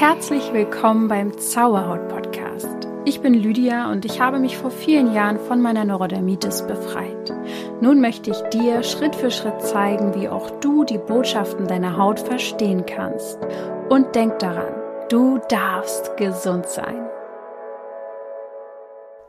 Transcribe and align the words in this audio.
Herzlich 0.00 0.54
willkommen 0.54 1.08
beim 1.08 1.36
Zauberhaut 1.36 2.08
Podcast. 2.08 2.88
Ich 3.04 3.20
bin 3.20 3.34
Lydia 3.34 3.92
und 3.92 4.06
ich 4.06 4.18
habe 4.18 4.38
mich 4.38 4.56
vor 4.56 4.70
vielen 4.70 5.12
Jahren 5.12 5.38
von 5.38 5.60
meiner 5.60 5.84
Neurodermitis 5.84 6.66
befreit. 6.66 7.30
Nun 7.82 8.00
möchte 8.00 8.30
ich 8.30 8.40
dir 8.48 8.82
Schritt 8.82 9.14
für 9.14 9.30
Schritt 9.30 9.60
zeigen, 9.60 10.14
wie 10.14 10.30
auch 10.30 10.58
du 10.60 10.84
die 10.84 10.96
Botschaften 10.96 11.66
deiner 11.68 11.98
Haut 11.98 12.18
verstehen 12.18 12.86
kannst. 12.86 13.38
Und 13.90 14.14
denk 14.14 14.38
daran, 14.38 14.72
du 15.10 15.38
darfst 15.50 16.16
gesund 16.16 16.64
sein. 16.64 17.06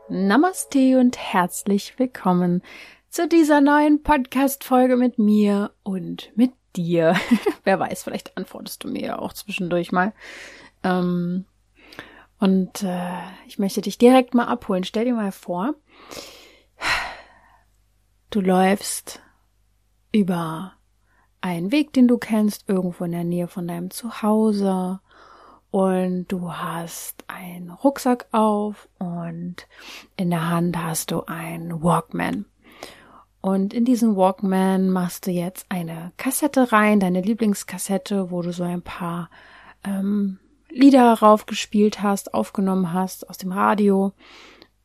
Namaste 0.08 0.98
und 0.98 1.18
herzlich 1.18 1.98
willkommen 1.98 2.62
zu 3.10 3.28
dieser 3.28 3.60
neuen 3.60 4.02
Podcast-Folge 4.02 4.96
mit 4.96 5.18
mir 5.18 5.72
und 5.82 6.32
mit 6.34 6.52
dir. 6.76 7.14
Wer 7.64 7.78
weiß, 7.78 8.04
vielleicht 8.04 8.38
antwortest 8.38 8.84
du 8.84 8.88
mir 8.88 9.02
ja 9.02 9.18
auch 9.18 9.34
zwischendurch 9.34 9.92
mal. 9.92 10.14
Ähm, 10.82 11.44
und 12.38 12.82
äh, 12.82 13.20
ich 13.46 13.58
möchte 13.58 13.80
dich 13.82 13.98
direkt 13.98 14.34
mal 14.34 14.46
abholen. 14.46 14.84
Stell 14.84 15.04
dir 15.04 15.14
mal 15.14 15.32
vor, 15.32 15.74
du 18.30 18.40
läufst 18.40 19.20
über 20.10 20.72
einen 21.40 21.72
Weg, 21.72 21.92
den 21.92 22.08
du 22.08 22.18
kennst, 22.18 22.68
irgendwo 22.68 23.04
in 23.04 23.12
der 23.12 23.24
Nähe 23.24 23.48
von 23.48 23.66
deinem 23.66 23.90
Zuhause 23.90 25.00
und 25.70 26.26
du 26.28 26.52
hast 26.52 27.24
einen 27.28 27.70
Rucksack 27.70 28.26
auf 28.30 28.88
und 28.98 29.66
in 30.16 30.30
der 30.30 30.50
Hand 30.50 30.76
hast 30.76 31.10
du 31.10 31.24
einen 31.26 31.82
Walkman. 31.82 32.44
Und 33.40 33.74
in 33.74 33.84
diesen 33.84 34.14
Walkman 34.14 34.90
machst 34.90 35.26
du 35.26 35.30
jetzt 35.30 35.66
eine 35.68 36.12
Kassette 36.16 36.72
rein, 36.72 37.00
deine 37.00 37.22
Lieblingskassette, 37.22 38.30
wo 38.30 38.42
du 38.42 38.52
so 38.52 38.62
ein 38.62 38.82
paar 38.82 39.30
ähm, 39.82 40.38
Lieder 40.72 41.12
raufgespielt 41.12 42.02
hast, 42.02 42.32
aufgenommen 42.32 42.92
hast 42.92 43.28
aus 43.28 43.36
dem 43.38 43.52
Radio. 43.52 44.12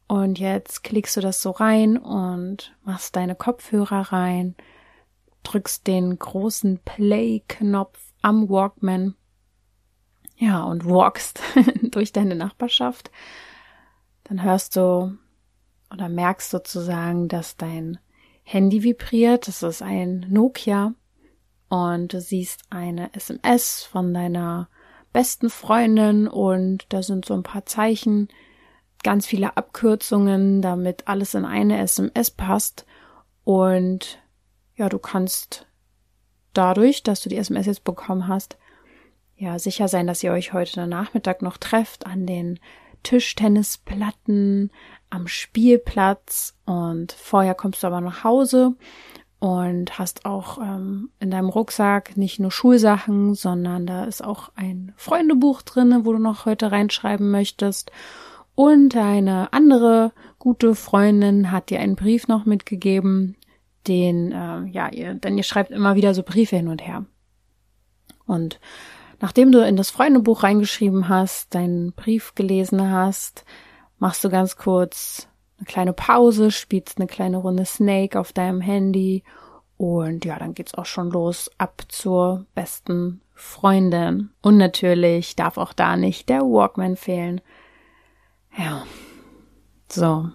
Und 0.07 0.39
jetzt 0.39 0.83
klickst 0.83 1.15
du 1.17 1.21
das 1.21 1.41
so 1.41 1.51
rein 1.51 1.97
und 1.97 2.75
machst 2.83 3.15
deine 3.15 3.35
Kopfhörer 3.35 4.13
rein, 4.13 4.55
drückst 5.43 5.87
den 5.87 6.17
großen 6.19 6.79
Play-Knopf 6.79 7.99
am 8.21 8.49
Walkman. 8.49 9.15
Ja, 10.37 10.63
und 10.63 10.85
walkst 10.85 11.41
durch 11.81 12.11
deine 12.11 12.35
Nachbarschaft. 12.35 13.09
Dann 14.25 14.43
hörst 14.43 14.75
du 14.75 15.17
oder 15.91 16.09
merkst 16.09 16.49
sozusagen, 16.49 17.27
dass 17.27 17.55
dein 17.55 17.97
Handy 18.43 18.83
vibriert. 18.83 19.47
Das 19.47 19.63
ist 19.63 19.81
ein 19.81 20.25
Nokia. 20.29 20.93
Und 21.69 22.13
du 22.13 22.21
siehst 22.21 22.63
eine 22.69 23.13
SMS 23.13 23.83
von 23.83 24.13
deiner 24.13 24.69
besten 25.13 25.49
Freundin 25.49 26.27
und 26.27 26.85
da 26.89 27.01
sind 27.03 27.25
so 27.25 27.33
ein 27.33 27.43
paar 27.43 27.65
Zeichen, 27.65 28.27
ganz 29.03 29.25
viele 29.25 29.57
Abkürzungen, 29.57 30.61
damit 30.61 31.07
alles 31.07 31.33
in 31.33 31.45
eine 31.45 31.79
SMS 31.79 32.31
passt. 32.31 32.85
Und 33.43 34.19
ja, 34.75 34.89
du 34.89 34.99
kannst 34.99 35.67
dadurch, 36.53 37.03
dass 37.03 37.21
du 37.21 37.29
die 37.29 37.37
SMS 37.37 37.65
jetzt 37.67 37.83
bekommen 37.83 38.27
hast, 38.27 38.57
ja, 39.37 39.59
sicher 39.59 39.87
sein, 39.87 40.07
dass 40.07 40.23
ihr 40.23 40.31
euch 40.31 40.53
heute 40.53 40.87
Nachmittag 40.87 41.43
noch 41.43 41.57
trefft 41.57 42.07
an 42.07 42.25
den 42.25 42.59
Tischtennisplatten, 43.03 44.71
am 45.09 45.27
Spielplatz 45.27 46.55
und 46.65 47.11
vorher 47.11 47.53
kommst 47.53 47.83
du 47.83 47.87
aber 47.87 48.01
nach 48.01 48.23
Hause 48.23 48.75
und 49.39 49.99
hast 49.99 50.25
auch 50.25 50.57
ähm, 50.57 51.09
in 51.19 51.29
deinem 51.29 51.49
Rucksack 51.49 52.17
nicht 52.17 52.39
nur 52.39 52.51
Schulsachen, 52.51 53.35
sondern 53.35 53.85
da 53.85 54.05
ist 54.05 54.23
auch 54.23 54.51
ein 54.55 54.93
Freundebuch 54.97 55.61
drinne, 55.61 56.05
wo 56.05 56.13
du 56.13 56.19
noch 56.19 56.45
heute 56.45 56.71
reinschreiben 56.71 57.29
möchtest. 57.29 57.91
Und 58.55 58.95
eine 58.95 59.53
andere 59.53 60.11
gute 60.39 60.73
Freundin 60.73 61.51
hat 61.51 61.69
dir 61.69 61.79
einen 61.79 61.95
Brief 61.95 62.27
noch 62.27 62.45
mitgegeben, 62.45 63.35
den, 63.87 64.31
äh, 64.31 64.65
ja, 64.71 64.89
ihr, 64.89 65.13
denn 65.13 65.37
ihr 65.37 65.43
schreibt 65.43 65.69
immer 65.69 65.95
wieder 65.95 66.15
so 66.15 66.23
Briefe 66.23 66.55
hin 66.55 66.67
und 66.67 66.85
her. 66.85 67.05
Und 68.25 68.59
nachdem 69.21 69.51
du 69.51 69.65
in 69.65 69.75
das 69.75 69.91
Freundebuch 69.91 70.41
reingeschrieben 70.41 71.07
hast, 71.09 71.53
deinen 71.53 71.93
Brief 71.93 72.33
gelesen 72.33 72.91
hast, 72.91 73.45
machst 73.99 74.23
du 74.23 74.29
ganz 74.29 74.57
kurz 74.57 75.26
eine 75.57 75.65
kleine 75.65 75.93
Pause, 75.93 76.51
spielst 76.51 76.97
eine 76.97 77.07
kleine 77.07 77.37
Runde 77.37 77.65
Snake 77.65 78.19
auf 78.19 78.33
deinem 78.33 78.61
Handy 78.61 79.23
und 79.77 80.25
ja, 80.25 80.39
dann 80.39 80.55
geht's 80.55 80.73
auch 80.73 80.85
schon 80.85 81.11
los 81.11 81.51
ab 81.59 81.83
zur 81.87 82.45
besten 82.55 83.21
Freundin. 83.33 84.31
Und 84.41 84.57
natürlich 84.57 85.35
darf 85.35 85.57
auch 85.57 85.71
da 85.71 85.95
nicht 85.95 86.29
der 86.29 86.41
Walkman 86.41 86.95
fehlen. 86.95 87.41
Ja, 88.57 88.85
so. 89.89 90.29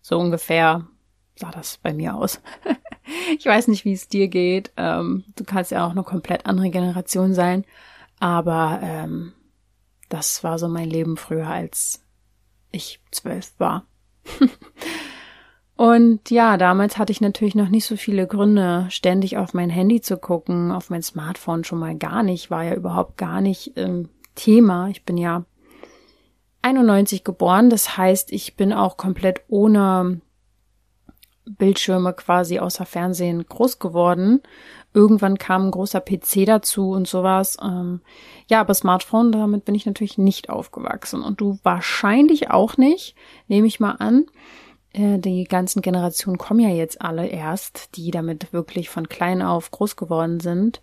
So 0.00 0.18
ungefähr 0.18 0.86
sah 1.34 1.50
das 1.50 1.78
bei 1.78 1.92
mir 1.92 2.14
aus. 2.14 2.40
ich 3.38 3.44
weiß 3.44 3.66
nicht, 3.66 3.84
wie 3.84 3.92
es 3.92 4.08
dir 4.08 4.28
geht. 4.28 4.72
Ähm, 4.76 5.24
du 5.34 5.42
kannst 5.42 5.72
ja 5.72 5.84
auch 5.84 5.90
eine 5.90 6.04
komplett 6.04 6.46
andere 6.46 6.70
Generation 6.70 7.34
sein. 7.34 7.64
Aber 8.20 8.78
ähm, 8.80 9.32
das 10.08 10.44
war 10.44 10.58
so 10.58 10.68
mein 10.68 10.88
Leben 10.88 11.16
früher, 11.16 11.48
als 11.48 12.04
ich 12.70 13.00
zwölf 13.10 13.52
war. 13.58 13.86
Und 15.76 16.30
ja, 16.30 16.56
damals 16.56 16.98
hatte 16.98 17.12
ich 17.12 17.20
natürlich 17.20 17.54
noch 17.54 17.68
nicht 17.68 17.86
so 17.86 17.96
viele 17.96 18.26
Gründe, 18.26 18.86
ständig 18.90 19.38
auf 19.38 19.54
mein 19.54 19.70
Handy 19.70 20.00
zu 20.00 20.16
gucken, 20.16 20.72
auf 20.72 20.90
mein 20.90 21.02
Smartphone 21.02 21.62
schon 21.62 21.78
mal 21.78 21.96
gar 21.96 22.24
nicht, 22.24 22.50
war 22.50 22.64
ja 22.64 22.74
überhaupt 22.74 23.16
gar 23.16 23.40
nicht 23.40 23.74
ähm, 23.76 24.08
Thema. 24.34 24.88
Ich 24.88 25.04
bin 25.04 25.16
ja 25.16 25.44
91 26.62 27.22
geboren, 27.22 27.70
das 27.70 27.96
heißt, 27.96 28.32
ich 28.32 28.56
bin 28.56 28.72
auch 28.72 28.96
komplett 28.96 29.42
ohne 29.46 30.20
Bildschirme 31.44 32.12
quasi 32.12 32.58
außer 32.58 32.84
Fernsehen 32.84 33.46
groß 33.46 33.78
geworden. 33.78 34.42
Irgendwann 34.94 35.38
kam 35.38 35.66
ein 35.66 35.70
großer 35.70 36.00
PC 36.00 36.44
dazu 36.44 36.90
und 36.90 37.06
sowas. 37.06 37.56
Ähm, 37.62 38.00
ja, 38.48 38.60
aber 38.60 38.74
Smartphone, 38.74 39.30
damit 39.30 39.64
bin 39.64 39.74
ich 39.74 39.86
natürlich 39.86 40.18
nicht 40.18 40.48
aufgewachsen. 40.48 41.22
Und 41.22 41.40
du 41.40 41.58
wahrscheinlich 41.62 42.50
auch 42.50 42.76
nicht, 42.78 43.14
nehme 43.46 43.66
ich 43.66 43.78
mal 43.78 43.92
an. 43.92 44.26
Äh, 44.92 45.18
die 45.18 45.44
ganzen 45.44 45.82
Generationen 45.82 46.38
kommen 46.38 46.60
ja 46.60 46.70
jetzt 46.70 47.00
alle 47.02 47.26
erst, 47.26 47.96
die 47.96 48.10
damit 48.10 48.52
wirklich 48.52 48.88
von 48.88 49.08
klein 49.08 49.42
auf 49.42 49.70
groß 49.70 49.96
geworden 49.96 50.40
sind. 50.40 50.82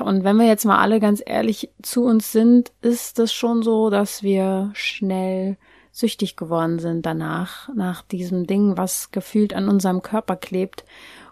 Und 0.00 0.24
wenn 0.24 0.36
wir 0.36 0.46
jetzt 0.46 0.64
mal 0.64 0.78
alle 0.78 0.98
ganz 1.00 1.22
ehrlich 1.24 1.70
zu 1.82 2.04
uns 2.04 2.32
sind, 2.32 2.72
ist 2.82 3.18
es 3.18 3.32
schon 3.32 3.62
so, 3.62 3.88
dass 3.90 4.22
wir 4.22 4.70
schnell 4.74 5.56
süchtig 5.92 6.36
geworden 6.36 6.80
sind 6.80 7.06
danach, 7.06 7.68
nach 7.74 8.02
diesem 8.02 8.48
Ding, 8.48 8.76
was 8.76 9.12
gefühlt 9.12 9.54
an 9.54 9.68
unserem 9.68 10.02
Körper 10.02 10.34
klebt. 10.34 10.84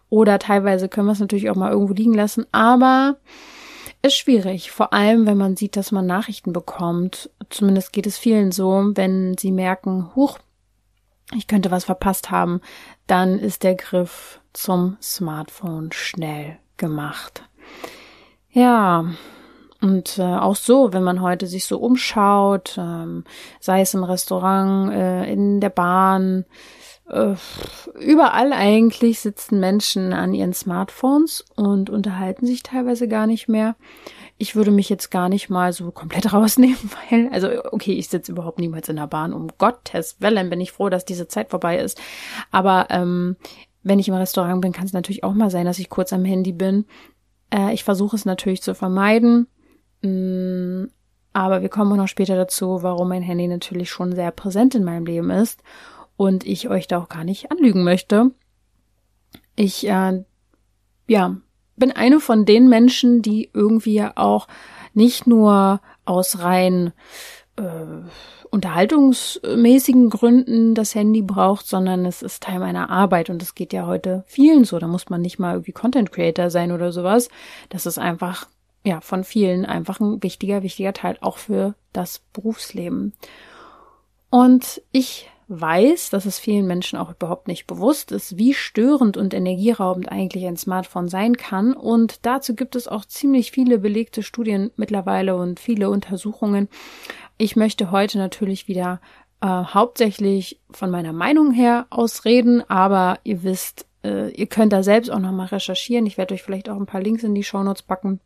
Oder 0.09 0.39
teilweise 0.39 0.89
können 0.89 1.09
wir 1.09 1.13
es 1.13 1.21
natürlich 1.21 1.51
auch 1.51 1.57
mal 1.57 1.73
irgendwo 1.73 1.95
liegen 1.95 2.15
lassen, 2.15 2.47
aber 2.53 3.17
ist 4.03 4.17
schwierig, 4.17 4.71
vor 4.71 4.93
allem 4.93 5.27
wenn 5.27 5.39
man 5.39 5.57
sieht, 5.57 5.77
dass 5.77 5.93
man 5.93 6.07
Nachrichten 6.07 6.53
bekommt. 6.53 7.31
Zumindest 7.51 7.93
geht 7.93 8.07
es 8.07 8.19
vielen 8.19 8.53
so, 8.53 8.91
wenn 8.95 9.37
sie 9.39 9.53
merken, 9.53 10.15
huch, 10.15 10.39
ich 11.35 11.47
könnte 11.47 11.71
was 11.71 11.85
verpasst 11.85 12.31
haben, 12.31 12.61
dann 13.07 13.39
ist 13.39 13.63
der 13.63 13.75
Griff 13.75 14.41
zum 14.53 14.97
Smartphone 15.01 15.93
schnell 15.93 16.59
gemacht. 16.77 17.45
Ja, 18.51 19.07
und 19.81 20.19
äh, 20.19 20.23
auch 20.23 20.57
so, 20.57 20.93
wenn 20.93 21.03
man 21.03 21.23
heute 21.23 21.47
sich 21.47 21.65
so 21.65 21.79
umschaut, 21.79 22.77
ähm, 22.79 23.25
sei 23.61 23.81
es 23.81 23.95
im 23.95 24.05
Restaurant, 24.05 24.93
äh, 24.93 25.25
in 25.33 25.61
der 25.61 25.71
Bahn, 25.71 26.45
überall 27.05 28.53
eigentlich 28.53 29.21
sitzen 29.21 29.61
Menschen 29.61 30.13
an 30.13 30.35
ihren 30.35 30.55
Smartphones 30.55 31.45
und 31.57 31.91
unterhalten 31.91 32.47
sich 32.47 32.63
teilweise 32.63 33.09
gar 33.09 33.27
nicht 33.27 33.49
mehr. 33.49 33.77
Ich 34.39 34.57
würde 34.57 34.71
mich 34.71 34.89
jetzt 34.89 35.11
gar 35.11 35.29
nicht 35.29 35.51
mal 35.51 35.73
so 35.73 35.91
komplett 35.91 36.33
rausnehmen, 36.33 36.79
weil, 37.11 37.29
also 37.33 37.49
okay, 37.73 37.93
ich 37.93 38.09
sitze 38.09 38.33
überhaupt 38.33 38.61
niemals 38.61 38.89
in 38.89 38.97
der 38.97 39.09
Bahn. 39.09 39.33
Um 39.33 39.49
Gottes 39.59 40.17
Willen 40.21 40.49
bin 40.49 40.61
ich 40.61 40.73
froh, 40.73 40.89
dass 40.89 41.05
diese 41.05 41.29
Zeit 41.29 41.51
vorbei 41.51 41.79
ist. 41.79 42.01
Aber 42.51 42.87
ähm, 42.91 43.37
wenn 43.83 43.99
ich 43.99 44.09
im 44.09 44.15
Restaurant 44.15 44.61
bin, 44.61 44.73
kann 44.73 44.87
es 44.87 44.93
natürlich 44.93 45.25
auch 45.25 45.35
mal 45.35 45.51
sein, 45.51 45.67
dass 45.67 45.81
ich 45.81 45.91
kurz 45.91 46.13
am 46.13 46.25
Handy 46.25 46.53
bin. 46.53 46.87
Äh, 47.53 47.75
ich 47.75 47.85
versuche 47.85 48.17
es 48.17 48.25
natürlich 48.25 48.63
zu 48.63 48.75
vermeiden. 48.75 49.49
Mm, 50.03 50.85
aber 51.33 51.63
wir 51.63 51.69
kommen 51.69 51.93
auch 51.93 51.97
noch 51.97 52.09
später 52.09 52.37
dazu, 52.37 52.83
warum 52.83 53.09
mein 53.09 53.23
Handy 53.23 53.49
natürlich 53.49 53.91
schon 53.91 54.15
sehr 54.15 54.31
präsent 54.31 54.75
in 54.75 54.85
meinem 54.85 55.05
Leben 55.05 55.31
ist 55.31 55.63
und 56.23 56.47
ich 56.47 56.69
euch 56.69 56.87
da 56.87 56.99
auch 56.99 57.09
gar 57.09 57.25
nicht 57.25 57.51
anlügen 57.51 57.83
möchte. 57.83 58.31
Ich, 59.57 59.89
äh, 59.89 60.23
ja, 61.09 61.37
bin 61.77 61.91
eine 61.91 62.21
von 62.21 62.45
den 62.45 62.69
Menschen, 62.69 63.23
die 63.23 63.51
irgendwie 63.53 64.03
auch 64.03 64.47
nicht 64.95 65.27
nur 65.27 65.81
aus 66.05 66.39
rein 66.39 66.93
äh, 67.57 67.63
unterhaltungsmäßigen 68.51 70.11
Gründen 70.11 70.77
das 70.77 70.95
Handy 70.95 71.23
braucht, 71.23 71.67
sondern 71.67 72.07
es 72.07 72.23
ist 72.23 72.45
Teil 72.45 72.61
meiner 72.61 72.89
Arbeit 72.89 73.29
und 73.29 73.43
das 73.43 73.57
geht 73.57 73.73
ja 73.73 73.87
heute 73.87 74.23
vielen 74.29 74.65
so. 74.65 74.79
Da 74.79 74.87
muss 74.87 75.09
man 75.09 75.23
nicht 75.23 75.41
mal 75.41 75.55
irgendwie 75.55 75.73
Content 75.73 76.13
Creator 76.13 76.51
sein 76.51 76.71
oder 76.71 76.93
sowas. 76.93 77.31
Das 77.69 77.85
ist 77.85 77.99
einfach 77.99 78.47
ja, 78.85 79.01
von 79.01 79.25
vielen 79.25 79.65
einfach 79.67 79.99
ein 79.99 80.23
wichtiger, 80.23 80.63
wichtiger 80.63 80.93
Teil 80.93 81.17
auch 81.21 81.39
für 81.39 81.75
das 81.93 82.21
Berufsleben. 82.33 83.13
Und 84.31 84.83
ich 84.93 85.29
weiß, 85.61 86.11
dass 86.11 86.27
es 86.27 86.39
vielen 86.39 86.67
Menschen 86.67 86.99
auch 86.99 87.11
überhaupt 87.11 87.49
nicht 87.49 87.67
bewusst 87.67 88.13
ist, 88.13 88.39
wie 88.39 88.55
störend 88.55 89.17
und 89.17 89.35
energieraubend 89.35 90.11
eigentlich 90.11 90.47
ein 90.47 90.57
Smartphone 90.57 91.09
sein 91.09 91.37
kann. 91.37 91.75
Und 91.75 92.25
dazu 92.27 92.55
gibt 92.55 92.77
es 92.77 92.89
auch 92.89 93.05
ziemlich 93.05 93.53
viele 93.53 93.79
belegte 93.79 94.23
Studien 94.23 94.71
mittlerweile 94.77 95.37
und 95.37 95.61
viele 95.61 95.91
Untersuchungen. 95.91 96.69
Ich 97.39 97.57
möchte 97.57 97.91
heute 97.91 98.19
natürlich 98.19 98.69
wieder 98.69 99.01
äh, 99.41 99.47
hauptsächlich 99.47 100.61
von 100.71 100.91
meiner 100.91 101.13
Meinung 101.13 101.53
her 101.53 101.87
ausreden, 101.91 102.63
aber 102.69 103.19
ihr 103.25 103.43
wisst, 103.43 103.87
äh, 104.05 104.31
ihr 104.31 104.47
könnt 104.47 104.73
da 104.73 104.83
selbst 104.83 105.11
auch 105.11 105.19
nochmal 105.19 105.47
recherchieren. 105.47 106.07
Ich 106.07 106.19
werde 106.19 106.35
euch 106.35 106.43
vielleicht 106.43 106.69
auch 106.69 106.77
ein 106.77 106.87
paar 106.87 107.03
Links 107.03 107.25
in 107.25 107.35
die 107.35 107.45
Shownotes 107.45 107.83
packen 107.83 108.21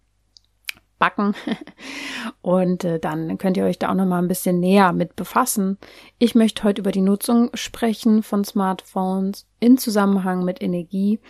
backen. 0.99 1.35
Und 2.43 2.85
äh, 2.85 2.99
dann 2.99 3.39
könnt 3.39 3.57
ihr 3.57 3.65
euch 3.65 3.79
da 3.79 3.91
auch 3.91 3.95
noch 3.95 4.07
mal 4.07 4.19
ein 4.19 4.29
bisschen 4.29 4.61
näher 4.61 4.93
mit 4.93 5.17
befassen. 5.17 5.79
Ich 6.19 6.35
möchte 6.35 6.65
heute 6.65 6.81
über 6.81 6.93
die 6.93 7.01
Nutzung 7.01 7.51
sprechen 7.55 8.23
von 8.23 8.45
Smartphones 8.45 9.47
in 9.61 9.79
Zusammenhang 9.79 10.45
mit 10.45 10.63
Energie 10.63 11.21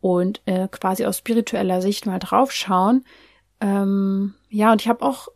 und 0.00 0.40
äh, 0.46 0.68
quasi 0.68 1.04
aus 1.04 1.18
spiritueller 1.18 1.82
Sicht 1.82 2.06
mal 2.06 2.18
draufschauen. 2.18 3.04
Ähm, 3.60 4.34
ja, 4.48 4.72
und 4.72 4.80
ich 4.80 4.88
habe 4.88 5.04
auch, 5.04 5.28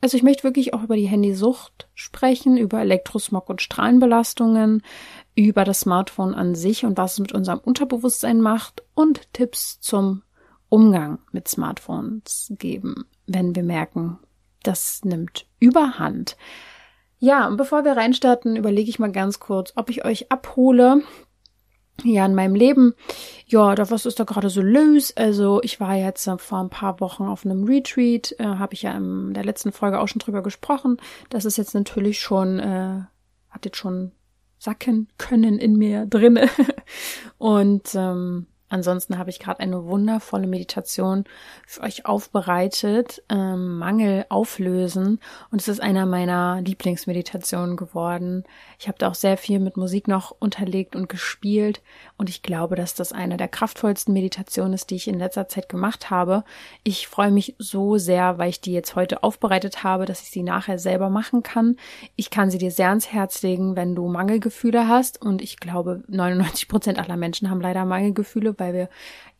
also 0.00 0.16
ich 0.16 0.22
möchte 0.22 0.44
wirklich 0.44 0.74
auch 0.74 0.82
über 0.82 0.96
die 0.96 1.08
Handysucht 1.08 1.88
sprechen, 1.94 2.58
über 2.58 2.80
Elektrosmog 2.80 3.48
und 3.48 3.62
Strahlenbelastungen, 3.62 4.82
über 5.34 5.64
das 5.64 5.80
Smartphone 5.80 6.34
an 6.34 6.54
sich 6.54 6.84
und 6.84 6.98
was 6.98 7.14
es 7.14 7.18
mit 7.20 7.32
unserem 7.32 7.58
Unterbewusstsein 7.58 8.40
macht 8.40 8.82
und 8.94 9.32
Tipps 9.32 9.80
zum 9.80 10.22
Umgang 10.68 11.18
mit 11.32 11.48
Smartphones 11.48 12.52
geben, 12.58 13.06
wenn 13.26 13.54
wir 13.54 13.62
merken, 13.62 14.18
das 14.62 15.04
nimmt 15.04 15.46
überhand. 15.58 16.36
Ja, 17.18 17.46
und 17.46 17.56
bevor 17.56 17.84
wir 17.84 17.96
reinstarten, 17.96 18.56
überlege 18.56 18.90
ich 18.90 18.98
mal 18.98 19.12
ganz 19.12 19.40
kurz, 19.40 19.72
ob 19.76 19.90
ich 19.90 20.04
euch 20.04 20.30
abhole. 20.30 21.02
Ja, 22.04 22.26
in 22.26 22.34
meinem 22.34 22.54
Leben. 22.54 22.94
Ja, 23.46 23.74
da 23.74 23.90
was 23.90 24.04
ist 24.04 24.20
da 24.20 24.24
gerade 24.24 24.50
so 24.50 24.60
los? 24.60 25.16
Also, 25.16 25.62
ich 25.62 25.80
war 25.80 25.94
jetzt 25.94 26.26
äh, 26.26 26.36
vor 26.36 26.58
ein 26.58 26.68
paar 26.68 27.00
Wochen 27.00 27.24
auf 27.24 27.46
einem 27.46 27.64
Retreat, 27.64 28.34
äh, 28.38 28.44
habe 28.44 28.74
ich 28.74 28.82
ja 28.82 28.92
in 28.92 29.32
der 29.32 29.44
letzten 29.44 29.72
Folge 29.72 29.98
auch 29.98 30.08
schon 30.08 30.18
drüber 30.18 30.42
gesprochen. 30.42 30.98
Das 31.30 31.46
ist 31.46 31.56
jetzt 31.56 31.74
natürlich 31.74 32.20
schon, 32.20 32.58
äh, 32.58 33.00
hat 33.48 33.64
jetzt 33.64 33.78
schon 33.78 34.12
sacken 34.58 35.08
können 35.16 35.58
in 35.58 35.76
mir 35.76 36.04
drinne. 36.04 36.50
Und 37.38 37.94
ähm, 37.94 38.46
Ansonsten 38.68 39.16
habe 39.16 39.30
ich 39.30 39.38
gerade 39.38 39.60
eine 39.60 39.84
wundervolle 39.84 40.48
Meditation 40.48 41.24
für 41.66 41.82
euch 41.82 42.04
aufbereitet, 42.04 43.22
ähm, 43.28 43.78
Mangel 43.78 44.26
auflösen. 44.28 45.20
Und 45.52 45.60
es 45.60 45.68
ist 45.68 45.80
einer 45.80 46.04
meiner 46.04 46.60
Lieblingsmeditationen 46.62 47.76
geworden. 47.76 48.42
Ich 48.80 48.88
habe 48.88 48.98
da 48.98 49.08
auch 49.08 49.14
sehr 49.14 49.36
viel 49.36 49.60
mit 49.60 49.76
Musik 49.76 50.08
noch 50.08 50.34
unterlegt 50.40 50.96
und 50.96 51.08
gespielt. 51.08 51.80
Und 52.16 52.28
ich 52.28 52.42
glaube, 52.42 52.74
dass 52.74 52.94
das 52.94 53.12
eine 53.12 53.36
der 53.36 53.46
kraftvollsten 53.46 54.12
Meditationen 54.12 54.74
ist, 54.74 54.90
die 54.90 54.96
ich 54.96 55.06
in 55.06 55.18
letzter 55.18 55.46
Zeit 55.46 55.68
gemacht 55.68 56.10
habe. 56.10 56.42
Ich 56.82 57.06
freue 57.06 57.30
mich 57.30 57.54
so 57.58 57.98
sehr, 57.98 58.38
weil 58.38 58.50
ich 58.50 58.60
die 58.60 58.72
jetzt 58.72 58.96
heute 58.96 59.22
aufbereitet 59.22 59.84
habe, 59.84 60.06
dass 60.06 60.22
ich 60.22 60.30
sie 60.30 60.42
nachher 60.42 60.80
selber 60.80 61.08
machen 61.08 61.44
kann. 61.44 61.76
Ich 62.16 62.30
kann 62.30 62.50
sie 62.50 62.58
dir 62.58 62.72
sehr 62.72 62.88
ans 62.88 63.12
Herz 63.12 63.42
legen, 63.42 63.76
wenn 63.76 63.94
du 63.94 64.08
Mangelgefühle 64.08 64.88
hast. 64.88 65.22
Und 65.22 65.40
ich 65.40 65.58
glaube, 65.58 66.02
99 66.08 66.66
Prozent 66.66 66.98
aller 66.98 67.16
Menschen 67.16 67.48
haben 67.48 67.60
leider 67.60 67.84
Mangelgefühle 67.84 68.55
weil 68.58 68.74
wir 68.74 68.88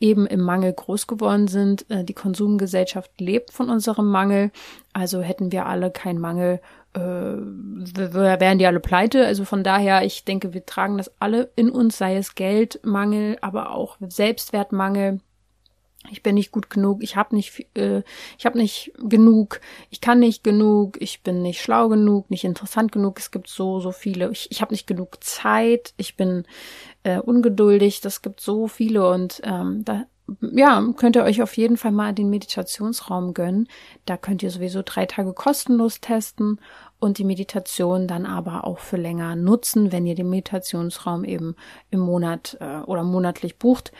eben 0.00 0.26
im 0.26 0.40
Mangel 0.40 0.72
groß 0.72 1.06
geworden 1.06 1.48
sind. 1.48 1.88
Äh, 1.90 2.04
die 2.04 2.14
Konsumgesellschaft 2.14 3.10
lebt 3.20 3.52
von 3.52 3.70
unserem 3.70 4.06
Mangel. 4.06 4.50
Also 4.92 5.20
hätten 5.20 5.52
wir 5.52 5.66
alle 5.66 5.90
keinen 5.90 6.20
Mangel, 6.20 6.60
äh, 6.94 7.00
wären 7.00 8.58
die 8.58 8.66
alle 8.66 8.80
pleite. 8.80 9.26
Also 9.26 9.44
von 9.44 9.62
daher, 9.62 10.04
ich 10.04 10.24
denke, 10.24 10.54
wir 10.54 10.64
tragen 10.66 10.98
das 10.98 11.10
alle 11.20 11.50
in 11.56 11.70
uns, 11.70 11.98
sei 11.98 12.16
es 12.16 12.34
Geldmangel, 12.34 13.38
aber 13.40 13.70
auch 13.70 13.96
Selbstwertmangel. 14.00 15.20
Ich 16.10 16.22
bin 16.22 16.34
nicht 16.34 16.52
gut 16.52 16.70
genug, 16.70 17.02
ich 17.02 17.16
habe 17.16 17.34
nicht, 17.34 17.66
äh, 17.76 18.02
ich 18.38 18.46
habe 18.46 18.58
nicht 18.58 18.92
genug, 18.98 19.60
ich 19.90 20.00
kann 20.00 20.18
nicht 20.18 20.44
genug, 20.44 21.00
ich 21.00 21.22
bin 21.22 21.42
nicht 21.42 21.60
schlau 21.60 21.88
genug, 21.88 22.30
nicht 22.30 22.44
interessant 22.44 22.92
genug. 22.92 23.18
Es 23.18 23.30
gibt 23.30 23.48
so 23.48 23.80
so 23.80 23.92
viele. 23.92 24.30
Ich, 24.30 24.50
ich 24.50 24.60
habe 24.62 24.72
nicht 24.72 24.86
genug 24.86 25.22
Zeit, 25.22 25.94
ich 25.96 26.16
bin 26.16 26.44
äh, 27.02 27.18
ungeduldig. 27.18 28.00
Das 28.00 28.22
gibt 28.22 28.40
so 28.40 28.68
viele 28.68 29.08
und 29.10 29.40
ähm, 29.44 29.84
da 29.84 30.06
ja, 30.40 30.84
könnt 30.96 31.16
ihr 31.16 31.22
euch 31.22 31.40
auf 31.40 31.56
jeden 31.56 31.76
Fall 31.76 31.92
mal 31.92 32.12
den 32.12 32.30
Meditationsraum 32.30 33.32
gönnen. 33.32 33.68
Da 34.06 34.16
könnt 34.16 34.42
ihr 34.42 34.50
sowieso 34.50 34.82
drei 34.84 35.06
Tage 35.06 35.32
kostenlos 35.32 36.00
testen 36.00 36.60
und 36.98 37.18
die 37.18 37.24
Meditation 37.24 38.08
dann 38.08 38.26
aber 38.26 38.64
auch 38.64 38.78
für 38.78 38.96
länger 38.96 39.36
nutzen, 39.36 39.92
wenn 39.92 40.06
ihr 40.06 40.16
den 40.16 40.30
Meditationsraum 40.30 41.24
eben 41.24 41.54
im 41.90 42.00
Monat 42.00 42.56
äh, 42.60 42.80
oder 42.80 43.04
monatlich 43.04 43.58
bucht 43.58 43.92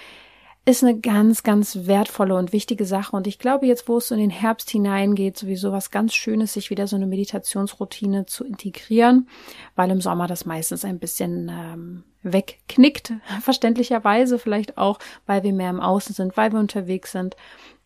ist 0.66 0.82
eine 0.82 0.98
ganz, 0.98 1.44
ganz 1.44 1.86
wertvolle 1.86 2.34
und 2.34 2.52
wichtige 2.52 2.84
Sache. 2.86 3.14
Und 3.14 3.28
ich 3.28 3.38
glaube, 3.38 3.66
jetzt, 3.66 3.88
wo 3.88 3.98
es 3.98 4.08
so 4.08 4.16
in 4.16 4.20
den 4.20 4.30
Herbst 4.30 4.68
hineingeht, 4.68 5.38
sowieso 5.38 5.70
was 5.70 5.92
ganz 5.92 6.12
Schönes, 6.12 6.54
sich 6.54 6.70
wieder 6.70 6.88
so 6.88 6.96
eine 6.96 7.06
Meditationsroutine 7.06 8.26
zu 8.26 8.44
integrieren, 8.44 9.28
weil 9.76 9.92
im 9.92 10.00
Sommer 10.00 10.26
das 10.26 10.44
meistens 10.44 10.84
ein 10.84 10.98
bisschen 10.98 11.48
ähm, 11.48 12.04
wegknickt, 12.24 13.12
verständlicherweise 13.42 14.40
vielleicht 14.40 14.76
auch, 14.76 14.98
weil 15.24 15.44
wir 15.44 15.52
mehr 15.52 15.70
im 15.70 15.80
Außen 15.80 16.16
sind, 16.16 16.36
weil 16.36 16.52
wir 16.52 16.58
unterwegs 16.58 17.12
sind. 17.12 17.36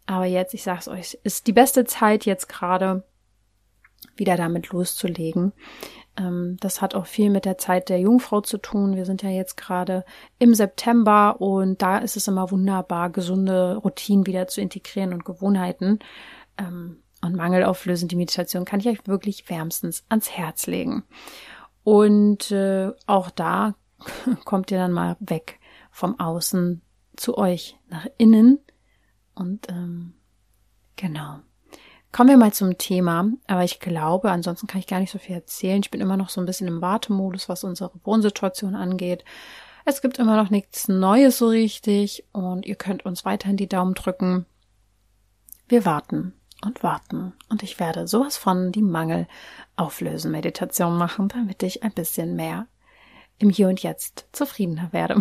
Aber 0.06 0.24
jetzt, 0.24 0.54
ich 0.54 0.62
sag's 0.62 0.88
euch, 0.88 1.18
ist 1.22 1.46
die 1.46 1.52
beste 1.52 1.84
Zeit 1.84 2.24
jetzt 2.24 2.48
gerade, 2.48 3.04
wieder 4.16 4.36
damit 4.36 4.70
loszulegen. 4.70 5.52
Ähm, 6.20 6.56
das 6.60 6.82
hat 6.82 6.94
auch 6.94 7.06
viel 7.06 7.30
mit 7.30 7.44
der 7.44 7.58
Zeit 7.58 7.88
der 7.88 7.98
Jungfrau 7.98 8.40
zu 8.40 8.58
tun. 8.58 8.96
Wir 8.96 9.06
sind 9.06 9.22
ja 9.22 9.30
jetzt 9.30 9.56
gerade 9.56 10.04
im 10.38 10.54
September 10.54 11.40
und 11.40 11.80
da 11.82 11.98
ist 11.98 12.16
es 12.16 12.28
immer 12.28 12.50
wunderbar, 12.50 13.10
gesunde 13.10 13.76
Routinen 13.76 14.26
wieder 14.26 14.46
zu 14.46 14.60
integrieren 14.60 15.12
und 15.12 15.24
Gewohnheiten. 15.24 15.98
Ähm, 16.58 17.02
und 17.22 17.36
Mangel 17.36 17.64
auflösen, 17.64 18.08
die 18.08 18.16
Meditation 18.16 18.64
kann 18.64 18.80
ich 18.80 18.88
euch 18.88 19.06
wirklich 19.06 19.48
wärmstens 19.50 20.04
ans 20.08 20.30
Herz 20.30 20.66
legen. 20.66 21.04
Und 21.84 22.50
äh, 22.50 22.92
auch 23.06 23.30
da 23.30 23.74
kommt 24.44 24.70
ihr 24.70 24.78
dann 24.78 24.92
mal 24.92 25.16
weg 25.20 25.60
vom 25.90 26.18
Außen 26.18 26.80
zu 27.16 27.36
euch 27.36 27.78
nach 27.88 28.06
innen. 28.16 28.58
Und 29.34 29.68
ähm, 29.68 30.14
genau. 30.96 31.40
Kommen 32.12 32.30
wir 32.30 32.36
mal 32.36 32.52
zum 32.52 32.76
Thema, 32.76 33.30
aber 33.46 33.62
ich 33.62 33.78
glaube, 33.78 34.32
ansonsten 34.32 34.66
kann 34.66 34.80
ich 34.80 34.88
gar 34.88 34.98
nicht 34.98 35.12
so 35.12 35.18
viel 35.18 35.36
erzählen. 35.36 35.80
Ich 35.80 35.92
bin 35.92 36.00
immer 36.00 36.16
noch 36.16 36.28
so 36.28 36.40
ein 36.40 36.46
bisschen 36.46 36.66
im 36.66 36.80
Wartemodus, 36.80 37.48
was 37.48 37.62
unsere 37.62 37.92
Wohnsituation 38.02 38.74
angeht. 38.74 39.24
Es 39.84 40.02
gibt 40.02 40.18
immer 40.18 40.36
noch 40.36 40.50
nichts 40.50 40.88
Neues 40.88 41.38
so 41.38 41.48
richtig 41.48 42.24
und 42.32 42.66
ihr 42.66 42.74
könnt 42.74 43.04
uns 43.06 43.24
weiterhin 43.24 43.56
die 43.56 43.68
Daumen 43.68 43.94
drücken. 43.94 44.44
Wir 45.68 45.84
warten 45.84 46.34
und 46.64 46.82
warten 46.82 47.32
und 47.48 47.62
ich 47.62 47.78
werde 47.78 48.08
sowas 48.08 48.36
von 48.36 48.72
die 48.72 48.82
Mangel 48.82 49.28
auflösen 49.76 50.32
Meditation 50.32 50.96
machen, 50.96 51.28
damit 51.28 51.62
ich 51.62 51.84
ein 51.84 51.92
bisschen 51.92 52.34
mehr 52.34 52.66
im 53.38 53.50
Hier 53.50 53.68
und 53.68 53.82
Jetzt 53.82 54.26
zufriedener 54.32 54.92
werde. 54.92 55.20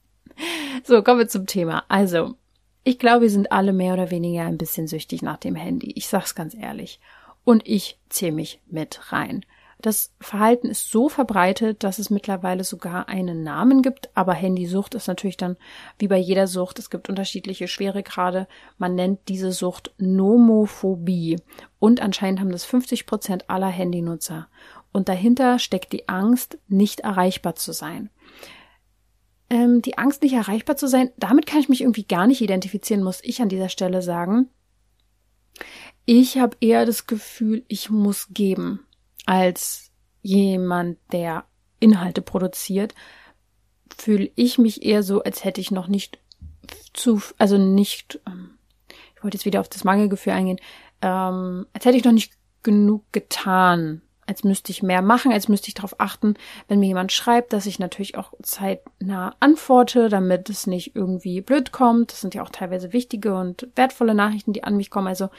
so, 0.84 1.02
kommen 1.02 1.20
wir 1.20 1.28
zum 1.28 1.46
Thema. 1.46 1.84
Also, 1.88 2.34
ich 2.82 2.98
glaube, 2.98 3.22
wir 3.22 3.30
sind 3.30 3.52
alle 3.52 3.72
mehr 3.72 3.94
oder 3.94 4.10
weniger 4.10 4.44
ein 4.44 4.58
bisschen 4.58 4.86
süchtig 4.86 5.22
nach 5.22 5.36
dem 5.36 5.54
Handy. 5.54 5.92
Ich 5.94 6.08
sag's 6.08 6.34
ganz 6.34 6.54
ehrlich. 6.54 7.00
Und 7.44 7.66
ich 7.66 7.98
zähle 8.08 8.32
mich 8.32 8.60
mit 8.66 9.12
rein. 9.12 9.44
Das 9.82 10.12
Verhalten 10.20 10.68
ist 10.68 10.90
so 10.90 11.08
verbreitet, 11.08 11.84
dass 11.84 11.98
es 11.98 12.10
mittlerweile 12.10 12.64
sogar 12.64 13.08
einen 13.08 13.42
Namen 13.42 13.80
gibt, 13.80 14.10
aber 14.14 14.34
Handysucht 14.34 14.94
ist 14.94 15.08
natürlich 15.08 15.38
dann 15.38 15.56
wie 15.98 16.08
bei 16.08 16.18
jeder 16.18 16.46
Sucht. 16.46 16.78
Es 16.78 16.90
gibt 16.90 17.08
unterschiedliche 17.08 17.66
Schweregrade. 17.66 18.46
Man 18.76 18.94
nennt 18.94 19.20
diese 19.28 19.52
Sucht 19.52 19.94
Nomophobie. 19.96 21.36
Und 21.78 22.02
anscheinend 22.02 22.40
haben 22.40 22.52
das 22.52 22.66
50 22.66 23.06
Prozent 23.06 23.48
aller 23.48 23.68
Handynutzer. 23.68 24.48
Und 24.92 25.08
dahinter 25.08 25.58
steckt 25.58 25.94
die 25.94 26.08
Angst, 26.08 26.58
nicht 26.68 27.00
erreichbar 27.00 27.54
zu 27.54 27.72
sein 27.72 28.10
ähm, 29.50 29.82
die 29.82 29.98
Angst, 29.98 30.22
nicht 30.22 30.32
erreichbar 30.32 30.76
zu 30.76 30.86
sein, 30.86 31.10
damit 31.16 31.46
kann 31.46 31.60
ich 31.60 31.68
mich 31.68 31.82
irgendwie 31.82 32.04
gar 32.04 32.26
nicht 32.26 32.40
identifizieren, 32.40 33.02
muss 33.02 33.20
ich 33.22 33.42
an 33.42 33.48
dieser 33.48 33.68
Stelle 33.68 34.00
sagen. 34.00 34.48
Ich 36.06 36.38
habe 36.38 36.56
eher 36.60 36.86
das 36.86 37.06
Gefühl, 37.06 37.64
ich 37.68 37.90
muss 37.90 38.28
geben, 38.30 38.86
als 39.26 39.90
jemand, 40.22 40.98
der 41.12 41.44
Inhalte 41.80 42.22
produziert, 42.22 42.94
fühle 43.96 44.30
ich 44.36 44.58
mich 44.58 44.84
eher 44.84 45.02
so, 45.02 45.22
als 45.22 45.44
hätte 45.44 45.60
ich 45.60 45.70
noch 45.70 45.88
nicht 45.88 46.18
zu, 46.94 47.20
also 47.38 47.58
nicht, 47.58 48.20
ähm, 48.26 48.58
ich 49.16 49.24
wollte 49.24 49.36
jetzt 49.36 49.44
wieder 49.44 49.60
auf 49.60 49.68
das 49.68 49.84
Mangelgefühl 49.84 50.32
eingehen, 50.32 50.60
ähm, 51.02 51.66
als 51.72 51.84
hätte 51.84 51.96
ich 51.96 52.04
noch 52.04 52.12
nicht 52.12 52.32
genug 52.62 53.04
getan, 53.12 54.02
als 54.30 54.44
müsste 54.44 54.70
ich 54.70 54.82
mehr 54.82 55.02
machen, 55.02 55.32
als 55.32 55.48
müsste 55.48 55.68
ich 55.68 55.74
darauf 55.74 55.96
achten, 55.98 56.34
wenn 56.68 56.78
mir 56.78 56.86
jemand 56.86 57.10
schreibt, 57.10 57.52
dass 57.52 57.66
ich 57.66 57.80
natürlich 57.80 58.16
auch 58.16 58.32
zeitnah 58.42 59.34
antworte, 59.40 60.08
damit 60.08 60.48
es 60.48 60.68
nicht 60.68 60.94
irgendwie 60.94 61.40
blöd 61.40 61.72
kommt. 61.72 62.12
Das 62.12 62.20
sind 62.20 62.34
ja 62.34 62.42
auch 62.42 62.50
teilweise 62.50 62.92
wichtige 62.92 63.34
und 63.34 63.68
wertvolle 63.74 64.14
Nachrichten, 64.14 64.52
die 64.52 64.62
an 64.62 64.76
mich 64.76 64.88
kommen. 64.88 65.08
Also 65.08 65.30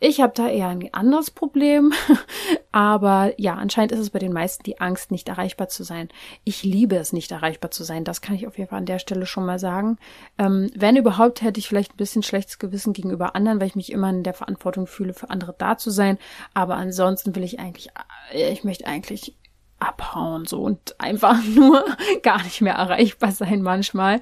ich 0.00 0.20
habe 0.20 0.32
da 0.34 0.48
eher 0.48 0.68
ein 0.68 0.92
anderes 0.94 1.30
Problem, 1.30 1.92
aber 2.72 3.32
ja, 3.36 3.54
anscheinend 3.54 3.90
ist 3.90 3.98
es 3.98 4.10
bei 4.10 4.20
den 4.20 4.32
meisten 4.32 4.62
die 4.62 4.80
Angst, 4.80 5.10
nicht 5.10 5.28
erreichbar 5.28 5.68
zu 5.68 5.82
sein. 5.82 6.08
Ich 6.44 6.62
liebe 6.62 6.96
es, 6.96 7.12
nicht 7.12 7.32
erreichbar 7.32 7.72
zu 7.72 7.82
sein. 7.82 8.04
Das 8.04 8.20
kann 8.20 8.36
ich 8.36 8.46
auf 8.46 8.58
jeden 8.58 8.70
Fall 8.70 8.78
an 8.78 8.86
der 8.86 9.00
Stelle 9.00 9.26
schon 9.26 9.44
mal 9.44 9.58
sagen. 9.58 9.98
Ähm, 10.38 10.70
wenn 10.76 10.96
überhaupt, 10.96 11.42
hätte 11.42 11.58
ich 11.58 11.68
vielleicht 11.68 11.94
ein 11.94 11.96
bisschen 11.96 12.22
schlechtes 12.22 12.60
Gewissen 12.60 12.92
gegenüber 12.92 13.34
anderen, 13.34 13.60
weil 13.60 13.66
ich 13.66 13.76
mich 13.76 13.90
immer 13.90 14.10
in 14.10 14.22
der 14.22 14.34
Verantwortung 14.34 14.86
fühle, 14.86 15.14
für 15.14 15.30
andere 15.30 15.54
da 15.58 15.76
zu 15.76 15.90
sein. 15.90 16.18
Aber 16.54 16.76
ansonsten 16.76 17.34
will 17.34 17.42
ich 17.42 17.58
eigentlich, 17.58 17.88
äh, 18.32 18.52
ich 18.52 18.62
möchte 18.62 18.86
eigentlich 18.86 19.34
abhauen 19.80 20.46
so 20.46 20.60
und 20.60 21.00
einfach 21.00 21.42
nur 21.54 21.84
gar 22.22 22.42
nicht 22.44 22.60
mehr 22.60 22.74
erreichbar 22.74 23.32
sein 23.32 23.62
manchmal. 23.62 24.20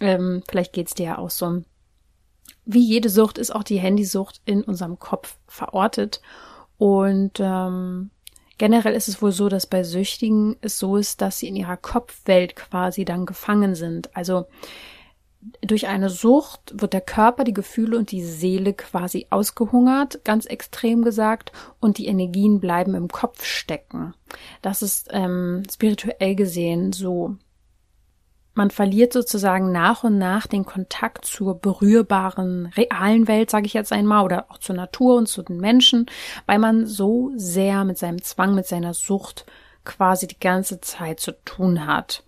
Ähm, 0.00 0.42
vielleicht 0.48 0.72
geht's 0.72 0.94
dir 0.94 1.06
ja 1.06 1.18
auch 1.18 1.30
so 1.30 1.62
wie 2.64 2.84
jede 2.84 3.08
Sucht 3.08 3.38
ist 3.38 3.54
auch 3.54 3.64
die 3.64 3.78
Handysucht 3.78 4.40
in 4.44 4.62
unserem 4.62 4.98
Kopf 4.98 5.36
verortet. 5.46 6.20
Und 6.78 7.40
ähm, 7.40 8.10
generell 8.58 8.94
ist 8.94 9.08
es 9.08 9.22
wohl 9.22 9.32
so, 9.32 9.48
dass 9.48 9.66
bei 9.66 9.82
Süchtigen 9.82 10.56
es 10.60 10.78
so 10.78 10.96
ist, 10.96 11.20
dass 11.20 11.38
sie 11.38 11.48
in 11.48 11.56
ihrer 11.56 11.76
Kopfwelt 11.76 12.56
quasi 12.56 13.04
dann 13.04 13.26
gefangen 13.26 13.74
sind. 13.74 14.14
Also 14.16 14.46
durch 15.60 15.88
eine 15.88 16.08
Sucht 16.08 16.72
wird 16.80 16.92
der 16.92 17.00
Körper, 17.00 17.42
die 17.44 17.52
Gefühle 17.52 17.98
und 17.98 18.12
die 18.12 18.22
Seele 18.22 18.74
quasi 18.74 19.26
ausgehungert, 19.30 20.24
ganz 20.24 20.46
extrem 20.46 21.02
gesagt, 21.02 21.50
und 21.80 21.98
die 21.98 22.06
Energien 22.06 22.60
bleiben 22.60 22.94
im 22.94 23.08
Kopf 23.08 23.44
stecken. 23.44 24.14
Das 24.60 24.82
ist 24.82 25.08
ähm, 25.10 25.64
spirituell 25.70 26.36
gesehen 26.36 26.92
so 26.92 27.36
man 28.54 28.70
verliert 28.70 29.12
sozusagen 29.12 29.72
nach 29.72 30.04
und 30.04 30.18
nach 30.18 30.46
den 30.46 30.64
Kontakt 30.64 31.24
zur 31.24 31.58
berührbaren, 31.58 32.66
realen 32.76 33.28
Welt, 33.28 33.50
sage 33.50 33.66
ich 33.66 33.72
jetzt 33.72 33.92
einmal, 33.92 34.24
oder 34.24 34.46
auch 34.50 34.58
zur 34.58 34.76
Natur 34.76 35.16
und 35.16 35.26
zu 35.26 35.42
den 35.42 35.58
Menschen, 35.58 36.06
weil 36.46 36.58
man 36.58 36.86
so 36.86 37.32
sehr 37.36 37.84
mit 37.84 37.98
seinem 37.98 38.22
Zwang, 38.22 38.54
mit 38.54 38.66
seiner 38.66 38.94
Sucht 38.94 39.46
quasi 39.84 40.26
die 40.26 40.38
ganze 40.38 40.80
Zeit 40.80 41.20
zu 41.20 41.32
tun 41.44 41.86
hat. 41.86 42.24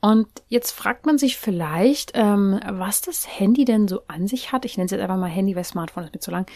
Und 0.00 0.28
jetzt 0.48 0.70
fragt 0.72 1.04
man 1.04 1.18
sich 1.18 1.36
vielleicht, 1.36 2.12
ähm, 2.14 2.58
was 2.66 3.02
das 3.02 3.38
Handy 3.38 3.64
denn 3.64 3.86
so 3.86 4.02
an 4.08 4.26
sich 4.26 4.50
hat. 4.50 4.64
Ich 4.64 4.76
nenne 4.76 4.86
es 4.86 4.92
jetzt 4.92 5.02
einfach 5.02 5.18
mal 5.18 5.28
Handy, 5.28 5.54
weil 5.56 5.64
Smartphone 5.64 6.04
ist 6.04 6.14
mir 6.14 6.20
zu 6.20 6.30
lang. 6.30 6.46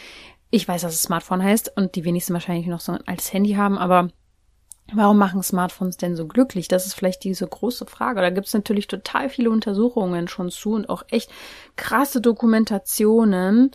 Ich 0.50 0.66
weiß, 0.66 0.82
dass 0.82 0.94
es 0.94 1.02
Smartphone 1.02 1.42
heißt 1.42 1.76
und 1.76 1.94
die 1.94 2.04
wenigsten 2.04 2.32
wahrscheinlich 2.32 2.66
noch 2.66 2.80
so 2.80 2.96
als 3.06 3.32
Handy 3.32 3.54
haben, 3.54 3.76
aber 3.76 4.08
Warum 4.92 5.18
machen 5.18 5.42
Smartphones 5.42 5.96
denn 5.96 6.14
so 6.14 6.26
glücklich? 6.26 6.68
Das 6.68 6.86
ist 6.86 6.94
vielleicht 6.94 7.24
diese 7.24 7.46
große 7.46 7.86
Frage. 7.86 8.20
Da 8.20 8.30
gibt 8.30 8.46
es 8.46 8.54
natürlich 8.54 8.86
total 8.86 9.30
viele 9.30 9.50
Untersuchungen 9.50 10.28
schon 10.28 10.50
zu 10.50 10.72
und 10.72 10.88
auch 10.88 11.04
echt 11.10 11.30
krasse 11.76 12.20
Dokumentationen, 12.20 13.70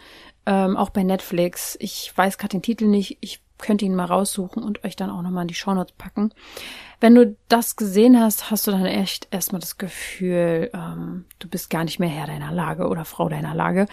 ähm, 0.46 0.78
auch 0.78 0.92
bei 0.92 1.04
Netflix. 1.04 1.76
Ich 1.80 2.14
weiß 2.16 2.38
gerade 2.38 2.52
den 2.52 2.62
Titel 2.62 2.86
nicht. 2.86 3.18
Ich 3.22 3.42
könnte 3.58 3.86
ihn 3.86 3.96
mal 3.96 4.06
raussuchen 4.06 4.64
und 4.64 4.84
euch 4.84 4.96
dann 4.96 5.10
auch 5.10 5.22
nochmal 5.22 5.44
in 5.44 5.50
die 5.50 5.56
Shownotes 5.56 5.96
packen. 5.98 6.32
Wenn 7.02 7.16
du 7.16 7.36
das 7.50 7.76
gesehen 7.76 8.20
hast, 8.20 8.52
hast 8.52 8.68
du 8.68 8.72
dann 8.72 8.86
echt 8.86 9.28
erstmal 9.32 9.60
das 9.60 9.78
Gefühl, 9.78 10.70
ähm, 10.74 11.26
du 11.40 11.48
bist 11.50 11.70
gar 11.70 11.84
nicht 11.84 12.00
mehr 12.00 12.10
Herr 12.10 12.28
deiner 12.28 12.52
Lage 12.52 12.88
oder 12.88 13.04
Frau 13.04 13.30
deiner 13.30 13.56
Lage. 13.56 13.88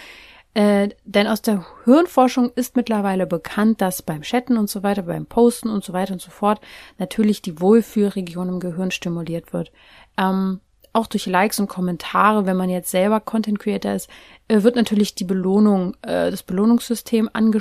Äh, 0.57 0.89
denn 1.05 1.27
aus 1.27 1.43
der 1.43 1.67
Hirnforschung 1.85 2.51
ist 2.55 2.77
mittlerweile 2.77 3.27
bekannt, 3.27 3.83
dass 3.83 4.01
beim 4.01 4.23
Chatten 4.23 4.57
und 4.57 4.71
so 4.71 4.83
weiter, 4.83 5.03
beim 5.03 5.27
Posten 5.27 5.69
und 5.69 5.85
so 5.85 5.93
weiter 5.93 6.15
und 6.15 6.23
so 6.23 6.31
fort 6.31 6.63
natürlich 6.97 7.43
die 7.43 7.61
Wohlfühlregion 7.61 8.49
im 8.49 8.61
Gehirn 8.61 8.91
stimuliert 8.91 9.53
wird. 9.53 9.71
Ähm, 10.17 10.61
auch 10.95 11.09
durch 11.09 11.27
Likes 11.27 11.61
und 11.61 11.69
Kommentare, 11.69 12.47
wenn 12.47 12.57
man 12.57 12.71
jetzt 12.71 12.91
selber 12.91 13.21
Content 13.21 13.59
Creator 13.59 13.93
ist, 13.93 14.09
äh, 14.49 14.63
wird 14.63 14.77
natürlich 14.77 15.15
die 15.15 15.25
Belohnung, 15.25 15.95
äh, 16.01 16.31
das 16.31 16.43
Belohnungssystem 16.43 17.29
ange, 17.35 17.61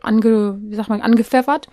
ange, 0.00 0.58
wie 0.62 0.74
sagt 0.74 0.88
man, 0.88 1.02
angepfeffert. 1.02 1.68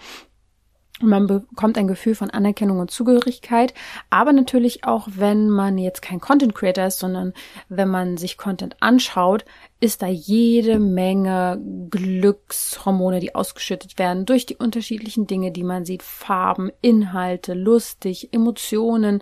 Man 1.02 1.28
bekommt 1.28 1.78
ein 1.78 1.88
Gefühl 1.88 2.14
von 2.14 2.30
Anerkennung 2.30 2.80
und 2.80 2.92
Zugehörigkeit, 2.92 3.74
aber 4.10 4.34
natürlich 4.34 4.84
auch, 4.84 5.08
wenn 5.16 5.50
man 5.50 5.78
jetzt 5.78 6.02
kein 6.02 6.20
Content 6.20 6.54
Creator 6.54 6.86
ist, 6.86 7.00
sondern 7.00 7.34
wenn 7.70 7.88
man 7.88 8.18
sich 8.18 8.38
Content 8.38 8.76
anschaut, 8.82 9.46
ist 9.80 10.02
da 10.02 10.08
jede 10.08 10.80
Menge 10.80 11.62
Glückshormone, 11.90 13.22
die 13.22 13.34
ausgeschüttet 13.34 13.98
werden 13.98 14.26
durch 14.26 14.46
die 14.46 14.58
unterschiedlichen 14.58 15.26
Dinge, 15.26 15.52
die 15.52 15.64
man 15.64 15.86
sieht, 15.86 16.04
Farben, 16.04 16.70
Inhalte, 16.82 17.54
lustig, 17.54 18.34
Emotionen 18.34 19.22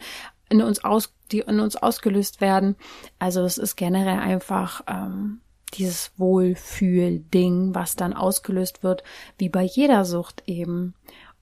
in 0.50 0.62
uns 0.62 0.84
aus, 0.84 1.14
die 1.32 1.40
in 1.40 1.60
uns 1.60 1.76
ausgelöst 1.76 2.42
werden. 2.42 2.76
Also 3.20 3.42
es 3.42 3.58
ist 3.58 3.76
generell 3.76 4.20
einfach 4.20 4.82
ähm, 4.88 5.42
dieses 5.74 6.12
Wohlfühl-Ding, 6.18 7.76
was 7.76 7.96
dann 7.96 8.14
ausgelöst 8.14 8.84
wird, 8.84 9.04
wie 9.38 9.50
bei 9.50 9.64
jeder 9.64 10.06
Sucht 10.06 10.44
eben. 10.46 10.94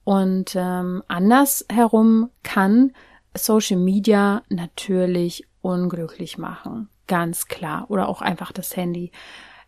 Und 0.06 0.54
ähm, 0.54 1.02
andersherum 1.08 2.30
kann 2.44 2.92
Social 3.34 3.76
Media 3.76 4.44
natürlich 4.48 5.48
unglücklich 5.62 6.38
machen. 6.38 6.88
Ganz 7.08 7.48
klar. 7.48 7.86
Oder 7.88 8.08
auch 8.08 8.22
einfach 8.22 8.52
das 8.52 8.76
Handy. 8.76 9.10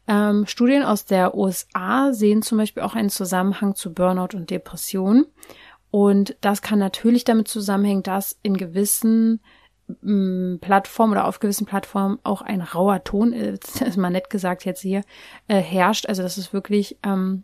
Ähm, 0.06 0.46
Studien 0.46 0.84
aus 0.84 1.04
der 1.06 1.34
USA 1.34 2.12
sehen 2.12 2.42
zum 2.42 2.56
Beispiel 2.56 2.84
auch 2.84 2.94
einen 2.94 3.10
Zusammenhang 3.10 3.74
zu 3.74 3.92
Burnout 3.92 4.36
und 4.36 4.48
Depression. 4.50 5.26
Und 5.90 6.36
das 6.40 6.62
kann 6.62 6.78
natürlich 6.78 7.24
damit 7.24 7.48
zusammenhängen, 7.48 8.04
dass 8.04 8.38
in 8.44 8.56
gewissen 8.56 9.40
ähm, 10.04 10.58
Plattformen 10.60 11.14
oder 11.14 11.26
auf 11.26 11.40
gewissen 11.40 11.66
Plattformen 11.66 12.20
auch 12.22 12.42
ein 12.42 12.60
rauer 12.60 13.02
Ton, 13.02 13.34
das 13.60 13.80
ist 13.80 13.96
mal 13.96 14.10
nett 14.10 14.30
gesagt 14.30 14.64
jetzt 14.64 14.82
hier, 14.82 15.02
äh, 15.48 15.56
herrscht. 15.56 16.06
Also 16.06 16.22
dass 16.22 16.36
es 16.36 16.52
wirklich 16.52 16.96
ähm, 17.02 17.42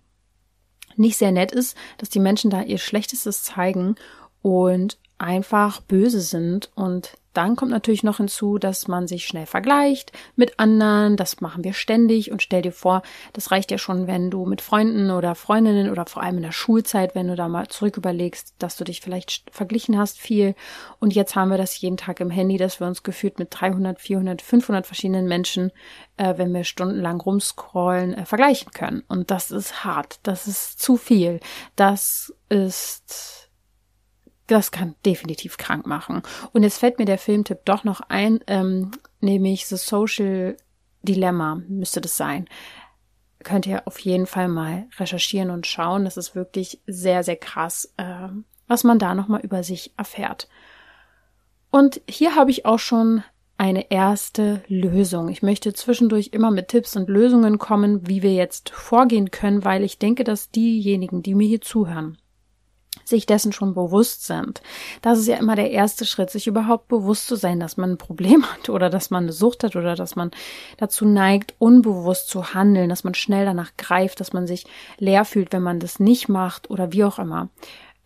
nicht 0.98 1.16
sehr 1.16 1.32
nett 1.32 1.52
ist, 1.52 1.76
dass 1.98 2.08
die 2.10 2.20
Menschen 2.20 2.50
da 2.50 2.62
ihr 2.62 2.78
Schlechtestes 2.78 3.42
zeigen 3.42 3.96
und 4.42 4.98
einfach 5.18 5.80
böse 5.80 6.20
sind 6.20 6.70
und 6.74 7.16
dann 7.34 7.56
kommt 7.56 7.70
natürlich 7.70 8.02
noch 8.02 8.18
hinzu, 8.18 8.58
dass 8.58 8.88
man 8.88 9.06
sich 9.06 9.26
schnell 9.26 9.46
vergleicht 9.46 10.12
mit 10.36 10.58
anderen. 10.58 11.16
Das 11.16 11.40
machen 11.40 11.64
wir 11.64 11.72
ständig. 11.72 12.30
Und 12.30 12.42
stell 12.42 12.62
dir 12.62 12.72
vor, 12.72 13.02
das 13.32 13.50
reicht 13.50 13.70
ja 13.70 13.78
schon, 13.78 14.06
wenn 14.06 14.30
du 14.30 14.46
mit 14.46 14.60
Freunden 14.60 15.10
oder 15.10 15.34
Freundinnen 15.34 15.90
oder 15.90 16.06
vor 16.06 16.22
allem 16.22 16.36
in 16.36 16.44
der 16.44 16.52
Schulzeit, 16.52 17.14
wenn 17.14 17.28
du 17.28 17.36
da 17.36 17.48
mal 17.48 17.68
zurück 17.68 17.96
überlegst, 17.96 18.54
dass 18.58 18.76
du 18.76 18.84
dich 18.84 19.00
vielleicht 19.00 19.50
verglichen 19.50 19.98
hast 19.98 20.18
viel. 20.18 20.54
Und 21.00 21.14
jetzt 21.14 21.34
haben 21.34 21.50
wir 21.50 21.58
das 21.58 21.78
jeden 21.80 21.96
Tag 21.96 22.20
im 22.20 22.30
Handy, 22.30 22.56
dass 22.56 22.80
wir 22.80 22.86
uns 22.86 23.02
gefühlt 23.02 23.38
mit 23.38 23.48
300, 23.50 24.00
400, 24.00 24.40
500 24.40 24.86
verschiedenen 24.86 25.26
Menschen, 25.26 25.72
äh, 26.16 26.34
wenn 26.36 26.54
wir 26.54 26.64
stundenlang 26.64 27.20
rumscrollen, 27.20 28.14
äh, 28.14 28.24
vergleichen 28.24 28.70
können. 28.72 29.02
Und 29.08 29.30
das 29.30 29.50
ist 29.50 29.84
hart. 29.84 30.20
Das 30.22 30.46
ist 30.46 30.80
zu 30.80 30.96
viel. 30.96 31.40
Das 31.76 32.32
ist 32.48 33.43
das 34.46 34.70
kann 34.70 34.94
definitiv 35.04 35.56
krank 35.56 35.86
machen. 35.86 36.22
Und 36.52 36.62
jetzt 36.62 36.78
fällt 36.78 36.98
mir 36.98 37.06
der 37.06 37.18
Filmtipp 37.18 37.64
doch 37.64 37.84
noch 37.84 38.00
ein, 38.08 38.40
ähm, 38.46 38.90
nämlich 39.20 39.66
The 39.66 39.76
Social 39.76 40.56
Dilemma 41.02 41.60
müsste 41.68 42.00
das 42.00 42.16
sein. 42.16 42.48
Könnt 43.42 43.66
ihr 43.66 43.86
auf 43.86 43.98
jeden 43.98 44.26
Fall 44.26 44.48
mal 44.48 44.86
recherchieren 44.98 45.50
und 45.50 45.66
schauen. 45.66 46.04
Das 46.04 46.16
ist 46.16 46.34
wirklich 46.34 46.80
sehr, 46.86 47.22
sehr 47.22 47.36
krass, 47.36 47.92
äh, 47.96 48.28
was 48.66 48.84
man 48.84 48.98
da 48.98 49.14
nochmal 49.14 49.40
über 49.40 49.62
sich 49.62 49.92
erfährt. 49.96 50.48
Und 51.70 52.00
hier 52.08 52.36
habe 52.36 52.50
ich 52.50 52.64
auch 52.64 52.78
schon 52.78 53.22
eine 53.56 53.90
erste 53.90 54.62
Lösung. 54.66 55.28
Ich 55.28 55.42
möchte 55.42 55.72
zwischendurch 55.74 56.30
immer 56.32 56.50
mit 56.50 56.68
Tipps 56.68 56.96
und 56.96 57.08
Lösungen 57.08 57.58
kommen, 57.58 58.08
wie 58.08 58.22
wir 58.22 58.32
jetzt 58.32 58.70
vorgehen 58.70 59.30
können, 59.30 59.64
weil 59.64 59.84
ich 59.84 59.98
denke, 59.98 60.24
dass 60.24 60.50
diejenigen, 60.50 61.22
die 61.22 61.34
mir 61.34 61.46
hier 61.46 61.60
zuhören, 61.60 62.18
sich 63.08 63.26
dessen 63.26 63.52
schon 63.52 63.74
bewusst 63.74 64.26
sind. 64.26 64.62
Das 65.02 65.18
ist 65.18 65.28
ja 65.28 65.36
immer 65.36 65.56
der 65.56 65.70
erste 65.70 66.04
Schritt, 66.04 66.30
sich 66.30 66.46
überhaupt 66.46 66.88
bewusst 66.88 67.26
zu 67.26 67.36
sein, 67.36 67.60
dass 67.60 67.76
man 67.76 67.92
ein 67.92 67.98
Problem 67.98 68.44
hat 68.52 68.68
oder 68.68 68.90
dass 68.90 69.10
man 69.10 69.24
eine 69.24 69.32
Sucht 69.32 69.64
hat 69.64 69.76
oder 69.76 69.94
dass 69.94 70.16
man 70.16 70.30
dazu 70.76 71.04
neigt, 71.04 71.54
unbewusst 71.58 72.28
zu 72.28 72.54
handeln, 72.54 72.88
dass 72.88 73.04
man 73.04 73.14
schnell 73.14 73.44
danach 73.44 73.76
greift, 73.76 74.20
dass 74.20 74.32
man 74.32 74.46
sich 74.46 74.66
leer 74.98 75.24
fühlt, 75.24 75.52
wenn 75.52 75.62
man 75.62 75.80
das 75.80 76.00
nicht 76.00 76.28
macht 76.28 76.70
oder 76.70 76.92
wie 76.92 77.04
auch 77.04 77.18
immer. 77.18 77.50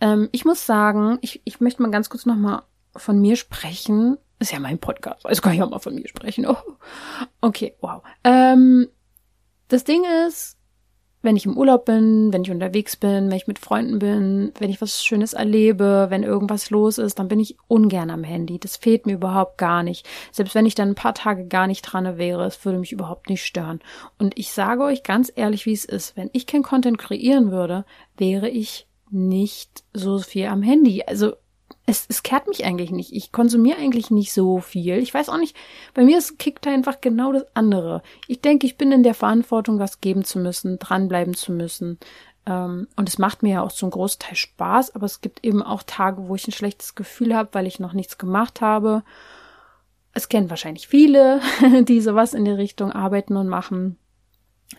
Ähm, 0.00 0.28
ich 0.32 0.44
muss 0.44 0.66
sagen, 0.66 1.18
ich, 1.20 1.42
ich 1.44 1.60
möchte 1.60 1.82
mal 1.82 1.90
ganz 1.90 2.10
kurz 2.10 2.26
nochmal 2.26 2.62
von 2.96 3.20
mir 3.20 3.36
sprechen. 3.36 4.16
Ist 4.38 4.52
ja 4.52 4.60
mein 4.60 4.78
Podcast, 4.78 5.26
also 5.26 5.42
kann 5.42 5.54
ich 5.54 5.62
auch 5.62 5.70
mal 5.70 5.78
von 5.78 5.94
mir 5.94 6.08
sprechen. 6.08 6.46
Oh. 6.46 6.56
Okay, 7.40 7.76
wow. 7.80 8.02
Ähm, 8.24 8.88
das 9.68 9.84
Ding 9.84 10.02
ist, 10.26 10.57
wenn 11.22 11.36
ich 11.36 11.46
im 11.46 11.56
Urlaub 11.56 11.84
bin, 11.84 12.32
wenn 12.32 12.42
ich 12.42 12.50
unterwegs 12.50 12.96
bin, 12.96 13.28
wenn 13.28 13.36
ich 13.36 13.46
mit 13.46 13.58
Freunden 13.58 13.98
bin, 13.98 14.52
wenn 14.58 14.70
ich 14.70 14.80
was 14.80 15.04
Schönes 15.04 15.32
erlebe, 15.32 16.06
wenn 16.10 16.22
irgendwas 16.22 16.70
los 16.70 16.98
ist, 16.98 17.18
dann 17.18 17.28
bin 17.28 17.40
ich 17.40 17.56
ungern 17.66 18.10
am 18.10 18.24
Handy. 18.24 18.58
Das 18.58 18.76
fehlt 18.76 19.06
mir 19.06 19.14
überhaupt 19.14 19.58
gar 19.58 19.82
nicht. 19.82 20.06
Selbst 20.30 20.54
wenn 20.54 20.66
ich 20.66 20.74
dann 20.74 20.90
ein 20.90 20.94
paar 20.94 21.14
Tage 21.14 21.46
gar 21.46 21.66
nicht 21.66 21.82
dran 21.82 22.18
wäre, 22.18 22.44
es 22.44 22.64
würde 22.64 22.78
mich 22.78 22.92
überhaupt 22.92 23.28
nicht 23.28 23.44
stören. 23.44 23.80
Und 24.18 24.38
ich 24.38 24.52
sage 24.52 24.82
euch 24.84 25.02
ganz 25.02 25.32
ehrlich, 25.34 25.66
wie 25.66 25.72
es 25.72 25.84
ist. 25.84 26.16
Wenn 26.16 26.30
ich 26.32 26.46
kein 26.46 26.62
Content 26.62 26.98
kreieren 26.98 27.50
würde, 27.50 27.84
wäre 28.16 28.48
ich 28.48 28.86
nicht 29.10 29.84
so 29.92 30.18
viel 30.18 30.46
am 30.46 30.62
Handy. 30.62 31.02
Also 31.06 31.34
es, 31.88 32.04
es 32.06 32.22
kehrt 32.22 32.46
mich 32.48 32.66
eigentlich 32.66 32.90
nicht. 32.90 33.14
Ich 33.14 33.32
konsumiere 33.32 33.78
eigentlich 33.78 34.10
nicht 34.10 34.34
so 34.34 34.58
viel. 34.58 34.98
Ich 34.98 35.14
weiß 35.14 35.30
auch 35.30 35.38
nicht, 35.38 35.56
bei 35.94 36.04
mir 36.04 36.18
ist 36.18 36.38
kickt 36.38 36.66
einfach 36.66 37.00
genau 37.00 37.32
das 37.32 37.46
andere. 37.54 38.02
Ich 38.26 38.42
denke, 38.42 38.66
ich 38.66 38.76
bin 38.76 38.92
in 38.92 39.02
der 39.02 39.14
Verantwortung, 39.14 39.78
was 39.78 40.02
geben 40.02 40.22
zu 40.22 40.38
müssen, 40.38 40.78
dranbleiben 40.78 41.32
zu 41.32 41.50
müssen. 41.50 41.98
Ähm, 42.44 42.88
und 42.96 43.08
es 43.08 43.16
macht 43.16 43.42
mir 43.42 43.54
ja 43.54 43.62
auch 43.62 43.72
zum 43.72 43.88
Großteil 43.88 44.36
Spaß, 44.36 44.94
aber 44.94 45.06
es 45.06 45.22
gibt 45.22 45.42
eben 45.46 45.62
auch 45.62 45.82
Tage, 45.82 46.28
wo 46.28 46.34
ich 46.34 46.46
ein 46.46 46.52
schlechtes 46.52 46.94
Gefühl 46.94 47.34
habe, 47.34 47.48
weil 47.52 47.66
ich 47.66 47.80
noch 47.80 47.94
nichts 47.94 48.18
gemacht 48.18 48.60
habe. 48.60 49.02
Es 50.12 50.28
kennen 50.28 50.50
wahrscheinlich 50.50 50.88
viele, 50.88 51.40
die 51.84 52.02
sowas 52.02 52.34
in 52.34 52.44
der 52.44 52.58
Richtung 52.58 52.92
arbeiten 52.92 53.38
und 53.38 53.48
machen, 53.48 53.96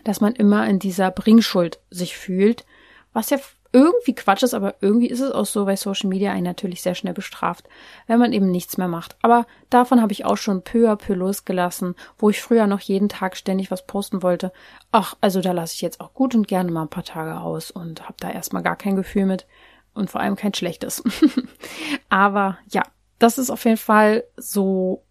dass 0.04 0.20
man 0.20 0.36
immer 0.36 0.64
in 0.68 0.78
dieser 0.78 1.10
Bringschuld 1.10 1.80
sich 1.90 2.16
fühlt, 2.16 2.64
was 3.12 3.30
ja 3.30 3.38
irgendwie 3.72 4.14
Quatsch 4.14 4.42
ist, 4.42 4.54
aber 4.54 4.74
irgendwie 4.80 5.08
ist 5.08 5.20
es 5.20 5.30
auch 5.30 5.46
so, 5.46 5.66
weil 5.66 5.76
Social 5.76 6.08
Media 6.08 6.32
einen 6.32 6.44
natürlich 6.44 6.82
sehr 6.82 6.94
schnell 6.94 7.14
bestraft, 7.14 7.68
wenn 8.06 8.18
man 8.18 8.32
eben 8.32 8.50
nichts 8.50 8.76
mehr 8.78 8.88
macht. 8.88 9.16
Aber 9.22 9.46
davon 9.68 10.02
habe 10.02 10.12
ich 10.12 10.24
auch 10.24 10.36
schon 10.36 10.62
peu 10.62 10.90
à 10.90 10.96
peu 10.96 11.14
losgelassen, 11.14 11.94
wo 12.18 12.30
ich 12.30 12.42
früher 12.42 12.66
noch 12.66 12.80
jeden 12.80 13.08
Tag 13.08 13.36
ständig 13.36 13.70
was 13.70 13.86
posten 13.86 14.22
wollte. 14.22 14.52
Ach, 14.90 15.16
also 15.20 15.40
da 15.40 15.52
lasse 15.52 15.74
ich 15.74 15.82
jetzt 15.82 16.00
auch 16.00 16.14
gut 16.14 16.34
und 16.34 16.48
gerne 16.48 16.72
mal 16.72 16.82
ein 16.82 16.88
paar 16.88 17.04
Tage 17.04 17.40
aus 17.40 17.70
und 17.70 18.02
habe 18.02 18.16
da 18.18 18.30
erstmal 18.30 18.62
gar 18.62 18.76
kein 18.76 18.96
Gefühl 18.96 19.26
mit 19.26 19.46
und 19.94 20.10
vor 20.10 20.20
allem 20.20 20.36
kein 20.36 20.54
schlechtes. 20.54 21.02
aber 22.08 22.58
ja, 22.70 22.82
das 23.18 23.38
ist 23.38 23.50
auf 23.50 23.64
jeden 23.64 23.76
Fall 23.76 24.24
so 24.36 25.04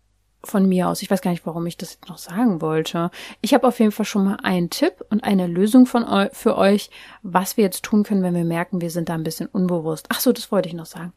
von 0.43 0.67
mir 0.67 0.87
aus. 0.87 1.01
Ich 1.01 1.11
weiß 1.11 1.21
gar 1.21 1.31
nicht, 1.31 1.45
warum 1.45 1.65
ich 1.65 1.77
das 1.77 1.93
jetzt 1.93 2.09
noch 2.09 2.17
sagen 2.17 2.61
wollte. 2.61 3.11
Ich 3.41 3.53
habe 3.53 3.67
auf 3.67 3.79
jeden 3.79 3.91
Fall 3.91 4.05
schon 4.05 4.25
mal 4.25 4.37
einen 4.41 4.69
Tipp 4.69 5.03
und 5.09 5.23
eine 5.23 5.47
Lösung 5.47 5.85
von 5.85 6.03
eu 6.03 6.27
für 6.31 6.57
euch, 6.57 6.89
was 7.23 7.57
wir 7.57 7.65
jetzt 7.65 7.83
tun 7.83 8.03
können, 8.03 8.23
wenn 8.23 8.35
wir 8.35 8.45
merken, 8.45 8.81
wir 8.81 8.89
sind 8.89 9.09
da 9.09 9.15
ein 9.15 9.23
bisschen 9.23 9.47
unbewusst. 9.47 10.07
Ach 10.09 10.19
so, 10.19 10.31
das 10.31 10.51
wollte 10.51 10.69
ich 10.69 10.75
noch 10.75 10.85
sagen. 10.85 11.13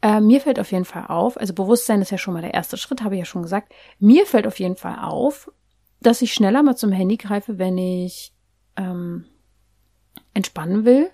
Äh, 0.00 0.20
mir 0.20 0.40
fällt 0.40 0.60
auf 0.60 0.70
jeden 0.70 0.84
Fall 0.84 1.06
auf, 1.08 1.38
also 1.38 1.54
Bewusstsein 1.54 2.02
ist 2.02 2.10
ja 2.10 2.18
schon 2.18 2.34
mal 2.34 2.42
der 2.42 2.54
erste 2.54 2.76
Schritt, 2.76 3.02
habe 3.02 3.14
ich 3.14 3.20
ja 3.20 3.24
schon 3.24 3.42
gesagt. 3.42 3.72
Mir 3.98 4.26
fällt 4.26 4.46
auf 4.46 4.60
jeden 4.60 4.76
Fall 4.76 4.98
auf, 5.00 5.50
dass 6.00 6.22
ich 6.22 6.34
schneller 6.34 6.62
mal 6.62 6.76
zum 6.76 6.92
Handy 6.92 7.16
greife, 7.16 7.58
wenn 7.58 7.78
ich 7.78 8.32
ähm, 8.76 9.24
entspannen 10.34 10.84
will, 10.84 11.10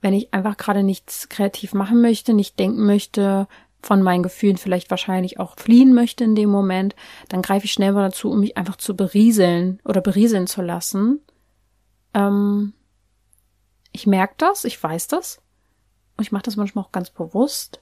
wenn 0.00 0.14
ich 0.14 0.32
einfach 0.32 0.56
gerade 0.56 0.82
nichts 0.82 1.28
kreativ 1.28 1.74
machen 1.74 2.00
möchte, 2.00 2.32
nicht 2.32 2.58
denken 2.58 2.86
möchte, 2.86 3.48
von 3.82 4.02
meinen 4.02 4.22
Gefühlen 4.22 4.56
vielleicht 4.56 4.90
wahrscheinlich 4.90 5.38
auch 5.38 5.56
fliehen 5.56 5.94
möchte 5.94 6.24
in 6.24 6.34
dem 6.34 6.50
Moment, 6.50 6.94
dann 7.28 7.42
greife 7.42 7.64
ich 7.64 7.72
schnell 7.72 7.92
mal 7.92 8.02
dazu, 8.02 8.30
um 8.30 8.40
mich 8.40 8.56
einfach 8.56 8.76
zu 8.76 8.96
berieseln 8.96 9.80
oder 9.84 10.00
berieseln 10.00 10.46
zu 10.46 10.62
lassen. 10.62 11.20
Ähm, 12.14 12.72
ich 13.92 14.06
merke 14.06 14.34
das, 14.38 14.64
ich 14.64 14.82
weiß 14.82 15.08
das 15.08 15.40
und 16.16 16.22
ich 16.22 16.32
mache 16.32 16.44
das 16.44 16.56
manchmal 16.56 16.84
auch 16.84 16.92
ganz 16.92 17.10
bewusst. 17.10 17.80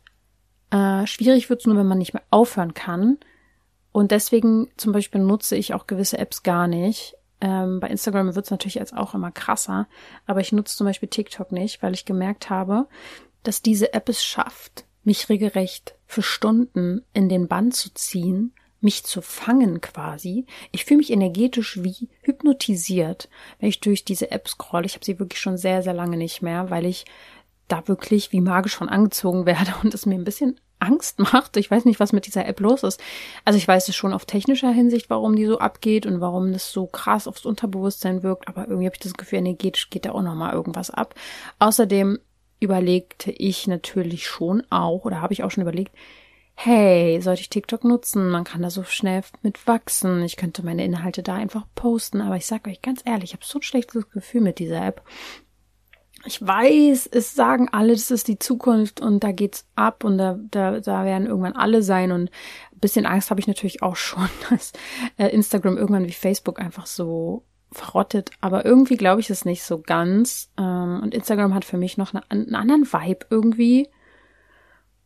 Äh, 0.70 1.06
schwierig 1.06 1.50
wird 1.50 1.60
es 1.60 1.66
nur, 1.66 1.76
wenn 1.76 1.88
man 1.88 1.98
nicht 1.98 2.14
mehr 2.14 2.24
aufhören 2.30 2.74
kann. 2.74 3.18
Und 3.92 4.10
deswegen 4.10 4.68
zum 4.76 4.92
Beispiel 4.92 5.20
nutze 5.20 5.56
ich 5.56 5.74
auch 5.74 5.86
gewisse 5.86 6.18
Apps 6.18 6.42
gar 6.42 6.68
nicht. 6.68 7.16
Ähm, 7.40 7.80
bei 7.80 7.88
Instagram 7.88 8.34
wird 8.34 8.46
es 8.46 8.50
natürlich 8.50 8.74
jetzt 8.74 8.96
auch 8.96 9.14
immer 9.14 9.30
krasser, 9.30 9.86
aber 10.26 10.40
ich 10.40 10.52
nutze 10.52 10.76
zum 10.76 10.86
Beispiel 10.86 11.08
TikTok 11.08 11.52
nicht, 11.52 11.82
weil 11.82 11.94
ich 11.94 12.04
gemerkt 12.04 12.50
habe, 12.50 12.88
dass 13.44 13.62
diese 13.62 13.92
App 13.94 14.08
es 14.08 14.24
schafft, 14.24 14.84
mich 15.08 15.30
regelrecht 15.30 15.94
für 16.06 16.22
Stunden 16.22 17.02
in 17.14 17.30
den 17.30 17.48
Bann 17.48 17.72
zu 17.72 17.88
ziehen, 17.94 18.52
mich 18.80 19.04
zu 19.04 19.22
fangen 19.22 19.80
quasi. 19.80 20.44
Ich 20.70 20.84
fühle 20.84 20.98
mich 20.98 21.10
energetisch 21.10 21.82
wie 21.82 22.10
hypnotisiert, 22.20 23.30
wenn 23.58 23.70
ich 23.70 23.80
durch 23.80 24.04
diese 24.04 24.30
App 24.30 24.46
scroll. 24.48 24.84
Ich 24.84 24.94
habe 24.94 25.04
sie 25.06 25.18
wirklich 25.18 25.40
schon 25.40 25.56
sehr, 25.56 25.82
sehr 25.82 25.94
lange 25.94 26.18
nicht 26.18 26.42
mehr, 26.42 26.68
weil 26.68 26.84
ich 26.84 27.06
da 27.68 27.88
wirklich 27.88 28.32
wie 28.32 28.42
magisch 28.42 28.76
von 28.76 28.90
angezogen 28.90 29.46
werde 29.46 29.74
und 29.82 29.94
es 29.94 30.04
mir 30.04 30.14
ein 30.14 30.24
bisschen 30.24 30.60
Angst 30.78 31.18
macht. 31.18 31.56
Ich 31.56 31.70
weiß 31.70 31.86
nicht, 31.86 32.00
was 32.00 32.12
mit 32.12 32.26
dieser 32.26 32.46
App 32.46 32.60
los 32.60 32.82
ist. 32.82 33.00
Also 33.46 33.56
ich 33.56 33.66
weiß 33.66 33.88
es 33.88 33.96
schon 33.96 34.12
auf 34.12 34.26
technischer 34.26 34.70
Hinsicht, 34.70 35.08
warum 35.08 35.36
die 35.36 35.46
so 35.46 35.58
abgeht 35.58 36.04
und 36.04 36.20
warum 36.20 36.52
das 36.52 36.70
so 36.70 36.86
krass 36.86 37.26
aufs 37.26 37.46
Unterbewusstsein 37.46 38.22
wirkt, 38.22 38.46
aber 38.46 38.68
irgendwie 38.68 38.86
habe 38.86 38.94
ich 38.94 39.00
das 39.00 39.14
Gefühl, 39.14 39.38
energetisch 39.38 39.88
geht 39.88 40.04
da 40.04 40.12
auch 40.12 40.22
nochmal 40.22 40.52
irgendwas 40.52 40.90
ab. 40.90 41.14
Außerdem 41.58 42.18
überlegte 42.60 43.30
ich 43.30 43.66
natürlich 43.66 44.26
schon 44.26 44.62
auch, 44.70 45.04
oder 45.04 45.20
habe 45.20 45.32
ich 45.32 45.42
auch 45.42 45.50
schon 45.50 45.62
überlegt, 45.62 45.92
hey, 46.60 47.20
sollte 47.20 47.42
ich 47.42 47.50
TikTok 47.50 47.84
nutzen? 47.84 48.30
Man 48.30 48.42
kann 48.42 48.62
da 48.62 48.70
so 48.70 48.82
schnell 48.82 49.22
mit 49.42 49.68
wachsen. 49.68 50.24
Ich 50.24 50.36
könnte 50.36 50.64
meine 50.64 50.84
Inhalte 50.84 51.22
da 51.22 51.36
einfach 51.36 51.66
posten. 51.76 52.20
Aber 52.20 52.34
ich 52.34 52.46
sage 52.46 52.68
euch 52.68 52.82
ganz 52.82 53.00
ehrlich, 53.04 53.30
ich 53.30 53.34
habe 53.34 53.44
so 53.44 53.60
ein 53.60 53.62
schlechtes 53.62 54.10
Gefühl 54.10 54.40
mit 54.40 54.58
dieser 54.58 54.84
App. 54.84 55.02
Ich 56.24 56.44
weiß, 56.44 57.08
es 57.12 57.36
sagen 57.36 57.68
alle, 57.70 57.92
das 57.92 58.10
ist 58.10 58.26
die 58.26 58.40
Zukunft 58.40 59.00
und 59.00 59.22
da 59.22 59.30
geht's 59.30 59.66
ab 59.76 60.02
und 60.02 60.18
da, 60.18 60.36
da, 60.50 60.80
da 60.80 61.04
werden 61.04 61.28
irgendwann 61.28 61.52
alle 61.52 61.80
sein 61.80 62.10
und 62.10 62.28
ein 62.72 62.80
bisschen 62.80 63.06
Angst 63.06 63.30
habe 63.30 63.38
ich 63.38 63.46
natürlich 63.46 63.84
auch 63.84 63.94
schon, 63.94 64.28
dass 64.50 64.72
äh, 65.16 65.28
Instagram 65.28 65.76
irgendwann 65.76 66.06
wie 66.06 66.12
Facebook 66.12 66.60
einfach 66.60 66.86
so 66.86 67.44
verrottet, 67.70 68.30
aber 68.40 68.64
irgendwie 68.64 68.96
glaube 68.96 69.20
ich 69.20 69.30
es 69.30 69.44
nicht 69.44 69.62
so 69.62 69.78
ganz. 69.78 70.50
Ähm, 70.58 71.00
und 71.02 71.14
Instagram 71.14 71.54
hat 71.54 71.64
für 71.64 71.76
mich 71.76 71.98
noch 71.98 72.14
einen 72.14 72.54
anderen 72.54 72.90
Vibe 72.90 73.26
irgendwie. 73.30 73.88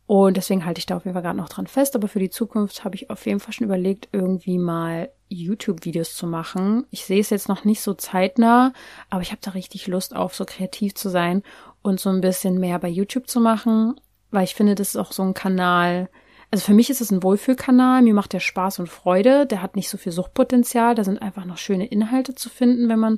Und 0.05 0.37
deswegen 0.37 0.65
halte 0.65 0.79
ich 0.79 0.85
da 0.85 0.97
auf 0.97 1.05
jeden 1.05 1.13
Fall 1.13 1.23
gerade 1.23 1.37
noch 1.37 1.49
dran 1.49 1.67
fest. 1.67 1.95
Aber 1.95 2.07
für 2.07 2.19
die 2.19 2.29
Zukunft 2.29 2.83
habe 2.83 2.95
ich 2.95 3.09
auf 3.09 3.25
jeden 3.25 3.39
Fall 3.39 3.53
schon 3.53 3.65
überlegt, 3.65 4.09
irgendwie 4.11 4.57
mal 4.57 5.09
YouTube-Videos 5.29 6.15
zu 6.15 6.27
machen. 6.27 6.85
Ich 6.91 7.05
sehe 7.05 7.21
es 7.21 7.29
jetzt 7.29 7.49
noch 7.49 7.63
nicht 7.65 7.81
so 7.81 7.93
zeitnah, 7.93 8.73
aber 9.09 9.21
ich 9.21 9.31
habe 9.31 9.41
da 9.41 9.51
richtig 9.51 9.87
Lust 9.87 10.15
auf, 10.15 10.35
so 10.35 10.45
kreativ 10.45 10.95
zu 10.95 11.09
sein 11.09 11.43
und 11.81 11.99
so 11.99 12.09
ein 12.09 12.21
bisschen 12.21 12.59
mehr 12.59 12.79
bei 12.79 12.89
YouTube 12.89 13.27
zu 13.27 13.39
machen, 13.39 13.99
weil 14.31 14.43
ich 14.43 14.55
finde, 14.55 14.75
das 14.75 14.89
ist 14.89 14.97
auch 14.97 15.11
so 15.11 15.23
ein 15.23 15.33
Kanal, 15.33 16.09
also 16.53 16.65
für 16.65 16.75
mich 16.75 16.91
ist 16.91 17.01
es 17.01 17.09
ein 17.09 17.23
Wohlfühlkanal, 17.23 18.03
mir 18.03 18.13
macht 18.13 18.31
der 18.31 18.39
Spaß 18.39 18.77
und 18.77 18.85
Freude, 18.85 19.47
der 19.47 19.63
hat 19.63 19.75
nicht 19.75 19.89
so 19.89 19.97
viel 19.97 20.11
Suchtpotenzial, 20.11 20.93
da 20.93 21.03
sind 21.03 21.19
einfach 21.19 21.45
noch 21.45 21.57
schöne 21.57 21.87
Inhalte 21.87 22.35
zu 22.35 22.47
finden, 22.47 22.89
wenn 22.89 22.99
man 22.99 23.17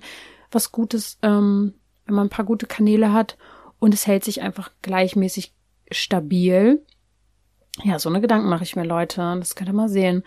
was 0.52 0.72
Gutes, 0.72 1.18
ähm, 1.22 1.74
wenn 2.06 2.16
man 2.16 2.28
ein 2.28 2.30
paar 2.30 2.46
gute 2.46 2.66
Kanäle 2.66 3.12
hat 3.12 3.36
und 3.78 3.94
es 3.94 4.08
hält 4.08 4.24
sich 4.24 4.42
einfach 4.42 4.72
gleichmäßig 4.84 5.54
stabil. 5.92 6.82
Ja, 7.84 8.00
so 8.00 8.08
eine 8.08 8.22
Gedanken 8.22 8.48
mache 8.48 8.64
ich 8.64 8.78
mir, 8.78 8.86
Leute. 8.86 9.36
Das 9.38 9.56
könnt 9.56 9.70
ihr 9.70 9.74
mal 9.74 9.90
sehen. 9.90 10.24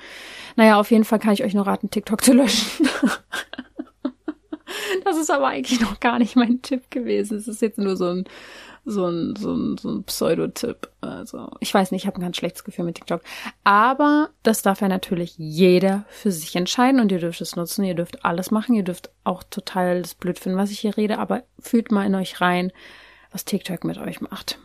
Naja, 0.56 0.78
auf 0.78 0.90
jeden 0.90 1.04
Fall 1.04 1.18
kann 1.18 1.32
ich 1.32 1.42
euch 1.42 1.54
nur 1.54 1.66
raten, 1.66 1.88
TikTok 1.88 2.22
zu 2.22 2.34
löschen. 2.34 2.90
das 5.04 5.16
ist 5.16 5.30
aber 5.30 5.46
eigentlich 5.46 5.80
noch 5.80 5.98
gar 5.98 6.18
nicht 6.18 6.36
mein 6.36 6.60
Tipp 6.60 6.90
gewesen. 6.90 7.38
Es 7.38 7.48
ist 7.48 7.62
jetzt 7.62 7.78
nur 7.78 7.96
so 7.96 8.10
ein 8.10 8.24
so 8.88 9.06
ein, 9.06 9.36
so 9.36 9.52
ein, 9.54 9.78
so 9.78 9.90
ein 9.90 10.04
Pseudotipp. 10.04 10.88
Also, 11.00 11.50
ich 11.60 11.72
weiß 11.72 11.90
nicht, 11.90 12.02
ich 12.02 12.06
habe 12.06 12.18
ein 12.18 12.22
ganz 12.22 12.36
schlechtes 12.36 12.64
Gefühl 12.64 12.84
mit 12.84 12.96
TikTok. 12.96 13.22
Aber 13.64 14.30
das 14.42 14.62
darf 14.62 14.80
ja 14.80 14.88
natürlich 14.88 15.36
jeder 15.36 16.04
für 16.08 16.32
sich 16.32 16.56
entscheiden 16.56 17.00
und 17.00 17.12
ihr 17.12 17.18
dürft 17.18 17.40
es 17.40 17.56
nutzen, 17.56 17.84
ihr 17.84 17.94
dürft 17.94 18.24
alles 18.24 18.50
machen, 18.50 18.74
ihr 18.74 18.84
dürft 18.84 19.10
auch 19.24 19.42
total 19.42 20.02
das 20.02 20.14
blöd 20.14 20.38
finden, 20.38 20.58
was 20.58 20.70
ich 20.70 20.80
hier 20.80 20.96
rede, 20.96 21.18
aber 21.18 21.44
fühlt 21.58 21.92
mal 21.92 22.06
in 22.06 22.14
euch 22.14 22.40
rein, 22.40 22.72
was 23.30 23.44
TikTok 23.44 23.84
mit 23.84 23.98
euch 23.98 24.20
macht. 24.20 24.58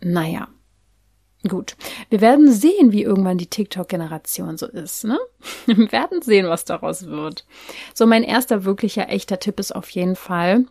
Naja. 0.00 0.48
Gut. 1.48 1.76
Wir 2.08 2.20
werden 2.20 2.52
sehen, 2.52 2.92
wie 2.92 3.02
irgendwann 3.02 3.38
die 3.38 3.48
TikTok-Generation 3.48 4.56
so 4.56 4.66
ist, 4.66 5.04
ne? 5.04 5.18
Wir 5.66 5.90
werden 5.90 6.22
sehen, 6.22 6.46
was 6.46 6.64
daraus 6.64 7.06
wird. 7.06 7.46
So, 7.94 8.06
mein 8.06 8.22
erster 8.22 8.64
wirklicher 8.64 9.08
echter 9.08 9.40
Tipp 9.40 9.58
ist 9.58 9.74
auf 9.74 9.90
jeden 9.90 10.14
Fall, 10.14 10.66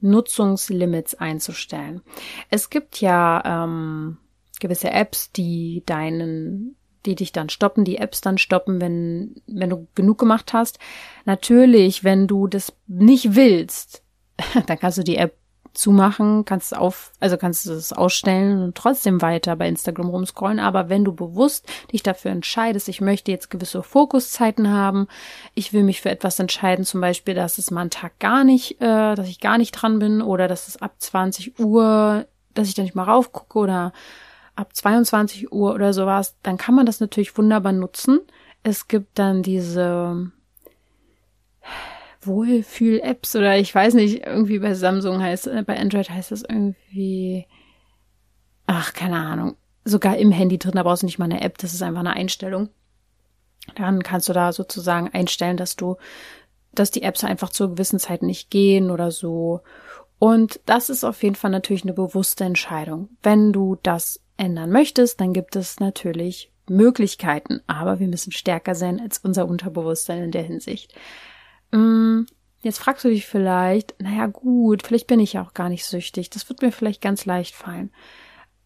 Nutzungslimits 0.00 1.14
einzustellen. 1.14 2.02
Es 2.50 2.70
gibt 2.70 3.00
ja 3.00 3.64
ähm, 3.64 4.18
gewisse 4.60 4.90
Apps, 4.90 5.32
die 5.32 5.82
deinen 5.86 6.76
die 7.06 7.14
dich 7.14 7.32
dann 7.32 7.48
stoppen, 7.48 7.84
die 7.84 7.98
Apps 7.98 8.20
dann 8.20 8.36
stoppen, 8.36 8.80
wenn, 8.80 9.36
wenn 9.46 9.70
du 9.70 9.86
genug 9.94 10.18
gemacht 10.18 10.52
hast. 10.52 10.78
Natürlich, 11.24 12.04
wenn 12.04 12.26
du 12.26 12.48
das 12.48 12.72
nicht 12.88 13.36
willst, 13.36 14.02
dann 14.66 14.78
kannst 14.78 14.98
du 14.98 15.02
die 15.02 15.16
App 15.16 15.36
zumachen, 15.76 16.44
kannst 16.44 16.76
auf, 16.76 17.12
also 17.20 17.36
kannst 17.36 17.66
du 17.66 17.72
es 17.72 17.92
ausstellen 17.92 18.62
und 18.62 18.76
trotzdem 18.76 19.22
weiter 19.22 19.56
bei 19.56 19.68
Instagram 19.68 20.08
rumscrollen. 20.08 20.58
Aber 20.58 20.88
wenn 20.88 21.04
du 21.04 21.14
bewusst 21.14 21.68
dich 21.92 22.02
dafür 22.02 22.30
entscheidest, 22.30 22.88
ich 22.88 23.00
möchte 23.00 23.30
jetzt 23.30 23.50
gewisse 23.50 23.82
Fokuszeiten 23.82 24.70
haben, 24.70 25.06
ich 25.54 25.72
will 25.72 25.82
mich 25.82 26.00
für 26.00 26.10
etwas 26.10 26.38
entscheiden, 26.38 26.84
zum 26.84 27.00
Beispiel, 27.00 27.34
dass 27.34 27.58
es 27.58 27.70
mal 27.70 27.82
einen 27.82 27.90
Tag 27.90 28.18
gar 28.18 28.44
nicht, 28.44 28.80
äh, 28.80 29.14
dass 29.14 29.28
ich 29.28 29.40
gar 29.40 29.58
nicht 29.58 29.72
dran 29.72 29.98
bin 29.98 30.22
oder 30.22 30.48
dass 30.48 30.68
es 30.68 30.80
ab 30.80 30.94
20 30.98 31.58
Uhr, 31.60 32.26
dass 32.54 32.68
ich 32.68 32.74
da 32.74 32.82
nicht 32.82 32.94
mal 32.94 33.04
raufgucke 33.04 33.58
oder 33.58 33.92
ab 34.54 34.74
22 34.74 35.52
Uhr 35.52 35.74
oder 35.74 35.92
sowas, 35.92 36.36
dann 36.42 36.56
kann 36.56 36.74
man 36.74 36.86
das 36.86 37.00
natürlich 37.00 37.36
wunderbar 37.36 37.72
nutzen. 37.72 38.20
Es 38.62 38.88
gibt 38.88 39.18
dann 39.18 39.42
diese 39.42 40.32
Wohlfühl-Apps 42.26 43.36
oder 43.36 43.56
ich 43.56 43.74
weiß 43.74 43.94
nicht, 43.94 44.26
irgendwie 44.26 44.58
bei 44.58 44.74
Samsung 44.74 45.20
heißt, 45.22 45.46
äh, 45.48 45.62
bei 45.66 45.78
Android 45.78 46.10
heißt 46.10 46.30
das 46.30 46.42
irgendwie, 46.42 47.46
ach, 48.66 48.92
keine 48.92 49.16
Ahnung, 49.16 49.56
sogar 49.84 50.16
im 50.16 50.32
Handy 50.32 50.58
drin, 50.58 50.72
da 50.74 50.82
brauchst 50.82 51.02
du 51.02 51.06
nicht 51.06 51.18
mal 51.18 51.26
eine 51.26 51.42
App, 51.42 51.58
das 51.58 51.74
ist 51.74 51.82
einfach 51.82 52.00
eine 52.00 52.14
Einstellung. 52.14 52.68
Dann 53.74 54.02
kannst 54.02 54.28
du 54.28 54.32
da 54.32 54.52
sozusagen 54.52 55.08
einstellen, 55.12 55.56
dass 55.56 55.76
du, 55.76 55.96
dass 56.72 56.90
die 56.90 57.02
Apps 57.02 57.24
einfach 57.24 57.50
zur 57.50 57.70
gewissen 57.70 57.98
Zeit 57.98 58.22
nicht 58.22 58.50
gehen 58.50 58.90
oder 58.90 59.10
so. 59.10 59.62
Und 60.18 60.60
das 60.66 60.88
ist 60.88 61.04
auf 61.04 61.22
jeden 61.22 61.34
Fall 61.34 61.50
natürlich 61.50 61.82
eine 61.82 61.92
bewusste 61.92 62.44
Entscheidung. 62.44 63.10
Wenn 63.22 63.52
du 63.52 63.76
das 63.82 64.20
ändern 64.36 64.70
möchtest, 64.70 65.20
dann 65.20 65.32
gibt 65.32 65.56
es 65.56 65.80
natürlich 65.80 66.52
Möglichkeiten, 66.68 67.60
aber 67.66 68.00
wir 68.00 68.08
müssen 68.08 68.32
stärker 68.32 68.74
sein 68.74 69.00
als 69.00 69.18
unser 69.18 69.46
Unterbewusstsein 69.46 70.22
in 70.22 70.30
der 70.32 70.42
Hinsicht. 70.42 70.94
Mm, 71.70 72.22
jetzt 72.60 72.78
fragst 72.78 73.04
du 73.04 73.08
dich 73.08 73.26
vielleicht, 73.26 73.94
naja 74.00 74.26
gut, 74.26 74.86
vielleicht 74.86 75.06
bin 75.06 75.20
ich 75.20 75.34
ja 75.34 75.42
auch 75.42 75.54
gar 75.54 75.68
nicht 75.68 75.84
süchtig. 75.84 76.30
Das 76.30 76.48
wird 76.48 76.62
mir 76.62 76.72
vielleicht 76.72 77.00
ganz 77.00 77.24
leicht 77.24 77.54
fallen. 77.54 77.90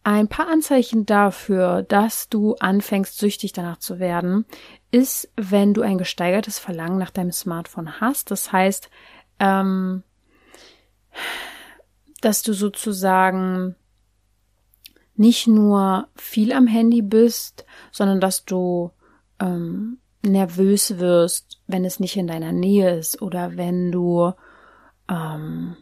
Ein 0.03 0.27
paar 0.27 0.47
Anzeichen 0.47 1.05
dafür, 1.05 1.83
dass 1.83 2.27
du 2.27 2.55
anfängst, 2.55 3.17
süchtig 3.17 3.53
danach 3.53 3.77
zu 3.77 3.99
werden, 3.99 4.45
ist, 4.89 5.31
wenn 5.35 5.75
du 5.75 5.83
ein 5.83 5.99
gesteigertes 5.99 6.57
Verlangen 6.57 6.97
nach 6.97 7.11
deinem 7.11 7.31
Smartphone 7.31 8.01
hast. 8.01 8.31
Das 8.31 8.51
heißt, 8.51 8.89
ähm, 9.39 10.03
dass 12.21 12.41
du 12.41 12.53
sozusagen 12.53 13.75
nicht 15.15 15.45
nur 15.45 16.07
viel 16.15 16.51
am 16.51 16.65
Handy 16.65 17.03
bist, 17.03 17.65
sondern 17.91 18.19
dass 18.19 18.43
du 18.45 18.91
ähm, 19.39 20.00
nervös 20.23 20.97
wirst, 20.99 21.61
wenn 21.67 21.85
es 21.85 21.99
nicht 21.99 22.17
in 22.17 22.27
deiner 22.27 22.51
Nähe 22.51 22.97
ist 22.97 23.21
oder 23.21 23.57
wenn 23.57 23.91
du 23.91 24.33
ähm, 25.09 25.75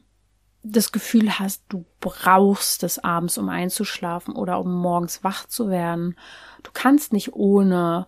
das 0.64 0.92
Gefühl 0.92 1.40
hast, 1.40 1.64
du 1.70 1.86
brauchst 2.00 2.84
es 2.84 3.00
abends, 3.00 3.38
um 3.38 3.50
einzuschlafen 3.50 4.36
oder 4.36 4.60
um 4.60 4.74
morgens 4.74 5.24
wach 5.24 5.46
zu 5.48 5.70
werden. 5.70 6.16
Du 6.64 6.72
kannst 6.74 7.14
nicht 7.14 7.34
ohne, 7.34 8.08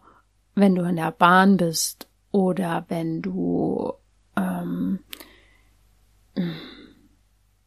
wenn 0.55 0.75
du 0.75 0.83
in 0.83 0.95
der 0.95 1.11
Bahn 1.11 1.57
bist 1.57 2.07
oder 2.31 2.85
wenn 2.87 3.21
du 3.21 3.93
ähm, 4.35 4.99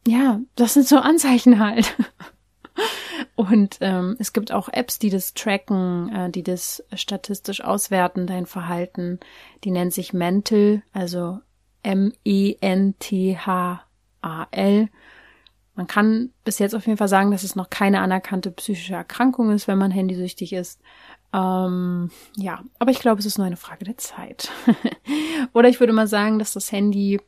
ja, 0.07 0.39
das 0.55 0.73
sind 0.73 0.87
so 0.87 0.97
Anzeichen 0.97 1.59
halt. 1.59 1.95
Und 3.35 3.77
ähm, 3.81 4.15
es 4.17 4.31
gibt 4.31 4.51
auch 4.51 4.69
Apps, 4.69 4.97
die 4.97 5.09
das 5.09 5.33
tracken, 5.33 6.13
äh, 6.13 6.29
die 6.29 6.43
das 6.43 6.83
statistisch 6.93 7.61
auswerten, 7.61 8.27
dein 8.27 8.45
Verhalten. 8.45 9.19
Die 9.63 9.71
nennt 9.71 9.93
sich 9.93 10.13
Mental, 10.13 10.83
also 10.93 11.39
M-E-N-T-H-A-L. 11.83 12.59
Man 15.75 15.87
kann 15.87 16.29
bis 16.45 16.59
jetzt 16.59 16.73
auf 16.73 16.87
jeden 16.87 16.97
Fall 16.97 17.09
sagen, 17.09 17.31
dass 17.31 17.43
es 17.43 17.57
noch 17.57 17.69
keine 17.69 17.99
anerkannte 17.99 18.51
psychische 18.51 18.95
Erkrankung 18.95 19.51
ist, 19.51 19.67
wenn 19.67 19.77
man 19.77 19.91
handysüchtig 19.91 20.53
ist. 20.53 20.81
Ähm, 21.33 22.11
ja, 22.37 22.63
aber 22.79 22.91
ich 22.91 22.99
glaube, 22.99 23.19
es 23.19 23.25
ist 23.25 23.37
nur 23.37 23.45
eine 23.45 23.57
Frage 23.57 23.83
der 23.83 23.97
Zeit. 23.97 24.49
Oder 25.53 25.67
ich 25.67 25.81
würde 25.81 25.91
mal 25.91 26.07
sagen, 26.07 26.39
dass 26.39 26.53
das 26.53 26.71
Handy 26.71 27.19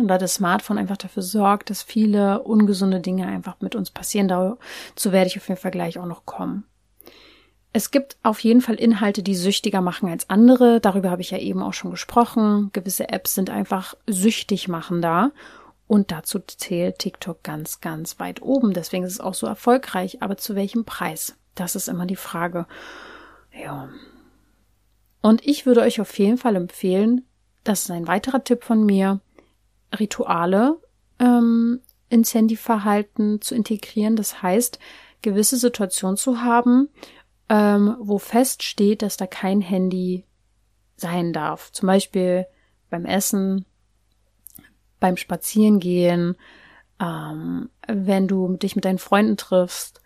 oder 0.00 0.18
das 0.18 0.34
Smartphone 0.34 0.78
einfach 0.78 0.96
dafür 0.96 1.22
sorgt, 1.22 1.70
dass 1.70 1.82
viele 1.82 2.42
ungesunde 2.42 3.00
Dinge 3.00 3.26
einfach 3.26 3.56
mit 3.60 3.74
uns 3.74 3.90
passieren. 3.90 4.28
Dazu 4.28 5.12
werde 5.12 5.26
ich 5.26 5.36
auf 5.36 5.48
jeden 5.48 5.60
Fall 5.60 5.70
gleich 5.70 5.98
auch 5.98 6.06
noch 6.06 6.24
kommen. 6.24 6.64
Es 7.74 7.90
gibt 7.90 8.16
auf 8.22 8.40
jeden 8.40 8.60
Fall 8.60 8.74
Inhalte, 8.74 9.22
die 9.22 9.34
süchtiger 9.34 9.80
machen 9.80 10.08
als 10.08 10.28
andere. 10.28 10.80
Darüber 10.80 11.10
habe 11.10 11.22
ich 11.22 11.30
ja 11.30 11.38
eben 11.38 11.62
auch 11.62 11.72
schon 11.72 11.90
gesprochen. 11.90 12.70
Gewisse 12.72 13.08
Apps 13.08 13.34
sind 13.34 13.48
einfach 13.48 13.94
süchtig 14.06 14.68
machender. 14.68 15.32
Und 15.86 16.10
dazu 16.10 16.38
zählt 16.38 16.98
TikTok 16.98 17.42
ganz, 17.42 17.80
ganz 17.80 18.18
weit 18.18 18.42
oben. 18.42 18.74
Deswegen 18.74 19.04
ist 19.04 19.12
es 19.12 19.20
auch 19.20 19.34
so 19.34 19.46
erfolgreich. 19.46 20.22
Aber 20.22 20.36
zu 20.36 20.54
welchem 20.54 20.84
Preis? 20.84 21.36
Das 21.54 21.74
ist 21.74 21.88
immer 21.88 22.04
die 22.04 22.16
Frage. 22.16 22.66
Ja. 23.52 23.88
Und 25.22 25.46
ich 25.46 25.64
würde 25.64 25.80
euch 25.80 26.00
auf 26.00 26.18
jeden 26.18 26.38
Fall 26.38 26.56
empfehlen, 26.56 27.26
das 27.64 27.82
ist 27.82 27.90
ein 27.90 28.08
weiterer 28.08 28.42
Tipp 28.42 28.64
von 28.64 28.84
mir, 28.84 29.20
Rituale 29.98 30.78
ähm, 31.18 31.80
ins 32.08 32.34
Handyverhalten 32.34 33.40
zu 33.40 33.54
integrieren. 33.54 34.16
Das 34.16 34.42
heißt, 34.42 34.78
gewisse 35.22 35.56
Situationen 35.56 36.16
zu 36.16 36.42
haben, 36.42 36.88
ähm, 37.48 37.96
wo 38.00 38.18
feststeht, 38.18 39.02
dass 39.02 39.16
da 39.16 39.26
kein 39.26 39.60
Handy 39.60 40.24
sein 40.96 41.32
darf. 41.32 41.72
Zum 41.72 41.86
Beispiel 41.86 42.46
beim 42.90 43.04
Essen, 43.06 43.64
beim 45.00 45.16
Spazierengehen, 45.16 46.36
ähm, 47.00 47.70
wenn 47.86 48.28
du 48.28 48.56
dich 48.56 48.76
mit 48.76 48.84
deinen 48.84 48.98
Freunden 48.98 49.36
triffst. 49.36 50.00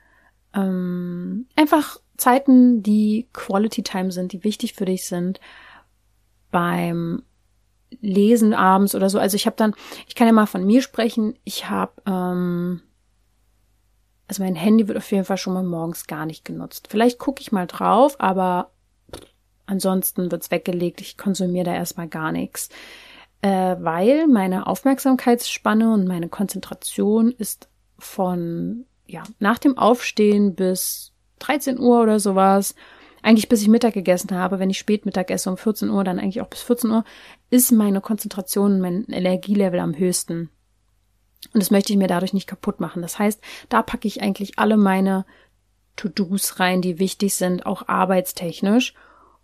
Ähm, 0.54 1.46
einfach 1.56 2.00
Zeiten, 2.16 2.82
die 2.82 3.28
Quality 3.32 3.82
Time 3.82 4.10
sind, 4.10 4.32
die 4.32 4.44
wichtig 4.44 4.74
für 4.74 4.86
dich 4.86 5.06
sind. 5.06 5.40
Beim 6.50 7.22
lesen 8.00 8.54
abends 8.54 8.94
oder 8.94 9.10
so. 9.10 9.18
Also 9.18 9.36
ich 9.36 9.46
habe 9.46 9.56
dann, 9.56 9.74
ich 10.08 10.14
kann 10.14 10.26
ja 10.26 10.32
mal 10.32 10.46
von 10.46 10.64
mir 10.64 10.82
sprechen. 10.82 11.34
Ich 11.44 11.68
habe, 11.68 11.92
ähm, 12.06 12.82
also 14.28 14.42
mein 14.42 14.56
Handy 14.56 14.88
wird 14.88 14.98
auf 14.98 15.10
jeden 15.10 15.24
Fall 15.24 15.38
schon 15.38 15.54
mal 15.54 15.62
morgens 15.62 16.06
gar 16.06 16.26
nicht 16.26 16.44
genutzt. 16.44 16.88
Vielleicht 16.90 17.18
gucke 17.18 17.40
ich 17.40 17.52
mal 17.52 17.66
drauf, 17.66 18.16
aber 18.18 18.70
ansonsten 19.66 20.30
wird's 20.30 20.50
weggelegt. 20.50 21.00
Ich 21.00 21.16
konsumiere 21.16 21.64
da 21.64 21.74
erstmal 21.74 22.08
gar 22.08 22.32
nichts. 22.32 22.68
Äh, 23.42 23.76
weil 23.78 24.26
meine 24.26 24.66
Aufmerksamkeitsspanne 24.66 25.92
und 25.92 26.06
meine 26.06 26.28
Konzentration 26.28 27.30
ist 27.30 27.68
von, 27.98 28.86
ja, 29.06 29.22
nach 29.38 29.58
dem 29.58 29.78
Aufstehen 29.78 30.54
bis 30.54 31.12
13 31.38 31.78
Uhr 31.78 32.02
oder 32.02 32.18
sowas 32.18 32.74
eigentlich 33.26 33.48
bis 33.48 33.60
ich 33.60 33.66
Mittag 33.66 33.94
gegessen 33.94 34.30
habe, 34.36 34.60
wenn 34.60 34.70
ich 34.70 34.78
spät 34.78 35.04
Mittag 35.04 35.32
esse 35.32 35.50
um 35.50 35.56
14 35.56 35.90
Uhr, 35.90 36.04
dann 36.04 36.20
eigentlich 36.20 36.40
auch 36.40 36.46
bis 36.46 36.62
14 36.62 36.90
Uhr, 36.92 37.04
ist 37.50 37.72
meine 37.72 38.00
Konzentration, 38.00 38.80
mein 38.80 39.04
Energielevel 39.04 39.80
am 39.80 39.96
höchsten. 39.96 40.50
Und 41.52 41.62
das 41.62 41.70
möchte 41.70 41.92
ich 41.92 41.98
mir 41.98 42.08
dadurch 42.08 42.32
nicht 42.32 42.48
kaputt 42.48 42.80
machen. 42.80 43.02
Das 43.02 43.18
heißt, 43.18 43.40
da 43.68 43.82
packe 43.82 44.08
ich 44.08 44.22
eigentlich 44.22 44.58
alle 44.58 44.76
meine 44.76 45.24
To-Dos 45.96 46.60
rein, 46.60 46.82
die 46.82 46.98
wichtig 46.98 47.34
sind, 47.34 47.66
auch 47.66 47.88
arbeitstechnisch. 47.88 48.94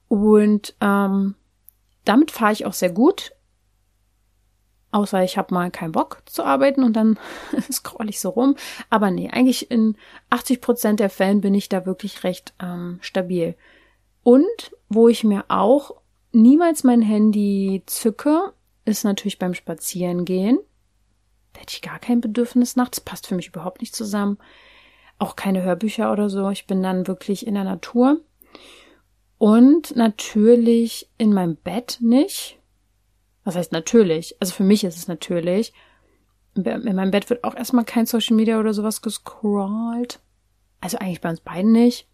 Und 0.09 0.75
ähm, 0.81 1.37
damit 2.05 2.31
fahre 2.31 2.53
ich 2.53 2.67
auch 2.67 2.73
sehr 2.73 2.91
gut. 2.91 3.33
Außer 4.91 5.25
ich 5.25 5.39
habe 5.39 5.55
mal 5.55 5.71
keinen 5.71 5.93
Bock 5.93 6.23
zu 6.27 6.45
arbeiten 6.45 6.83
und 6.83 6.95
dann 6.95 7.19
scroll 7.73 8.11
ich 8.11 8.21
so 8.21 8.31
rum. 8.31 8.57
Aber 8.91 9.11
nee, 9.11 9.31
eigentlich 9.31 9.71
in 9.71 9.97
80 10.29 10.61
Prozent 10.61 11.01
der 11.01 11.09
Fällen 11.09 11.41
bin 11.41 11.55
ich 11.55 11.71
da 11.71 11.87
wirklich 11.87 12.25
recht 12.25 12.53
ähm, 12.61 12.99
stabil. 13.01 13.57
Und 14.23 14.77
wo 14.91 15.09
ich 15.09 15.25
mir 15.25 15.47
auch 15.49 16.02
niemals 16.33 16.85
mein 16.85 17.03
Handy 17.03 17.83
zücke, 17.87 18.53
ist 18.85 19.05
natürlich 19.05 19.39
beim 19.39 19.55
Spazierengehen. 19.55 20.59
Da 21.53 21.61
hätte 21.61 21.75
ich 21.75 21.83
gar 21.83 21.99
kein 21.99 22.21
Bedürfnis 22.21 22.77
nachts, 22.77 23.01
passt 23.01 23.27
für 23.27 23.35
mich 23.35 23.49
überhaupt 23.49 23.81
nicht 23.81 23.95
zusammen. 23.95 24.39
Auch 25.19 25.37
keine 25.37 25.63
Hörbücher 25.63 26.11
oder 26.11 26.29
so. 26.31 26.51
Ich 26.51 26.67
bin 26.67 26.83
dann 26.83 27.07
wirklich 27.07 27.47
in 27.47 27.55
der 27.55 27.65
Natur. 27.65 28.21
Und 29.39 29.95
natürlich 29.97 31.11
in 31.19 31.33
meinem 31.33 31.57
Bett 31.57 31.99
nicht. 32.01 32.59
Was 33.45 33.57
heißt 33.57 33.73
natürlich? 33.73 34.37
Also 34.41 34.55
für 34.55 34.65
mich 34.65 34.85
ist 34.85 34.97
es 34.97 35.09
natürlich. 35.09 35.73
In 36.55 36.63
meinem 36.65 37.11
Bett 37.11 37.29
wird 37.31 37.45
auch 37.45 37.57
erstmal 37.57 37.85
kein 37.85 38.07
Social 38.07 38.37
Media 38.37 38.59
oder 38.59 38.73
sowas 38.73 39.03
gescrollt. 39.03 40.21
Also 40.81 40.99
eigentlich 40.99 41.21
bei 41.21 41.31
uns 41.31 41.41
beiden 41.41 41.73
nicht. 41.73 42.09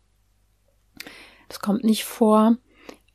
Das 1.48 1.60
kommt 1.60 1.84
nicht 1.84 2.04
vor. 2.04 2.56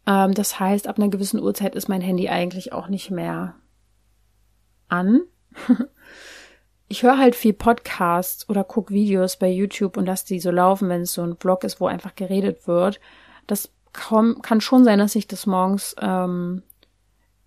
Ähm, 0.06 0.34
das 0.34 0.60
heißt, 0.60 0.88
ab 0.88 0.98
einer 0.98 1.10
gewissen 1.10 1.42
Uhrzeit 1.42 1.76
ist 1.76 1.90
mein 1.90 2.02
Handy 2.02 2.30
eigentlich 2.30 2.74
auch 2.74 2.88
nicht 2.88 3.12
mehr 3.12 3.56
an. 4.88 5.22
ich 6.88 7.04
höre 7.04 7.18
halt 7.18 7.36
viel 7.36 7.54
Podcasts 7.54 8.48
oder 8.50 8.64
guck 8.64 8.92
Videos 8.92 9.38
bei 9.38 9.50
YouTube 9.50 9.98
und 9.98 10.06
lasse 10.06 10.28
die 10.28 10.40
so 10.40 10.52
laufen, 10.52 10.90
wenn 10.90 11.02
es 11.02 11.14
so 11.14 11.24
ein 11.24 11.38
Vlog 11.38 11.64
ist, 11.64 11.80
wo 11.80 11.88
einfach 11.88 12.16
geredet 12.16 12.68
wird. 12.68 13.00
Das 13.48 13.72
kann, 13.94 14.42
kann 14.42 14.62
schon 14.62 14.84
sein, 14.84 15.00
dass 15.00 15.16
ich 15.16 15.28
das 15.28 15.46
morgens 15.46 15.96
ähm, 16.02 16.64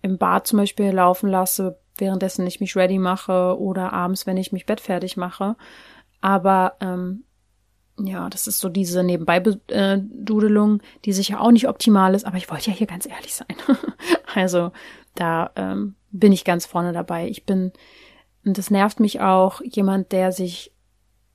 im 0.01 0.17
Bad 0.17 0.47
zum 0.47 0.59
Beispiel 0.59 0.91
laufen 0.91 1.29
lasse, 1.29 1.79
währenddessen 1.97 2.47
ich 2.47 2.59
mich 2.59 2.75
ready 2.75 2.99
mache 2.99 3.57
oder 3.59 3.93
abends, 3.93 4.25
wenn 4.25 4.37
ich 4.37 4.51
mich 4.51 4.65
bettfertig 4.65 5.17
mache. 5.17 5.55
Aber 6.21 6.75
ähm, 6.79 7.23
ja, 7.99 8.29
das 8.29 8.47
ist 8.47 8.59
so 8.59 8.69
diese 8.69 9.03
Nebenbei-Dudelung, 9.03 10.81
die 11.05 11.13
sicher 11.13 11.41
auch 11.41 11.51
nicht 11.51 11.67
optimal 11.67 12.13
ist, 12.13 12.25
aber 12.25 12.37
ich 12.37 12.49
wollte 12.49 12.69
ja 12.69 12.77
hier 12.77 12.87
ganz 12.87 13.07
ehrlich 13.07 13.33
sein. 13.33 13.55
also 14.35 14.71
da 15.15 15.51
ähm, 15.55 15.95
bin 16.11 16.31
ich 16.31 16.45
ganz 16.45 16.65
vorne 16.65 16.93
dabei. 16.93 17.27
Ich 17.27 17.45
bin, 17.45 17.71
und 18.45 18.57
das 18.57 18.69
nervt 18.69 18.99
mich 18.99 19.21
auch, 19.21 19.61
jemand, 19.61 20.11
der 20.11 20.31
sich 20.31 20.71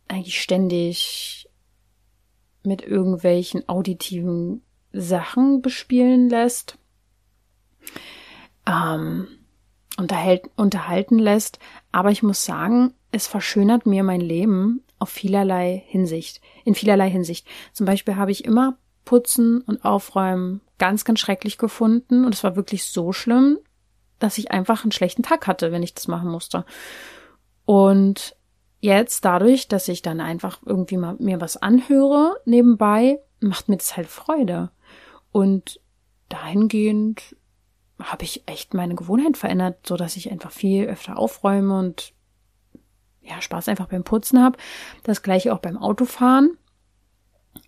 eigentlich 0.09 0.41
ständig 0.41 1.49
mit 2.63 2.83
irgendwelchen 2.83 3.69
auditiven 3.69 4.63
Sachen 4.93 5.63
bespielen 5.63 6.29
lässt, 6.29 6.79
ähm, 8.67 9.27
unterhält, 9.99 10.45
unterhalten 10.57 11.19
lässt. 11.19 11.59
Aber 11.91 12.11
ich 12.11 12.23
muss 12.23 12.45
sagen, 12.45 12.95
es 13.11 13.27
verschönert 13.27 13.85
mir 13.85 14.05
mein 14.05 14.21
Leben 14.21 14.85
auf 15.03 15.11
vielerlei 15.11 15.83
Hinsicht, 15.89 16.41
in 16.65 16.75
vielerlei 16.77 17.11
Hinsicht. 17.11 17.47
Zum 17.73 17.87
Beispiel 17.87 18.17
habe 18.17 18.31
ich 18.31 18.45
immer 18.45 18.79
Putzen 19.05 19.61
und 19.63 19.85
Aufräumen 19.85 20.61
ganz, 20.79 21.05
ganz 21.05 21.19
schrecklich 21.19 21.59
gefunden 21.59 22.25
und 22.25 22.35
es 22.35 22.45
war 22.45 22.55
wirklich 22.55 22.85
so 22.85 23.13
schlimm, 23.13 23.59
dass 24.21 24.39
ich 24.39 24.53
einfach 24.53 24.85
einen 24.85 24.93
schlechten 24.93 25.25
Tag 25.25 25.49
hatte, 25.49 25.73
wenn 25.73 25.83
ich 25.83 25.95
das 25.95 26.07
machen 26.07 26.31
musste. 26.31 26.65
Und 27.65 28.37
jetzt 28.81 29.25
dadurch, 29.25 29.67
dass 29.67 29.89
ich 29.89 30.03
dann 30.03 30.21
einfach 30.21 30.61
irgendwie 30.65 30.97
mal 30.97 31.17
mir 31.19 31.41
was 31.41 31.57
anhöre 31.57 32.37
nebenbei, 32.45 33.19
macht 33.41 33.69
mir 33.69 33.77
das 33.77 33.97
halt 33.97 34.07
Freude. 34.07 34.71
Und 35.33 35.81
dahingehend 36.29 37.37
habe 38.01 38.23
ich 38.23 38.45
echt 38.47 38.73
meine 38.73 38.95
Gewohnheit 38.95 39.37
verändert, 39.37 39.85
so 39.85 39.97
dass 39.97 40.17
ich 40.17 40.31
einfach 40.31 40.53
viel 40.53 40.85
öfter 40.85 41.19
aufräume 41.19 41.77
und 41.77 42.13
ja, 43.23 43.41
Spaß 43.41 43.69
einfach 43.69 43.87
beim 43.87 44.05
Putzen 44.05 44.43
habe. 44.43 44.59
Das 45.05 45.23
gleiche 45.23 45.53
auch 45.53 45.59
beim 45.59 45.79
Autofahren. 45.79 46.59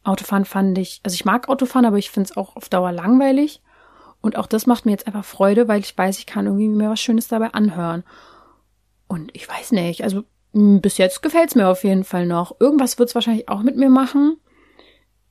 Autofahren 0.02 0.44
fand 0.44 0.78
ich, 0.78 1.00
also 1.04 1.14
ich 1.14 1.24
mag 1.24 1.48
Autofahren, 1.48 1.86
aber 1.86 1.98
ich 1.98 2.10
finde 2.10 2.30
es 2.30 2.36
auch 2.36 2.56
auf 2.56 2.68
Dauer 2.68 2.92
langweilig. 2.92 3.62
Und 4.20 4.36
auch 4.36 4.46
das 4.46 4.66
macht 4.66 4.86
mir 4.86 4.92
jetzt 4.92 5.06
einfach 5.06 5.24
Freude, 5.24 5.68
weil 5.68 5.80
ich 5.80 5.96
weiß, 5.96 6.18
ich 6.18 6.26
kann 6.26 6.46
irgendwie 6.46 6.68
mir 6.68 6.90
was 6.90 7.00
Schönes 7.00 7.28
dabei 7.28 7.52
anhören. 7.52 8.04
Und 9.06 9.30
ich 9.34 9.48
weiß 9.48 9.72
nicht, 9.72 10.02
also 10.02 10.24
bis 10.52 10.98
jetzt 10.98 11.22
gefällt 11.22 11.50
es 11.50 11.54
mir 11.54 11.68
auf 11.68 11.84
jeden 11.84 12.04
Fall 12.04 12.26
noch. 12.26 12.58
Irgendwas 12.60 12.98
wird 12.98 13.08
es 13.08 13.14
wahrscheinlich 13.14 13.48
auch 13.48 13.62
mit 13.62 13.76
mir 13.76 13.90
machen. 13.90 14.38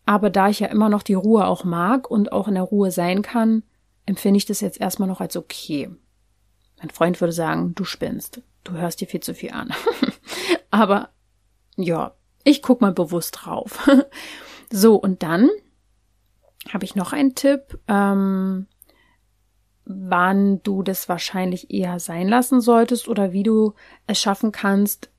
Aber 0.05 0.29
da 0.29 0.49
ich 0.49 0.59
ja 0.59 0.67
immer 0.67 0.89
noch 0.89 1.01
die 1.01 1.13
Ruhe 1.13 1.47
auch 1.47 1.63
mag 1.63 2.11
und 2.11 2.31
auch 2.31 2.47
in 2.47 2.55
der 2.55 2.63
Ruhe 2.63 2.91
sein 2.91 3.21
kann, 3.21 3.63
empfinde 4.05 4.37
ich 4.37 4.45
das 4.45 4.61
jetzt 4.61 4.81
erstmal 4.81 5.07
noch 5.07 5.21
als 5.21 5.37
okay. 5.37 5.89
Mein 6.79 6.89
Freund 6.89 7.21
würde 7.21 7.31
sagen, 7.31 7.73
du 7.75 7.85
spinnst. 7.85 8.41
Du 8.65 8.73
hörst 8.73 8.99
dir 8.99 9.07
viel 9.07 9.21
zu 9.21 9.33
viel 9.33 9.51
an. 9.51 9.73
Aber 10.71 11.09
ja, 11.75 12.13
ich 12.43 12.61
guck 12.61 12.81
mal 12.81 12.93
bewusst 12.93 13.39
drauf. 13.41 13.89
so, 14.71 14.95
und 14.95 15.23
dann 15.23 15.49
habe 16.71 16.85
ich 16.85 16.95
noch 16.95 17.13
einen 17.13 17.35
Tipp, 17.35 17.79
ähm, 17.87 18.67
wann 19.85 20.61
du 20.63 20.81
das 20.81 21.09
wahrscheinlich 21.09 21.71
eher 21.71 21.99
sein 21.99 22.27
lassen 22.27 22.61
solltest 22.61 23.07
oder 23.07 23.33
wie 23.33 23.43
du 23.43 23.73
es 24.07 24.19
schaffen 24.19 24.51
kannst, 24.51 25.09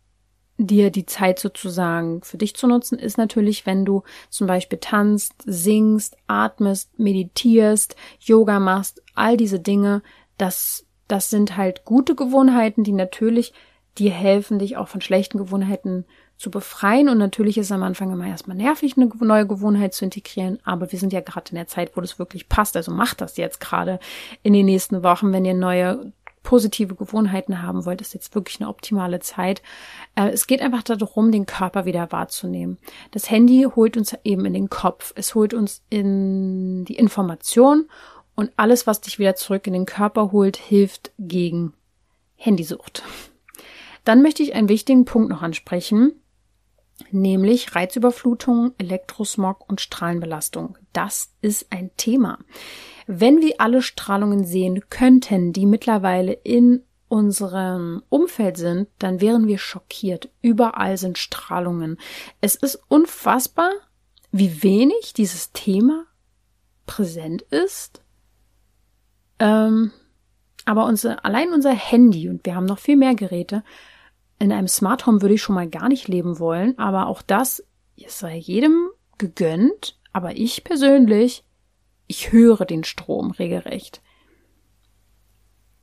dir 0.57 0.91
die 0.91 1.07
Zeit 1.07 1.39
sozusagen 1.39 2.23
für 2.23 2.39
dich 2.39 2.55
zu 2.55 2.67
nutzen, 2.67 2.99
ist 2.99 3.19
natürlich, 3.19 3.67
wenn 3.67 3.85
du 3.85 4.05
zum 4.31 4.47
Beispiel 4.47 4.79
tanzt, 4.79 5.35
singst, 5.45 6.17
atmest, 6.29 6.97
meditierst, 6.99 7.97
Yoga 8.21 8.61
machst, 8.61 9.03
all 9.15 9.37
diese 9.37 9.59
Dinge, 9.59 10.03
das, 10.39 10.87
das 11.09 11.29
sind 11.29 11.57
halt 11.57 11.85
gute 11.85 12.15
Gewohnheiten, 12.15 12.85
die 12.85 12.93
natürlich 12.93 13.53
dir 13.99 14.11
helfen, 14.11 14.59
dich 14.59 14.77
auch 14.77 14.89
von 14.89 15.01
schlechten 15.01 15.39
Gewohnheiten 15.39 16.05
zu 16.37 16.51
befreien. 16.51 17.09
Und 17.09 17.19
natürlich 17.19 17.59
ist 17.59 17.67
es 17.67 17.73
am 17.73 17.83
Anfang 17.83 18.13
immer 18.13 18.27
erstmal 18.27 18.57
nervig, 18.57 18.97
eine 18.97 19.07
neue 19.21 19.47
Gewohnheit 19.47 19.95
zu 19.95 20.05
integrieren. 20.05 20.59
Aber 20.65 20.91
wir 20.91 20.99
sind 20.99 21.13
ja 21.13 21.21
gerade 21.21 21.51
in 21.51 21.57
der 21.57 21.67
Zeit, 21.67 21.97
wo 21.97 22.01
das 22.01 22.19
wirklich 22.19 22.49
passt. 22.49 22.77
Also 22.77 22.93
macht 22.93 23.21
das 23.21 23.37
jetzt 23.37 23.61
gerade 23.61 24.01
in 24.43 24.53
den 24.53 24.67
nächsten 24.67 25.03
Wochen, 25.03 25.33
wenn 25.33 25.45
ihr 25.45 25.55
neue 25.55 26.13
positive 26.45 26.95
Gewohnheiten 26.95 27.63
haben 27.63 27.85
wollt, 27.87 28.01
ist 28.01 28.15
jetzt 28.15 28.35
wirklich 28.35 28.61
eine 28.61 28.69
optimale 28.69 29.19
Zeit. 29.19 29.63
Äh, 30.15 30.29
es 30.29 30.47
geht 30.47 30.61
einfach 30.61 30.83
darum, 30.83 31.33
den 31.33 31.47
Körper 31.47 31.87
wieder 31.87 32.13
wahrzunehmen. 32.13 32.79
Das 33.11 33.31
Handy 33.31 33.67
holt 33.75 33.97
uns 33.97 34.15
eben 34.23 34.45
in 34.45 34.53
den 34.53 34.71
Kopf. 34.71 35.13
Es 35.17 35.35
holt 35.35 35.55
uns 35.55 35.83
in 35.91 36.85
die 36.85 36.97
Information 36.97 37.89
und 38.37 38.53
alles, 38.57 38.87
was 38.87 39.01
dich 39.01 39.19
wieder 39.19 39.35
zurück 39.35 39.67
in 39.67 39.73
den 39.73 39.87
Körper 39.87 40.31
holt, 40.31 40.57
hilft 40.57 41.13
gegen 41.19 41.73
Handysucht. 42.37 43.03
Dann 44.05 44.23
möchte 44.23 44.43
ich 44.43 44.55
einen 44.55 44.69
wichtigen 44.69 45.05
Punkt 45.05 45.31
noch 45.31 45.43
ansprechen, 45.43 46.13
nämlich 47.11 47.75
Reizüberflutung, 47.75 48.73
Elektrosmog 48.79 49.69
und 49.69 49.81
Strahlenbelastung. 49.81 50.79
Das 50.93 51.33
ist 51.41 51.67
ein 51.71 51.91
Thema. 51.97 52.39
Wenn 53.07 53.41
wir 53.41 53.55
alle 53.59 53.83
Strahlungen 53.83 54.45
sehen 54.45 54.89
könnten, 54.91 55.53
die 55.53 55.67
mittlerweile 55.67 56.33
in 56.33 56.83
unserem 57.09 58.03
Umfeld 58.09 58.57
sind, 58.57 58.89
dann 58.99 59.21
wären 59.21 59.47
wir 59.47 59.59
schockiert. 59.59 60.31
Überall 60.43 60.97
sind 60.97 61.19
Strahlungen. 61.19 61.99
Es 62.41 62.55
ist 62.55 62.81
unfassbar, 62.89 63.71
wie 64.33 64.63
wenig 64.63 65.13
dieses 65.15 65.53
Thema 65.53 66.07
präsent 66.87 67.43
ist. 67.43 68.03
Ähm, 69.39 69.93
aber 70.65 70.87
unser, 70.87 71.25
allein 71.25 71.53
unser 71.53 71.73
Handy, 71.73 72.29
und 72.29 72.45
wir 72.47 72.55
haben 72.55 72.65
noch 72.65 72.79
viel 72.79 72.97
mehr 72.97 73.15
Geräte, 73.15 73.63
in 74.45 74.53
einem 74.53 74.69
Smart 74.69 75.07
Home 75.07 75.23
würde 75.23 75.35
ich 75.35 75.43
schon 75.43 75.55
mal 75.55 75.69
gar 75.69 75.89
nicht 75.89 76.09
leben 76.09 76.39
wollen, 76.39 76.79
aber 76.79 77.07
auch 77.07 77.23
das 77.23 77.65
sei 78.07 78.37
jedem 78.37 78.91
gegönnt. 79.19 79.99
Aber 80.13 80.37
ich 80.37 80.63
persönlich 80.63 81.45
ich 82.07 82.33
höre 82.33 82.65
den 82.65 82.85
Strom 82.85 83.33
regelrecht. 83.33 84.01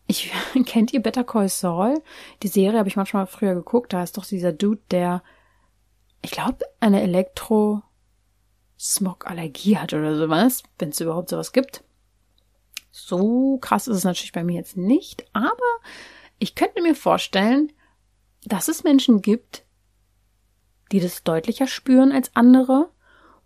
Ich, 0.07 0.31
kennt 0.65 0.91
ihr 0.93 1.01
Better 1.01 1.23
Call 1.23 1.49
Saul? 1.49 2.01
Die 2.43 2.47
Serie 2.47 2.79
habe 2.79 2.89
ich 2.89 2.95
manchmal 2.95 3.27
früher 3.27 3.53
geguckt. 3.55 3.93
Da 3.93 4.01
ist 4.03 4.17
doch 4.17 4.25
dieser 4.25 4.53
Dude, 4.53 4.81
der, 4.91 5.23
ich 6.21 6.31
glaube, 6.31 6.59
eine 6.79 7.01
Elektro-Smog-Allergie 7.01 9.77
hat 9.77 9.93
oder 9.93 10.17
sowas, 10.17 10.63
wenn 10.77 10.89
es 10.89 10.99
überhaupt 10.99 11.29
sowas 11.29 11.53
gibt. 11.53 11.83
So 12.91 13.57
krass 13.59 13.87
ist 13.87 13.97
es 13.97 14.03
natürlich 14.03 14.33
bei 14.33 14.43
mir 14.43 14.57
jetzt 14.57 14.75
nicht, 14.75 15.25
aber 15.33 15.55
ich 16.39 16.55
könnte 16.55 16.81
mir 16.81 16.93
vorstellen, 16.93 17.71
dass 18.45 18.67
es 18.67 18.83
Menschen 18.83 19.21
gibt, 19.21 19.65
die 20.91 20.99
das 20.99 21.23
deutlicher 21.23 21.67
spüren 21.67 22.11
als 22.11 22.35
andere 22.35 22.89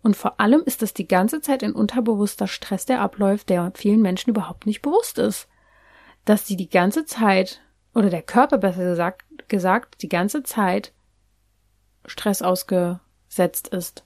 und 0.06 0.16
vor 0.16 0.38
allem 0.38 0.62
ist 0.64 0.84
es 0.84 0.94
die 0.94 1.08
ganze 1.08 1.40
Zeit 1.40 1.64
ein 1.64 1.72
unterbewusster 1.72 2.46
Stress, 2.46 2.86
der 2.86 3.00
abläuft, 3.00 3.48
der 3.48 3.72
vielen 3.74 4.02
Menschen 4.02 4.30
überhaupt 4.30 4.64
nicht 4.64 4.80
bewusst 4.80 5.18
ist. 5.18 5.48
Dass 6.24 6.46
sie 6.46 6.56
die 6.56 6.68
ganze 6.68 7.06
Zeit, 7.06 7.60
oder 7.92 8.08
der 8.08 8.22
Körper 8.22 8.58
besser 8.58 8.84
gesagt, 8.84 9.24
gesagt 9.48 10.02
die 10.02 10.08
ganze 10.08 10.44
Zeit 10.44 10.92
Stress 12.04 12.40
ausgesetzt 12.40 13.66
ist. 13.66 14.04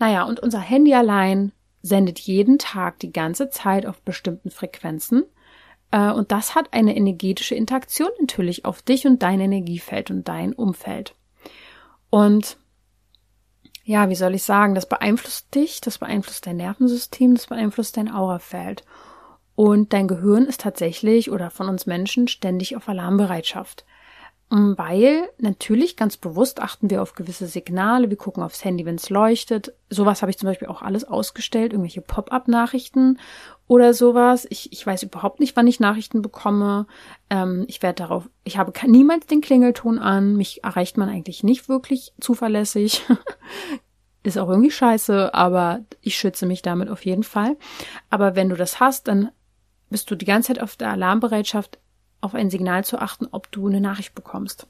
Naja, 0.00 0.24
und 0.24 0.40
unser 0.40 0.58
Handy 0.58 0.94
allein 0.94 1.52
sendet 1.80 2.18
jeden 2.18 2.58
Tag 2.58 2.98
die 2.98 3.12
ganze 3.12 3.48
Zeit 3.48 3.86
auf 3.86 4.02
bestimmten 4.02 4.50
Frequenzen. 4.50 5.22
Äh, 5.90 6.10
und 6.10 6.32
das 6.32 6.54
hat 6.54 6.72
eine 6.72 6.96
energetische 6.96 7.54
Interaktion 7.54 8.10
natürlich 8.20 8.64
auf 8.64 8.82
dich 8.82 9.06
und 9.06 9.22
dein 9.22 9.40
Energiefeld 9.40 10.10
und 10.10 10.26
dein 10.28 10.52
Umfeld. 10.52 11.14
Und 12.10 12.58
ja, 13.84 14.08
wie 14.08 14.16
soll 14.16 14.34
ich 14.34 14.42
sagen, 14.42 14.74
das 14.74 14.88
beeinflusst 14.88 15.54
dich, 15.54 15.80
das 15.80 15.98
beeinflusst 15.98 16.46
dein 16.46 16.56
Nervensystem, 16.56 17.34
das 17.34 17.46
beeinflusst 17.46 17.96
dein 17.96 18.10
Aurafeld. 18.10 18.84
Und 19.54 19.92
dein 19.92 20.08
Gehirn 20.08 20.46
ist 20.46 20.60
tatsächlich 20.60 21.30
oder 21.30 21.50
von 21.50 21.68
uns 21.68 21.86
Menschen 21.86 22.28
ständig 22.28 22.76
auf 22.76 22.88
Alarmbereitschaft. 22.88 23.84
Weil 24.48 25.28
natürlich 25.38 25.96
ganz 25.96 26.16
bewusst 26.16 26.62
achten 26.62 26.88
wir 26.88 27.02
auf 27.02 27.14
gewisse 27.14 27.48
Signale, 27.48 28.10
wir 28.10 28.16
gucken 28.16 28.44
aufs 28.44 28.64
Handy, 28.64 28.86
wenn 28.86 28.94
es 28.94 29.10
leuchtet. 29.10 29.74
Sowas 29.90 30.22
habe 30.22 30.30
ich 30.30 30.38
zum 30.38 30.48
Beispiel 30.48 30.68
auch 30.68 30.82
alles 30.82 31.02
ausgestellt, 31.02 31.72
irgendwelche 31.72 32.00
Pop-up-Nachrichten 32.00 33.18
oder 33.66 33.92
sowas. 33.92 34.46
Ich, 34.48 34.72
ich 34.72 34.86
weiß 34.86 35.02
überhaupt 35.02 35.40
nicht, 35.40 35.56
wann 35.56 35.66
ich 35.66 35.80
Nachrichten 35.80 36.22
bekomme. 36.22 36.86
Ähm, 37.28 37.64
ich 37.66 37.82
werde 37.82 38.04
darauf, 38.04 38.30
ich 38.44 38.56
habe 38.56 38.72
niemals 38.86 39.26
den 39.26 39.40
Klingelton 39.40 39.98
an. 39.98 40.36
Mich 40.36 40.62
erreicht 40.62 40.96
man 40.96 41.08
eigentlich 41.08 41.42
nicht 41.42 41.68
wirklich 41.68 42.12
zuverlässig. 42.20 43.04
Ist 44.22 44.38
auch 44.38 44.48
irgendwie 44.48 44.70
scheiße, 44.70 45.34
aber 45.34 45.80
ich 46.02 46.16
schütze 46.16 46.46
mich 46.46 46.62
damit 46.62 46.88
auf 46.88 47.04
jeden 47.04 47.24
Fall. 47.24 47.56
Aber 48.10 48.36
wenn 48.36 48.48
du 48.48 48.56
das 48.56 48.78
hast, 48.78 49.08
dann 49.08 49.30
bist 49.90 50.08
du 50.10 50.14
die 50.14 50.24
ganze 50.24 50.48
Zeit 50.48 50.62
auf 50.62 50.76
der 50.76 50.90
Alarmbereitschaft 50.90 51.78
auf 52.26 52.34
ein 52.34 52.50
Signal 52.50 52.84
zu 52.84 52.98
achten, 52.98 53.26
ob 53.30 53.50
du 53.50 53.66
eine 53.66 53.80
Nachricht 53.80 54.14
bekommst. 54.14 54.66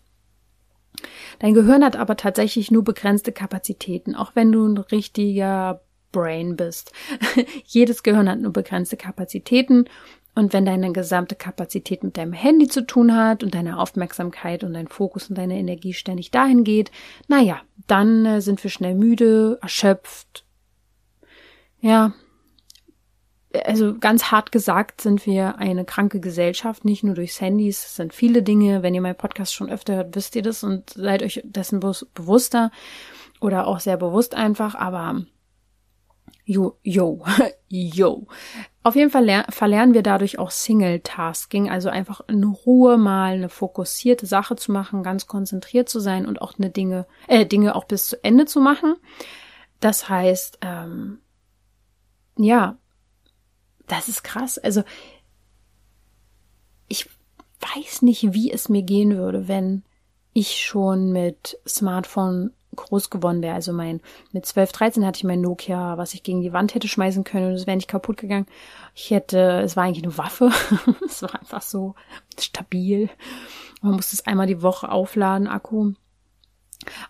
Dein 1.41 1.55
Gehirn 1.55 1.85
hat 1.85 1.97
aber 1.97 2.17
tatsächlich 2.17 2.71
nur 2.71 2.85
begrenzte 2.85 3.33
Kapazitäten, 3.33 4.15
auch 4.15 4.33
wenn 4.35 4.53
du 4.53 4.67
ein 4.67 4.79
richtiger 4.79 5.81
Brain 6.13 6.57
bist. 6.57 6.93
Jedes 7.65 8.03
Gehirn 8.03 8.29
hat 8.29 8.41
nur 8.41 8.53
begrenzte 8.53 8.97
Kapazitäten 8.97 9.87
und 10.35 10.53
wenn 10.53 10.67
deine 10.67 10.93
gesamte 10.93 11.35
Kapazität 11.35 12.05
mit 12.05 12.19
deinem 12.19 12.35
Handy 12.35 12.69
zu 12.69 12.87
tun 12.87 13.17
hat 13.17 13.43
und 13.43 13.55
deine 13.55 13.79
Aufmerksamkeit 13.79 14.65
und 14.65 14.75
dein 14.75 14.87
Fokus 14.87 15.31
und 15.31 15.39
deine 15.39 15.59
Energie 15.59 15.95
ständig 15.95 16.31
dahin 16.31 16.63
geht, 16.63 16.91
naja, 17.27 17.63
dann 17.87 18.27
äh, 18.27 18.41
sind 18.43 18.63
wir 18.63 18.71
schnell 18.71 18.95
müde, 18.95 19.59
erschöpft. 19.63 20.45
Ja, 21.81 22.13
also 23.65 23.97
ganz 23.99 24.31
hart 24.31 24.53
gesagt 24.53 25.01
sind 25.01 25.27
wir 25.27 25.59
eine 25.59 25.85
kranke 25.85 26.21
Gesellschaft, 26.21 26.85
nicht 26.85 27.05
nur 27.05 27.15
durchs 27.15 27.41
Handy, 27.41 27.69
es 27.69 27.97
sind 27.97 28.13
viele 28.15 28.43
Dinge. 28.43 28.83
Wenn 28.83 28.95
ihr 28.95 29.01
meinen 29.01 29.17
Podcast 29.17 29.55
schon 29.55 29.71
öfter 29.71 29.97
hört, 29.97 30.17
wisst 30.17 30.37
ihr 30.37 30.43
das 30.43 30.63
und 30.63 30.91
seid 30.91 31.23
euch 31.23 31.41
dessen 31.45 31.81
bewusster 31.81 32.71
oder 33.41 33.67
auch 33.67 33.81
sehr 33.81 33.97
bewusst 33.97 34.35
einfach, 34.35 34.75
aber 34.75 35.23
jo, 36.45 36.79
jo, 36.83 37.25
jo. 37.69 38.27
Auf 38.83 38.95
jeden 38.95 39.11
Fall 39.11 39.45
verlernen 39.49 39.95
wir 39.95 40.03
dadurch 40.03 40.39
auch 40.39 40.53
Single-Tasking, 40.53 41.69
also 41.69 41.89
einfach 41.89 42.21
in 42.29 42.45
Ruhe 42.45 42.99
mal 42.99 43.33
eine 43.35 43.49
fokussierte 43.49 44.27
Sache 44.27 44.55
zu 44.55 44.71
machen, 44.71 45.03
ganz 45.03 45.27
konzentriert 45.27 45.89
zu 45.89 45.99
sein 45.99 46.25
und 46.25 46.41
auch 46.41 46.55
eine 46.57 46.71
Dinge, 46.71 47.07
äh, 47.27 47.45
Dinge 47.47 47.75
auch 47.75 47.85
bis 47.85 48.07
zu 48.07 48.23
Ende 48.23 48.47
zu 48.47 48.61
machen. 48.61 48.95
Das 49.81 50.09
heißt, 50.09 50.59
ähm, 50.63 51.19
ja, 52.39 52.79
das 53.87 54.09
ist 54.09 54.25
krass. 54.25 54.59
Also 54.59 54.83
ich 56.89 57.09
weiß 57.61 58.03
nicht, 58.03 58.33
wie 58.33 58.51
es 58.51 58.69
mir 58.69 58.83
gehen 58.83 59.17
würde, 59.17 59.49
wenn 59.49 59.83
ich 60.33 60.65
schon 60.65 61.13
mit 61.13 61.59
Smartphone 61.67 62.53
groß 62.77 63.11
geworden 63.11 63.43
wäre. 63.43 63.55
Also 63.55 63.73
mein, 63.73 64.01
mit 64.33 64.47
12, 64.47 64.73
13 64.73 65.07
hatte 65.07 65.19
ich 65.19 65.25
mein 65.25 65.41
Nokia, 65.41 65.97
was 65.97 66.15
ich 66.15 66.23
gegen 66.23 66.43
die 66.43 66.53
Wand 66.53 66.75
hätte 66.75 66.89
schmeißen 66.89 67.25
können 67.25 67.49
und 67.49 67.55
es 67.55 67.67
wäre 67.67 67.77
nicht 67.77 67.89
kaputt 67.89 68.19
gegangen. 68.19 68.47
Ich 68.95 69.11
hätte, 69.11 69.61
es 69.61 69.77
war 69.77 69.85
eigentlich 69.85 70.05
eine 70.05 70.19
Waffe. 70.19 70.51
es 71.07 71.23
war 71.23 71.35
einfach 71.35 71.63
so 71.63 71.95
stabil. 72.39 73.09
Man 73.81 73.95
musste 73.95 74.15
es 74.15 74.27
einmal 74.27 74.47
die 74.47 74.63
Woche 74.63 74.91
aufladen, 74.91 75.49
Akku. 75.49 75.93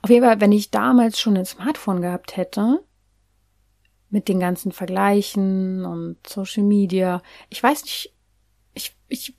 Auf 0.02 0.10
jeden 0.10 0.24
Fall, 0.24 0.40
wenn 0.40 0.52
ich 0.52 0.70
damals 0.70 1.18
schon 1.18 1.36
ein 1.36 1.44
Smartphone 1.44 2.00
gehabt 2.00 2.36
hätte, 2.36 2.80
mit 4.10 4.28
den 4.28 4.40
ganzen 4.40 4.72
Vergleichen 4.72 5.84
und 5.84 6.16
Social 6.26 6.62
Media, 6.62 7.22
ich 7.48 7.62
weiß 7.62 7.82
nicht, 7.82 8.14
ich, 8.74 8.96
ich 9.08 9.34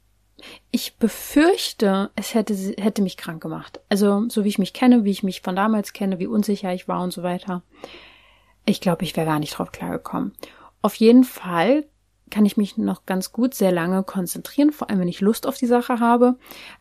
ich 0.71 0.97
befürchte, 0.97 2.12
es 2.15 2.34
hätte, 2.34 2.53
hätte 2.77 3.01
mich 3.01 3.17
krank 3.17 3.41
gemacht. 3.41 3.80
Also, 3.89 4.27
so 4.30 4.43
wie 4.43 4.49
ich 4.49 4.60
mich 4.60 4.73
kenne, 4.73 5.03
wie 5.03 5.12
ich 5.12 5.23
mich 5.23 5.41
von 5.41 5.56
damals 5.56 5.93
kenne, 5.93 6.19
wie 6.19 6.27
unsicher 6.27 6.73
ich 6.73 6.88
war 6.88 7.01
und 7.01 7.12
so 7.12 7.23
weiter. 7.23 7.63
Ich 8.65 8.82
glaube, 8.82 9.03
ich 9.03 9.15
wäre 9.15 9.25
gar 9.25 9.39
nicht 9.39 9.58
drauf 9.58 9.71
klargekommen. 9.71 10.34
Auf 10.82 10.95
jeden 10.95 11.23
Fall 11.23 11.86
kann 12.30 12.46
ich 12.46 12.58
mich 12.58 12.78
noch 12.78 13.06
ganz 13.06 13.32
gut 13.32 13.54
sehr 13.54 13.72
lange 13.72 14.04
konzentrieren, 14.04 14.72
vor 14.72 14.90
allem 14.90 15.00
wenn 15.00 15.08
ich 15.08 15.22
Lust 15.22 15.48
auf 15.48 15.58
die 15.58 15.66
Sache 15.66 16.00
habe. 16.00 16.36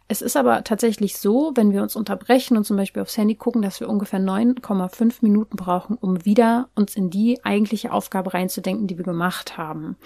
Es 0.08 0.22
ist 0.22 0.36
aber 0.36 0.64
tatsächlich 0.64 1.18
so, 1.18 1.52
wenn 1.54 1.72
wir 1.72 1.82
uns 1.82 1.96
unterbrechen 1.96 2.56
und 2.56 2.64
zum 2.64 2.76
Beispiel 2.76 3.02
aufs 3.02 3.16
Handy 3.16 3.34
gucken, 3.34 3.62
dass 3.62 3.80
wir 3.80 3.88
ungefähr 3.88 4.20
9,5 4.20 5.16
Minuten 5.20 5.56
brauchen, 5.56 5.96
um 5.96 6.24
wieder 6.24 6.68
uns 6.74 6.96
in 6.96 7.10
die 7.10 7.44
eigentliche 7.44 7.92
Aufgabe 7.92 8.34
reinzudenken, 8.34 8.86
die 8.86 8.98
wir 8.98 9.04
gemacht 9.04 9.56
haben. 9.56 9.96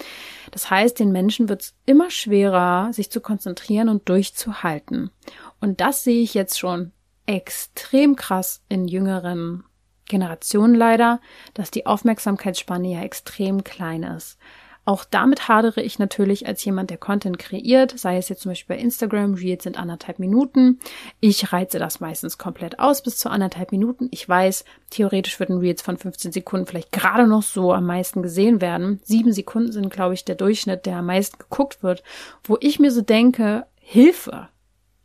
Das 0.51 0.69
heißt, 0.69 0.99
den 0.99 1.11
Menschen 1.11 1.49
wird 1.49 1.61
es 1.61 1.75
immer 1.85 2.09
schwerer, 2.09 2.93
sich 2.93 3.11
zu 3.11 3.21
konzentrieren 3.21 3.89
und 3.89 4.09
durchzuhalten. 4.09 5.11
Und 5.59 5.81
das 5.81 6.03
sehe 6.03 6.21
ich 6.21 6.33
jetzt 6.33 6.59
schon 6.59 6.91
extrem 7.25 8.15
krass 8.15 8.61
in 8.69 8.87
jüngeren 8.87 9.63
Generationen 10.11 10.75
leider, 10.75 11.21
dass 11.53 11.71
die 11.71 11.85
Aufmerksamkeitsspanne 11.85 12.91
ja 12.91 13.01
extrem 13.01 13.63
klein 13.63 14.03
ist. 14.03 14.37
Auch 14.83 15.05
damit 15.05 15.47
hadere 15.47 15.81
ich 15.81 15.99
natürlich 15.99 16.47
als 16.47 16.65
jemand, 16.65 16.89
der 16.89 16.97
Content 16.97 17.37
kreiert, 17.37 17.97
sei 17.99 18.17
es 18.17 18.29
jetzt 18.29 18.41
zum 18.41 18.51
Beispiel 18.51 18.75
bei 18.75 18.81
Instagram, 18.81 19.35
Reels 19.35 19.63
sind 19.63 19.77
anderthalb 19.77 20.17
Minuten. 20.17 20.79
Ich 21.19 21.53
reize 21.53 21.77
das 21.77 21.99
meistens 21.99 22.39
komplett 22.39 22.79
aus 22.79 23.03
bis 23.03 23.17
zu 23.17 23.29
anderthalb 23.29 23.71
Minuten. 23.71 24.07
Ich 24.11 24.27
weiß, 24.27 24.65
theoretisch 24.89 25.39
würden 25.39 25.59
Reels 25.59 25.83
von 25.83 25.97
15 25.97 26.31
Sekunden 26.31 26.65
vielleicht 26.65 26.91
gerade 26.91 27.27
noch 27.27 27.43
so 27.43 27.73
am 27.73 27.85
meisten 27.85 28.23
gesehen 28.23 28.59
werden. 28.59 28.99
Sieben 29.03 29.33
Sekunden 29.33 29.71
sind, 29.71 29.91
glaube 29.91 30.15
ich, 30.15 30.25
der 30.25 30.35
Durchschnitt, 30.35 30.87
der 30.87 30.97
am 30.97 31.05
meisten 31.05 31.37
geguckt 31.37 31.83
wird, 31.83 32.01
wo 32.43 32.57
ich 32.59 32.79
mir 32.79 32.91
so 32.91 33.01
denke, 33.01 33.67
Hilfe. 33.75 34.49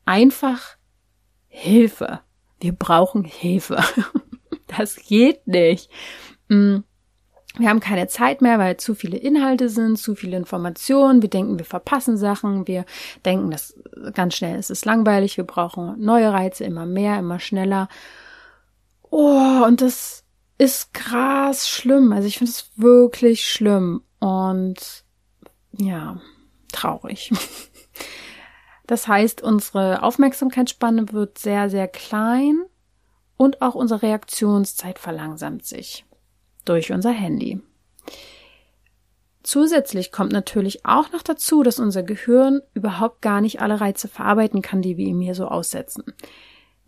Einfach 0.07 0.77
Hilfe. 1.49 2.21
Wir 2.61 2.73
brauchen 2.73 3.25
Hilfe. 3.25 3.79
Das 4.69 4.97
geht 4.97 5.47
nicht. 5.47 5.89
Wir 7.59 7.71
haben 7.71 7.81
keine 7.81 8.07
Zeit 8.07 8.43
mehr, 8.43 8.59
weil 8.59 8.77
zu 8.77 8.95
viele 8.95 9.17
Inhalte 9.17 9.69
sind, 9.69 9.97
zu 9.97 10.15
viele 10.15 10.37
Informationen. 10.37 11.23
Wir 11.23 11.31
denken, 11.31 11.59
wir 11.59 11.65
verpassen 11.65 12.19
Sachen. 12.19 12.67
Wir 12.67 12.85
denken, 13.25 13.51
dass 13.51 13.75
ganz 14.13 14.37
schnell 14.37 14.59
ist 14.59 14.71
es 14.71 14.85
langweilig. 14.85 15.37
Wir 15.39 15.45
brauchen 15.45 15.99
neue 15.99 16.33
Reize, 16.33 16.65
immer 16.65 16.85
mehr, 16.85 17.19
immer 17.19 17.41
schneller. 17.41 17.89
Oh, 19.11 19.63
und 19.67 19.81
das 19.81 20.25
ist 20.59 20.93
krass 20.93 21.69
schlimm. 21.69 22.13
Also 22.13 22.29
ich 22.29 22.39
finde 22.39 22.51
es 22.51 22.71
wirklich 22.77 23.47
schlimm 23.47 24.03
und 24.21 25.05
ja, 25.73 26.21
traurig. 26.73 27.33
Das 28.89 29.09
heißt, 29.09 29.43
unsere 29.43 30.05
Aufmerksamkeitsspanne 30.05 31.13
wird 31.13 31.39
sehr, 31.39 31.69
sehr 31.71 31.89
klein 31.89 32.63
und 33.37 33.61
auch 33.61 33.75
unsere 33.75 34.03
Reaktionszeit 34.03 35.01
verlangsamt 35.01 35.67
sich 35.67 36.07
durch 36.69 36.93
unser 36.93 37.11
Handy. 37.11 37.61
Zusätzlich 39.43 40.11
kommt 40.11 40.33
natürlich 40.33 40.85
auch 40.85 41.13
noch 41.13 41.23
dazu, 41.23 41.63
dass 41.63 41.79
unser 41.79 42.03
Gehirn 42.03 42.63
überhaupt 42.75 43.23
gar 43.23 43.41
nicht 43.41 43.61
alle 43.61 43.81
Reize 43.81 44.09
verarbeiten 44.09 44.61
kann, 44.61 44.83
die 44.83 44.97
wir 44.97 45.07
ihm 45.07 45.21
hier 45.21 45.37
so 45.37 45.47
aussetzen. 45.47 46.03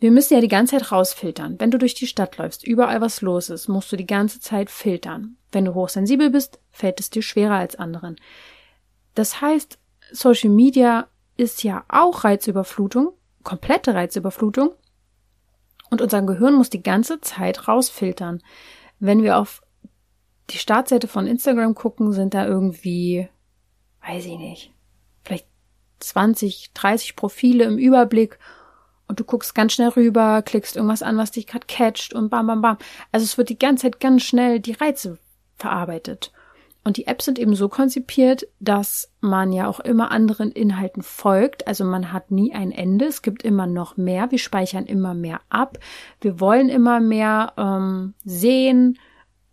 Wir 0.00 0.10
müssen 0.10 0.34
ja 0.34 0.40
die 0.40 0.48
ganze 0.48 0.76
Zeit 0.76 0.92
rausfiltern. 0.92 1.56
Wenn 1.58 1.70
du 1.70 1.78
durch 1.78 1.94
die 1.94 2.06
Stadt 2.06 2.36
läufst, 2.36 2.66
überall 2.66 3.00
was 3.00 3.20
los 3.20 3.48
ist, 3.48 3.68
musst 3.68 3.90
du 3.92 3.96
die 3.96 4.06
ganze 4.06 4.40
Zeit 4.40 4.70
filtern. 4.70 5.36
Wenn 5.50 5.64
du 5.64 5.74
hochsensibel 5.74 6.30
bist, 6.30 6.60
fällt 6.70 7.00
es 7.00 7.10
dir 7.10 7.22
schwerer 7.22 7.56
als 7.56 7.76
anderen. 7.76 8.16
Das 9.14 9.40
heißt, 9.40 9.78
Social 10.12 10.50
Media 10.50 11.08
ist 11.36 11.62
ja 11.62 11.84
auch 11.88 12.24
Reizüberflutung, 12.24 13.12
komplette 13.44 13.94
Reizüberflutung. 13.94 14.70
Und 15.90 16.02
unser 16.02 16.22
Gehirn 16.22 16.54
muss 16.54 16.70
die 16.70 16.82
ganze 16.82 17.20
Zeit 17.20 17.66
rausfiltern. 17.66 18.42
Wenn 19.00 19.22
wir 19.22 19.38
auf 19.38 19.62
die 20.50 20.58
Startseite 20.58 21.08
von 21.08 21.26
Instagram 21.26 21.74
gucken, 21.74 22.12
sind 22.12 22.34
da 22.34 22.46
irgendwie, 22.46 23.28
weiß 24.06 24.26
ich 24.26 24.38
nicht, 24.38 24.72
vielleicht 25.24 25.46
20, 26.00 26.72
30 26.74 27.16
Profile 27.16 27.64
im 27.64 27.78
Überblick 27.78 28.38
und 29.08 29.20
du 29.20 29.24
guckst 29.24 29.54
ganz 29.54 29.72
schnell 29.72 29.88
rüber, 29.88 30.42
klickst 30.42 30.76
irgendwas 30.76 31.02
an, 31.02 31.16
was 31.16 31.32
dich 31.32 31.46
gerade 31.46 31.66
catcht 31.66 32.12
und 32.12 32.28
bam, 32.28 32.46
bam, 32.46 32.62
bam. 32.62 32.78
Also 33.10 33.24
es 33.24 33.38
wird 33.38 33.48
die 33.48 33.58
ganze 33.58 33.82
Zeit 33.82 34.00
ganz 34.00 34.22
schnell 34.22 34.60
die 34.60 34.72
Reize 34.72 35.18
verarbeitet. 35.56 36.32
Und 36.84 36.96
die 36.96 37.06
Apps 37.06 37.26
sind 37.26 37.38
eben 37.38 37.54
so 37.54 37.68
konzipiert, 37.68 38.46
dass 38.60 39.10
man 39.20 39.52
ja 39.52 39.66
auch 39.66 39.80
immer 39.80 40.10
anderen 40.10 40.50
Inhalten 40.52 41.02
folgt. 41.02 41.66
Also 41.66 41.84
man 41.84 42.12
hat 42.12 42.30
nie 42.30 42.54
ein 42.54 42.70
Ende. 42.70 43.06
Es 43.06 43.20
gibt 43.20 43.42
immer 43.42 43.66
noch 43.66 43.96
mehr. 43.96 44.30
Wir 44.30 44.38
speichern 44.38 44.86
immer 44.86 45.12
mehr 45.12 45.40
ab. 45.50 45.78
Wir 46.20 46.40
wollen 46.40 46.68
immer 46.68 47.00
mehr 47.00 47.52
ähm, 47.58 48.14
sehen, 48.24 48.98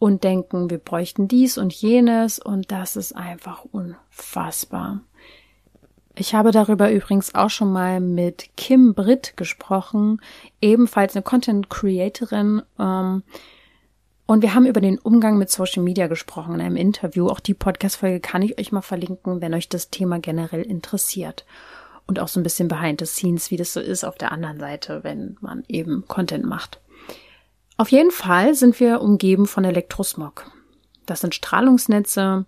und 0.06 0.24
denken, 0.24 0.70
wir 0.70 0.78
bräuchten 0.78 1.28
dies 1.28 1.58
und 1.58 1.74
jenes 1.74 2.38
und 2.38 2.72
das 2.72 2.96
ist 2.96 3.16
einfach 3.16 3.66
unfassbar. 3.72 5.02
Ich 6.14 6.36
habe 6.36 6.52
darüber 6.52 6.92
übrigens 6.92 7.34
auch 7.34 7.50
schon 7.50 7.74
mal 7.74 8.00
mit 8.00 8.56
Kim 8.56 8.94
Britt 8.94 9.36
gesprochen, 9.36 10.22
ebenfalls 10.62 11.16
eine 11.16 11.24
Content 11.24 11.72
Creatorin. 11.72 12.62
Ähm, 12.78 13.24
und 14.28 14.44
wir 14.44 14.54
haben 14.54 14.68
über 14.68 14.80
den 14.80 15.00
Umgang 15.00 15.40
mit 15.40 15.50
Social 15.50 15.82
Media 15.82 16.06
gesprochen 16.06 16.54
in 16.54 16.62
einem 16.62 16.76
Interview. 16.76 17.28
Auch 17.28 17.40
die 17.40 17.56
Podcast-Folge 17.56 18.20
kann 18.20 18.44
ich 18.44 18.60
euch 18.60 18.72
mal 18.72 18.84
verlinken, 18.84 19.42
wenn 19.42 19.56
euch 19.56 19.70
das 19.70 19.90
Thema 19.90 20.20
generell 20.20 20.62
interessiert. 20.62 21.48
Und 22.06 22.20
auch 22.20 22.28
so 22.28 22.40
ein 22.40 22.44
bisschen 22.44 22.68
behind 22.68 23.00
the 23.00 23.08
scenes, 23.08 23.50
wie 23.50 23.58
das 23.58 23.74
so 23.74 23.80
ist 23.80 24.04
auf 24.04 24.20
der 24.20 24.32
anderen 24.32 24.60
Seite, 24.60 25.04
wenn 25.04 25.36
man 25.42 25.64
eben 25.68 26.06
Content 26.08 26.46
macht. 26.46 26.80
Auf 27.78 27.92
jeden 27.92 28.12
Fall 28.12 28.56
sind 28.56 28.80
wir 28.80 29.02
umgeben 29.02 29.46
von 29.48 29.66
Elektrosmog. 29.66 30.50
Das 31.06 31.22
sind 31.22 31.36
Strahlungsnetze, 31.36 32.46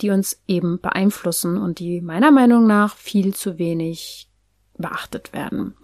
die 0.00 0.10
uns 0.10 0.42
eben 0.46 0.80
beeinflussen 0.80 1.58
und 1.58 1.78
die 1.78 2.00
meiner 2.00 2.30
Meinung 2.30 2.66
nach 2.66 2.96
viel 2.96 3.34
zu 3.34 3.58
wenig 3.58 4.28
beachtet 4.78 5.32
werden. 5.32 5.74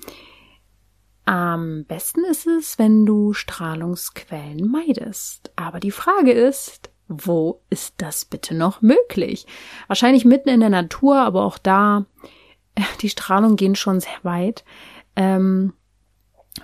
Am 1.24 1.84
besten 1.86 2.24
ist 2.24 2.46
es, 2.46 2.78
wenn 2.78 3.04
du 3.04 3.32
Strahlungsquellen 3.32 4.70
meidest. 4.70 5.52
Aber 5.56 5.80
die 5.80 5.90
Frage 5.90 6.30
ist, 6.30 6.90
wo 7.08 7.62
ist 7.68 7.94
das 7.98 8.24
bitte 8.24 8.54
noch 8.54 8.80
möglich? 8.80 9.46
Wahrscheinlich 9.88 10.24
mitten 10.24 10.48
in 10.48 10.60
der 10.60 10.70
Natur, 10.70 11.16
aber 11.18 11.44
auch 11.44 11.58
da, 11.58 12.06
die 13.00 13.10
Strahlung 13.10 13.56
gehen 13.56 13.74
schon 13.74 14.00
sehr 14.00 14.18
weit. 14.22 14.64
Ähm, 15.16 15.72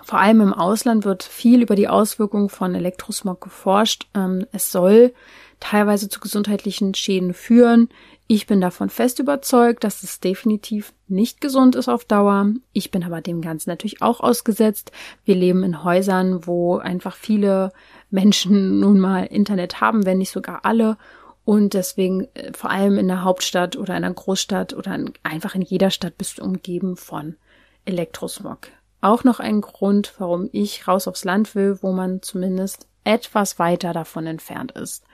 vor 0.03 0.19
allem 0.19 0.41
im 0.41 0.53
Ausland 0.53 1.05
wird 1.05 1.23
viel 1.23 1.63
über 1.63 1.77
die 1.77 1.89
Auswirkungen 1.89 2.49
von 2.49 2.75
Elektrosmog 2.75 3.41
geforscht. 3.41 4.07
Ähm, 4.15 4.47
es 4.53 4.73
soll 4.73 5.13
teilweise 5.61 6.09
zu 6.09 6.21
gesundheitlichen 6.21 6.95
Schäden 6.95 7.35
führen. 7.35 7.89
Ich 8.27 8.47
bin 8.47 8.61
davon 8.61 8.89
fest 8.89 9.19
überzeugt, 9.19 9.85
dass 9.85 10.03
es 10.03 10.21
definitiv 10.21 10.93
nicht 11.09 11.41
gesund 11.41 11.77
ist 11.77 11.89
auf 11.89 12.05
Dauer. 12.05 12.47
Ich 12.73 12.91
bin 12.91 13.05
aber 13.05 13.21
dem 13.21 13.43
Ganzen 13.43 13.71
natürlich 13.71 14.03
auch 14.03 14.21
ausgesetzt. 14.21 14.91
Wir 15.25 15.35
leben 15.35 15.63
in 15.63 15.85
Häusern, 15.85 16.47
wo 16.47 16.79
einfach 16.79 17.15
viele 17.15 17.73
Menschen 18.11 18.81
nun 18.81 18.99
mal 18.99 19.25
Internet 19.25 19.81
haben, 19.81 20.07
wenn 20.07 20.19
nicht 20.19 20.31
sogar 20.31 20.65
alle. 20.65 20.97
Und 21.45 21.75
deswegen, 21.75 22.29
äh, 22.35 22.53
vor 22.53 22.71
allem 22.71 22.99
in 22.99 23.09
der 23.09 23.25
Hauptstadt 23.25 23.77
oder 23.77 23.97
in 23.97 24.05
einer 24.05 24.15
Großstadt 24.15 24.75
oder 24.75 24.95
in, 24.95 25.13
einfach 25.23 25.55
in 25.55 25.63
jeder 25.63 25.91
Stadt 25.91 26.17
bist 26.17 26.39
du 26.39 26.45
umgeben 26.45 26.97
von 26.97 27.37
Elektrosmog 27.85 28.69
auch 29.03 29.25
noch 29.25 29.41
ein 29.41 29.61
Grund, 29.61 30.15
warum 30.19 30.49
ich 30.53 30.89
raus 30.89 31.07
aufs 31.07 31.25
Land 31.25 31.55
will, 31.55 31.79
wo 31.83 31.93
man 31.93 32.23
zumindest 32.23 32.87
etwas 33.05 33.59
weiter 33.59 33.93
davon 33.93 34.27
entfernt 34.27 34.73
ist. 34.73 35.05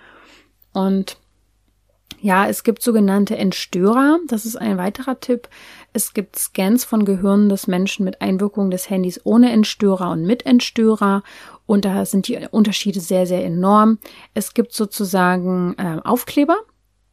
Und 0.72 1.16
ja, 2.20 2.49
es 2.49 2.64
gibt 2.64 2.82
sogenannte 2.82 3.36
Entstörer. 3.36 4.18
Das 4.26 4.45
ist 4.45 4.57
ein 4.57 4.76
weiterer 4.76 5.20
Tipp. 5.20 5.49
Es 5.93 6.14
gibt 6.14 6.36
Scans 6.36 6.84
von 6.84 7.05
Gehirnen 7.05 7.49
des 7.49 7.66
Menschen 7.66 8.05
mit 8.05 8.20
Einwirkung 8.20 8.70
des 8.70 8.91
Handys 8.91 9.20
ohne 9.24 9.53
Entstörer 9.53 10.11
und 10.11 10.24
mit 10.24 10.45
Entstörer. 10.45 11.22
Und 11.66 11.84
da 11.84 12.05
sind 12.05 12.28
die 12.28 12.39
Unterschiede 12.51 13.01
sehr, 13.01 13.26
sehr 13.26 13.45
enorm. 13.45 13.99
Es 14.34 14.53
gibt 14.55 14.72
sozusagen 14.72 15.74
äh, 15.78 16.01
Aufkleber, 16.03 16.57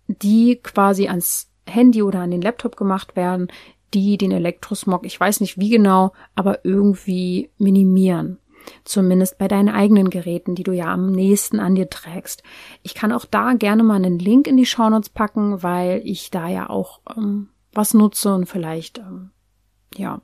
die 0.08 0.58
quasi 0.58 1.08
ans 1.08 1.50
Handy 1.68 2.02
oder 2.02 2.20
an 2.20 2.32
den 2.32 2.42
Laptop 2.42 2.76
gemacht 2.76 3.16
werden, 3.16 3.48
die 3.96 4.18
den 4.18 4.32
Elektrosmog, 4.32 5.06
ich 5.06 5.20
weiß 5.20 5.40
nicht 5.40 5.58
wie 5.58 5.70
genau, 5.70 6.12
aber 6.36 6.66
irgendwie 6.66 7.50
minimieren. 7.58 8.38
Zumindest 8.84 9.38
bei 9.38 9.48
deinen 9.48 9.70
eigenen 9.70 10.10
Geräten, 10.10 10.56
die 10.56 10.64
du 10.64 10.72
ja 10.72 10.92
am 10.92 11.12
nächsten 11.12 11.60
an 11.60 11.76
dir 11.76 11.90
trägst. 11.90 12.44
Ich 12.84 12.96
kann 12.96 13.12
auch 13.12 13.26
da 13.26 13.54
gerne 13.54 13.84
mal 13.84 13.96
einen 13.96 14.20
Link 14.20 14.48
in 14.48 14.58
die 14.58 14.66
Shownotes 14.66 15.10
packen, 15.10 15.64
weil 15.64 16.02
ich 16.04 16.32
da 16.32 16.48
ja 16.48 16.70
auch 16.70 17.00
ähm, 17.16 17.50
was 17.74 17.94
nutze 17.94 18.34
und 18.34 18.48
vielleicht, 18.48 18.98
ähm, 18.98 19.32
ja, 19.96 20.22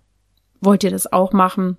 wollt 0.59 0.83
ihr 0.83 0.91
das 0.91 1.11
auch 1.11 1.33
machen. 1.33 1.77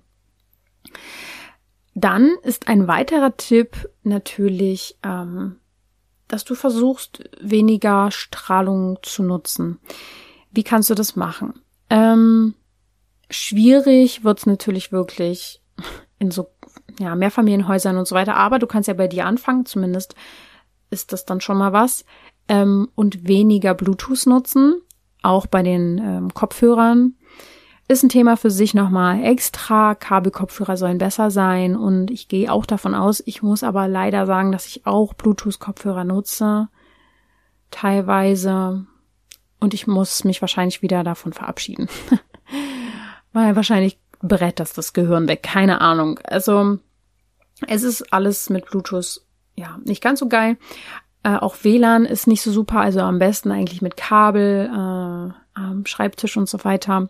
Dann 1.95 2.31
ist 2.43 2.67
ein 2.67 2.87
weiterer 2.87 3.35
Tipp 3.37 3.89
natürlich, 4.03 4.97
ähm, 5.03 5.57
dass 6.27 6.43
du 6.43 6.55
versuchst, 6.55 7.29
weniger 7.41 8.09
Strahlung 8.09 8.99
zu 9.03 9.21
nutzen. 9.21 9.79
Wie 10.51 10.63
kannst 10.63 10.89
du 10.89 10.95
das 10.95 11.15
machen? 11.15 11.62
Ähm, 11.89 12.55
schwierig 13.29 14.23
wird's 14.23 14.45
natürlich 14.45 14.91
wirklich 14.91 15.61
in 16.19 16.31
so 16.31 16.47
ja, 16.99 17.15
Mehrfamilienhäusern 17.15 17.97
und 17.97 18.07
so 18.07 18.15
weiter, 18.15 18.35
aber 18.35 18.59
du 18.59 18.67
kannst 18.67 18.87
ja 18.87 18.93
bei 18.93 19.07
dir 19.07 19.25
anfangen, 19.25 19.65
zumindest 19.65 20.15
ist 20.89 21.11
das 21.11 21.25
dann 21.25 21.41
schon 21.41 21.57
mal 21.57 21.73
was. 21.73 22.05
Ähm, 22.47 22.89
und 22.95 23.27
weniger 23.27 23.73
Bluetooth 23.73 24.25
nutzen, 24.25 24.81
auch 25.21 25.47
bei 25.47 25.63
den 25.63 25.97
ähm, 25.97 26.33
Kopfhörern. 26.33 27.15
Ist 27.87 28.03
ein 28.03 28.09
Thema 28.09 28.37
für 28.37 28.51
sich 28.51 28.73
nochmal 28.73 29.23
extra. 29.23 29.95
Kabelkopfhörer 29.95 30.77
sollen 30.77 30.97
besser 30.97 31.31
sein 31.31 31.75
und 31.75 32.11
ich 32.11 32.27
gehe 32.27 32.51
auch 32.51 32.65
davon 32.65 32.95
aus, 32.95 33.21
ich 33.25 33.43
muss 33.43 33.63
aber 33.63 33.87
leider 33.87 34.25
sagen, 34.25 34.51
dass 34.51 34.67
ich 34.67 34.85
auch 34.85 35.13
Bluetooth-Kopfhörer 35.13 36.03
nutze. 36.03 36.69
Teilweise. 37.71 38.85
Und 39.63 39.73
ich 39.73 39.87
muss 39.87 40.25
mich 40.25 40.41
wahrscheinlich 40.41 40.81
wieder 40.81 41.05
davon 41.05 41.31
verabschieden. 41.31 41.87
Weil 43.31 43.55
wahrscheinlich 43.55 43.97
brett 44.19 44.59
das 44.59 44.73
das 44.73 44.91
Gehirn 44.91 45.29
weg. 45.29 45.41
Keine 45.41 45.79
Ahnung. 45.79 46.19
Also, 46.25 46.79
es 47.65 47.83
ist 47.83 48.11
alles 48.11 48.49
mit 48.49 48.65
Bluetooth, 48.65 49.21
ja, 49.55 49.79
nicht 49.85 50.03
ganz 50.03 50.19
so 50.19 50.27
geil. 50.27 50.57
Äh, 51.23 51.37
auch 51.37 51.63
WLAN 51.63 52.03
ist 52.03 52.27
nicht 52.27 52.41
so 52.41 52.51
super. 52.51 52.81
Also 52.81 52.99
am 52.99 53.19
besten 53.19 53.53
eigentlich 53.53 53.81
mit 53.81 53.95
Kabel, 53.95 54.65
äh, 54.65 55.33
am 55.57 55.85
Schreibtisch 55.85 56.35
und 56.35 56.49
so 56.49 56.65
weiter. 56.65 57.07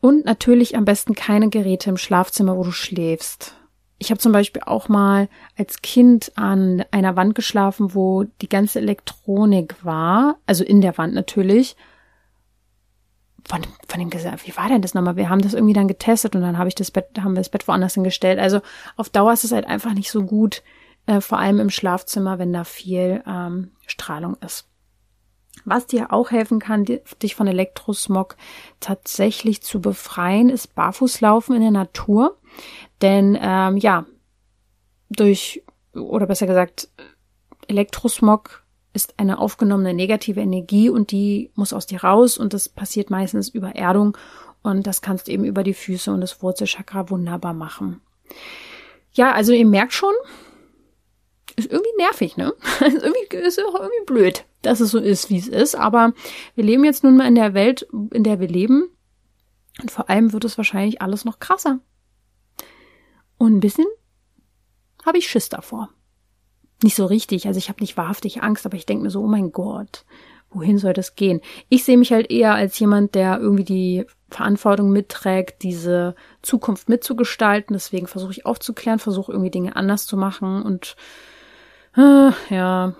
Und 0.00 0.24
natürlich 0.24 0.76
am 0.76 0.84
besten 0.84 1.14
keine 1.14 1.48
Geräte 1.48 1.90
im 1.90 1.96
Schlafzimmer, 1.96 2.56
wo 2.56 2.64
du 2.64 2.72
schläfst. 2.72 3.54
Ich 3.98 4.10
habe 4.10 4.20
zum 4.20 4.32
Beispiel 4.32 4.62
auch 4.64 4.88
mal 4.88 5.28
als 5.56 5.82
Kind 5.82 6.32
an 6.36 6.84
einer 6.92 7.16
Wand 7.16 7.34
geschlafen, 7.34 7.94
wo 7.94 8.24
die 8.40 8.48
ganze 8.48 8.78
Elektronik 8.78 9.74
war, 9.84 10.36
also 10.46 10.62
in 10.62 10.80
der 10.80 10.96
Wand 10.98 11.14
natürlich. 11.14 11.76
Von, 13.44 13.62
von 13.88 13.98
dem 13.98 14.10
gesagt, 14.10 14.46
wie 14.46 14.56
war 14.56 14.68
denn 14.68 14.82
das 14.82 14.94
nochmal? 14.94 15.16
Wir 15.16 15.30
haben 15.30 15.40
das 15.40 15.54
irgendwie 15.54 15.72
dann 15.72 15.88
getestet 15.88 16.36
und 16.36 16.42
dann 16.42 16.58
habe 16.58 16.68
ich 16.68 16.74
das 16.74 16.90
Bett, 16.90 17.06
haben 17.18 17.32
wir 17.32 17.40
das 17.40 17.48
Bett 17.48 17.66
woanders 17.66 17.94
hingestellt. 17.94 18.38
Also 18.38 18.60
auf 18.96 19.08
Dauer 19.08 19.32
ist 19.32 19.44
es 19.44 19.52
halt 19.52 19.66
einfach 19.66 19.94
nicht 19.94 20.10
so 20.10 20.22
gut, 20.22 20.62
äh, 21.06 21.20
vor 21.20 21.38
allem 21.38 21.58
im 21.58 21.70
Schlafzimmer, 21.70 22.38
wenn 22.38 22.52
da 22.52 22.64
viel 22.64 23.22
ähm, 23.26 23.72
Strahlung 23.86 24.36
ist. 24.44 24.68
Was 25.64 25.86
dir 25.86 26.12
auch 26.12 26.30
helfen 26.30 26.60
kann, 26.60 26.84
dich 26.84 27.34
von 27.34 27.46
Elektrosmog 27.46 28.36
tatsächlich 28.80 29.62
zu 29.62 29.80
befreien, 29.80 30.48
ist 30.48 30.74
Barfußlaufen 30.74 31.56
in 31.56 31.62
der 31.62 31.70
Natur. 31.70 32.37
Denn 33.02 33.38
ähm, 33.40 33.76
ja, 33.76 34.06
durch, 35.10 35.62
oder 35.94 36.26
besser 36.26 36.46
gesagt, 36.46 36.88
Elektrosmog 37.68 38.64
ist 38.92 39.14
eine 39.18 39.38
aufgenommene 39.38 39.94
negative 39.94 40.40
Energie 40.40 40.88
und 40.88 41.12
die 41.12 41.50
muss 41.54 41.72
aus 41.72 41.86
dir 41.86 42.02
raus 42.02 42.38
und 42.38 42.54
das 42.54 42.68
passiert 42.68 43.10
meistens 43.10 43.48
über 43.48 43.76
Erdung 43.76 44.16
und 44.62 44.86
das 44.86 45.02
kannst 45.02 45.28
du 45.28 45.32
eben 45.32 45.44
über 45.44 45.62
die 45.62 45.74
Füße 45.74 46.12
und 46.12 46.20
das 46.20 46.42
Wurzelchakra 46.42 47.10
wunderbar 47.10 47.54
machen. 47.54 48.00
Ja, 49.12 49.32
also 49.32 49.52
ihr 49.52 49.66
merkt 49.66 49.92
schon, 49.92 50.14
ist 51.56 51.70
irgendwie 51.70 51.96
nervig, 51.98 52.36
ne? 52.36 52.52
Ist 52.80 53.02
irgendwie, 53.02 53.36
ist 53.36 53.60
auch 53.60 53.74
irgendwie 53.74 54.04
blöd, 54.06 54.44
dass 54.62 54.80
es 54.80 54.90
so 54.90 54.98
ist, 54.98 55.28
wie 55.28 55.38
es 55.38 55.48
ist. 55.48 55.74
Aber 55.74 56.12
wir 56.54 56.62
leben 56.62 56.84
jetzt 56.84 57.02
nun 57.02 57.16
mal 57.16 57.26
in 57.26 57.34
der 57.34 57.52
Welt, 57.52 57.88
in 58.12 58.22
der 58.22 58.38
wir 58.38 58.46
leben. 58.46 58.88
Und 59.80 59.90
vor 59.90 60.08
allem 60.08 60.32
wird 60.32 60.44
es 60.44 60.56
wahrscheinlich 60.56 61.02
alles 61.02 61.24
noch 61.24 61.40
krasser. 61.40 61.80
Und 63.38 63.56
ein 63.56 63.60
bisschen 63.60 63.86
habe 65.04 65.18
ich 65.18 65.28
Schiss 65.28 65.48
davor. 65.48 65.88
Nicht 66.82 66.96
so 66.96 67.06
richtig, 67.06 67.46
also 67.46 67.58
ich 67.58 67.68
habe 67.68 67.80
nicht 67.80 67.96
wahrhaftig 67.96 68.42
Angst, 68.42 68.66
aber 68.66 68.76
ich 68.76 68.86
denke 68.86 69.04
mir 69.04 69.10
so, 69.10 69.22
oh 69.22 69.28
mein 69.28 69.50
Gott, 69.52 70.04
wohin 70.50 70.78
soll 70.78 70.92
das 70.92 71.16
gehen? 71.16 71.40
Ich 71.68 71.84
sehe 71.84 71.98
mich 71.98 72.12
halt 72.12 72.30
eher 72.30 72.54
als 72.54 72.78
jemand, 72.78 73.14
der 73.14 73.38
irgendwie 73.38 73.64
die 73.64 74.06
Verantwortung 74.28 74.90
mitträgt, 74.90 75.62
diese 75.62 76.14
Zukunft 76.42 76.88
mitzugestalten. 76.88 77.74
Deswegen 77.74 78.06
versuche 78.06 78.32
ich 78.32 78.46
aufzuklären, 78.46 78.98
versuche 78.98 79.32
irgendwie 79.32 79.50
Dinge 79.50 79.76
anders 79.76 80.06
zu 80.06 80.16
machen 80.16 80.62
und 80.62 80.96
äh, 81.96 82.30
ja, 82.50 82.94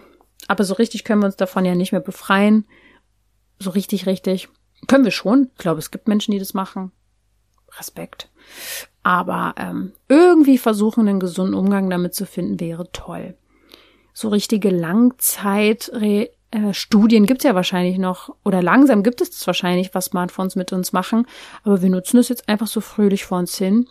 aber 0.48 0.64
so 0.64 0.74
richtig 0.74 1.04
können 1.04 1.22
wir 1.22 1.26
uns 1.26 1.36
davon 1.36 1.64
ja 1.64 1.74
nicht 1.74 1.92
mehr 1.92 2.00
befreien. 2.00 2.66
So 3.58 3.70
richtig, 3.70 4.06
richtig. 4.06 4.48
Können 4.86 5.04
wir 5.04 5.10
schon. 5.10 5.50
Ich 5.52 5.58
glaube, 5.58 5.78
es 5.78 5.90
gibt 5.90 6.08
Menschen, 6.08 6.32
die 6.32 6.38
das 6.38 6.54
machen. 6.54 6.92
Respekt. 7.78 8.30
Aber 9.08 9.54
ähm, 9.56 9.92
irgendwie 10.10 10.58
versuchen, 10.58 11.08
einen 11.08 11.18
gesunden 11.18 11.54
Umgang 11.54 11.88
damit 11.88 12.12
zu 12.12 12.26
finden, 12.26 12.60
wäre 12.60 12.92
toll. 12.92 13.38
So 14.12 14.28
richtige 14.28 14.68
Langzeitstudien 14.68 16.28
äh, 16.50 16.74
Studien 16.74 17.24
gibt's 17.24 17.44
ja 17.44 17.54
wahrscheinlich 17.54 17.96
noch, 17.96 18.36
oder 18.44 18.62
langsam 18.62 19.02
gibt 19.02 19.22
es 19.22 19.30
das 19.30 19.46
wahrscheinlich, 19.46 19.94
was 19.94 20.06
Smartphones 20.06 20.56
mit 20.56 20.74
uns 20.74 20.92
machen, 20.92 21.26
aber 21.64 21.80
wir 21.80 21.88
nutzen 21.88 22.18
es 22.18 22.28
jetzt 22.28 22.50
einfach 22.50 22.66
so 22.66 22.82
fröhlich 22.82 23.24
vor 23.24 23.38
uns 23.38 23.56
hin. 23.56 23.88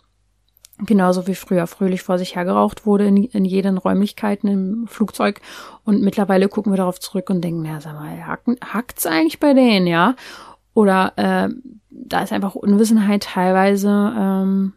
Genauso 0.86 1.26
wie 1.26 1.34
früher 1.34 1.66
fröhlich 1.66 2.02
vor 2.02 2.18
sich 2.18 2.36
hergeraucht 2.36 2.86
wurde 2.86 3.06
in, 3.06 3.16
in 3.16 3.44
jeden 3.44 3.76
Räumlichkeiten 3.76 4.46
im 4.46 4.86
Flugzeug. 4.86 5.40
Und 5.82 6.00
mittlerweile 6.00 6.48
gucken 6.48 6.72
wir 6.72 6.76
darauf 6.76 7.00
zurück 7.00 7.28
und 7.28 7.42
denken, 7.42 7.62
na, 7.62 7.80
sag 7.80 7.94
mal, 7.94 8.24
hackt's 8.24 9.04
eigentlich 9.04 9.40
bei 9.40 9.52
denen, 9.52 9.88
ja? 9.88 10.14
Oder 10.74 11.12
äh, 11.16 11.48
da 11.90 12.22
ist 12.22 12.32
einfach 12.32 12.54
Unwissenheit 12.54 13.24
teilweise 13.24 13.88
ähm, 14.16 14.74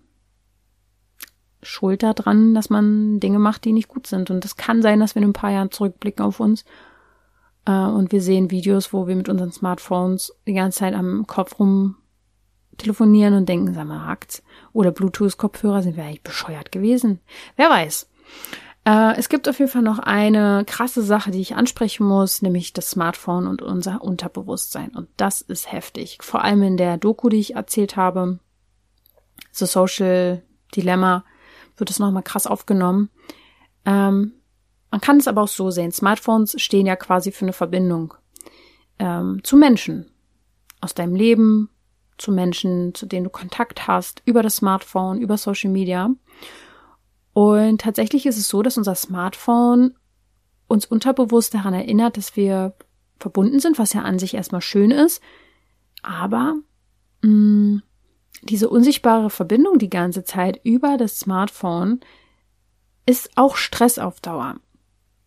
schuld 1.63 2.03
daran, 2.03 2.53
dass 2.53 2.69
man 2.69 3.19
Dinge 3.19 3.39
macht, 3.39 3.65
die 3.65 3.73
nicht 3.73 3.87
gut 3.87 4.07
sind. 4.07 4.31
Und 4.31 4.43
es 4.45 4.57
kann 4.57 4.81
sein, 4.81 4.99
dass 4.99 5.15
wir 5.15 5.21
in 5.21 5.29
ein 5.29 5.33
paar 5.33 5.51
Jahren 5.51 5.71
zurückblicken 5.71 6.25
auf 6.25 6.39
uns 6.39 6.65
äh, 7.65 7.71
und 7.71 8.11
wir 8.11 8.21
sehen 8.21 8.51
Videos, 8.51 8.93
wo 8.93 9.07
wir 9.07 9.15
mit 9.15 9.29
unseren 9.29 9.51
Smartphones 9.51 10.33
die 10.47 10.53
ganze 10.53 10.79
Zeit 10.79 10.93
am 10.93 11.27
Kopf 11.27 11.59
rum 11.59 11.97
telefonieren 12.77 13.33
und 13.33 13.47
denken, 13.47 13.73
sag 13.73 13.85
mal, 13.85 14.05
hackt's? 14.05 14.43
Oder 14.73 14.91
Bluetooth-Kopfhörer, 14.91 15.83
sind 15.83 15.97
wir 15.97 16.03
eigentlich 16.03 16.23
bescheuert 16.23 16.71
gewesen? 16.71 17.19
Wer 17.55 17.69
weiß. 17.69 18.09
Äh, 18.85 19.17
es 19.17 19.29
gibt 19.29 19.47
auf 19.47 19.59
jeden 19.59 19.69
Fall 19.69 19.83
noch 19.83 19.99
eine 19.99 20.63
krasse 20.65 21.03
Sache, 21.03 21.31
die 21.31 21.41
ich 21.41 21.55
ansprechen 21.55 22.05
muss, 22.05 22.41
nämlich 22.41 22.73
das 22.73 22.89
Smartphone 22.89 23.47
und 23.47 23.61
unser 23.61 24.01
Unterbewusstsein. 24.01 24.89
Und 24.89 25.09
das 25.17 25.41
ist 25.41 25.71
heftig. 25.71 26.17
Vor 26.21 26.43
allem 26.43 26.63
in 26.63 26.77
der 26.77 26.97
Doku, 26.97 27.29
die 27.29 27.39
ich 27.39 27.55
erzählt 27.55 27.95
habe, 27.95 28.39
The 29.51 29.65
Social 29.65 30.41
Dilemma, 30.75 31.25
wird 31.81 31.89
es 31.89 31.99
nochmal 31.99 32.23
krass 32.23 32.47
aufgenommen. 32.47 33.09
Ähm, 33.83 34.35
man 34.89 35.01
kann 35.01 35.17
es 35.17 35.27
aber 35.27 35.41
auch 35.41 35.49
so 35.49 35.69
sehen. 35.71 35.91
Smartphones 35.91 36.55
stehen 36.61 36.85
ja 36.85 36.95
quasi 36.95 37.33
für 37.33 37.43
eine 37.43 37.53
Verbindung 37.53 38.13
ähm, 38.99 39.41
zu 39.43 39.57
Menschen 39.57 40.09
aus 40.79 40.93
deinem 40.93 41.15
Leben, 41.15 41.69
zu 42.17 42.31
Menschen, 42.31 42.93
zu 42.93 43.05
denen 43.05 43.25
du 43.25 43.29
Kontakt 43.29 43.87
hast, 43.87 44.21
über 44.25 44.43
das 44.43 44.57
Smartphone, 44.57 45.19
über 45.19 45.37
Social 45.37 45.71
Media. 45.71 46.09
Und 47.33 47.81
tatsächlich 47.81 48.25
ist 48.25 48.37
es 48.37 48.47
so, 48.47 48.61
dass 48.61 48.77
unser 48.77 48.95
Smartphone 48.95 49.95
uns 50.67 50.85
unterbewusst 50.85 51.53
daran 51.53 51.73
erinnert, 51.73 52.17
dass 52.17 52.35
wir 52.35 52.75
verbunden 53.19 53.59
sind, 53.59 53.77
was 53.77 53.93
ja 53.93 54.01
an 54.01 54.19
sich 54.19 54.33
erstmal 54.33 54.61
schön 54.61 54.91
ist. 54.91 55.21
Aber 56.01 56.55
mh, 57.21 57.29
mm, 57.29 57.83
diese 58.43 58.69
unsichtbare 58.69 59.29
Verbindung 59.29 59.77
die 59.77 59.89
ganze 59.89 60.23
Zeit 60.23 60.59
über 60.63 60.97
das 60.97 61.19
Smartphone 61.19 61.99
ist 63.05 63.31
auch 63.35 63.55
Stress 63.55 63.99
auf 63.99 64.19
Dauer. 64.19 64.55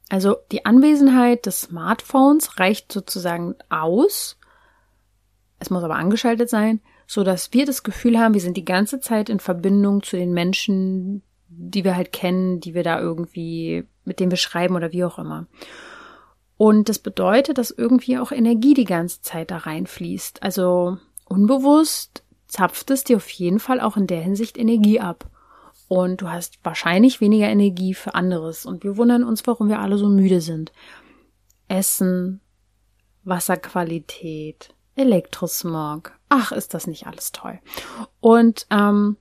Also 0.09 0.37
die 0.53 0.65
Anwesenheit 0.65 1.47
des 1.47 1.63
Smartphones 1.63 2.59
reicht 2.59 2.93
sozusagen 2.93 3.55
aus, 3.69 4.37
es 5.59 5.71
muss 5.71 5.83
aber 5.83 5.97
angeschaltet 5.97 6.51
sein, 6.51 6.81
so 7.07 7.25
dass 7.25 7.53
wir 7.53 7.67
das 7.67 7.83
Gefühl 7.83 8.19
haben, 8.19 8.35
wir 8.35 8.41
sind 8.41 8.57
die 8.57 8.65
ganze 8.65 9.01
Zeit 9.01 9.29
in 9.29 9.41
Verbindung 9.41 10.03
zu 10.03 10.17
den 10.17 10.33
Menschen, 10.33 11.23
die 11.49 11.85
wir 11.85 11.97
halt 11.97 12.13
kennen, 12.13 12.61
die 12.61 12.75
wir 12.75 12.83
da 12.83 13.01
irgendwie, 13.01 13.85
mit 14.05 14.21
denen 14.21 14.31
wir 14.31 14.39
schreiben 14.39 14.75
oder 14.75 14.93
wie 14.93 15.05
auch 15.05 15.19
immer. 15.19 15.47
Und 16.57 16.89
das 16.89 16.99
bedeutet, 16.99 17.59
dass 17.59 17.71
irgendwie 17.71 18.19
auch 18.19 18.31
Energie 18.31 18.75
die 18.75 18.85
ganze 18.85 19.23
Zeit 19.23 19.51
da 19.51 19.59
reinfließt. 19.59 20.43
Also 20.43 20.99
unbewusst 21.25 22.24
zapft 22.55 22.91
es 22.91 23.03
dir 23.03 23.17
auf 23.17 23.29
jeden 23.31 23.59
Fall 23.59 23.81
auch 23.81 23.97
in 23.97 24.07
der 24.07 24.21
Hinsicht 24.21 24.57
Energie 24.57 25.01
ab. 25.01 25.29
Und 25.89 26.23
du 26.23 26.31
hast 26.31 26.59
wahrscheinlich 26.63 27.21
weniger 27.21 27.49
Energie 27.49 27.95
für 27.95 28.15
anderes. 28.15 28.65
Und 28.65 28.85
wir 28.85 28.97
wundern 28.97 29.25
uns, 29.25 29.45
warum 29.47 29.69
wir 29.69 29.81
alle 29.81 29.99
so 29.99 30.09
müde 30.09 30.41
sind. 30.41 30.73
Essen, 31.67 32.41
Wasserqualität, 33.25 34.73
Elektrosmog, 34.95 36.13
ach, 36.29 36.53
ist 36.53 36.75
das 36.75 36.87
nicht 36.87 37.09
alles 37.09 37.33
toll. 37.33 37.59
Und 38.21 38.67
ähm, 38.71 39.17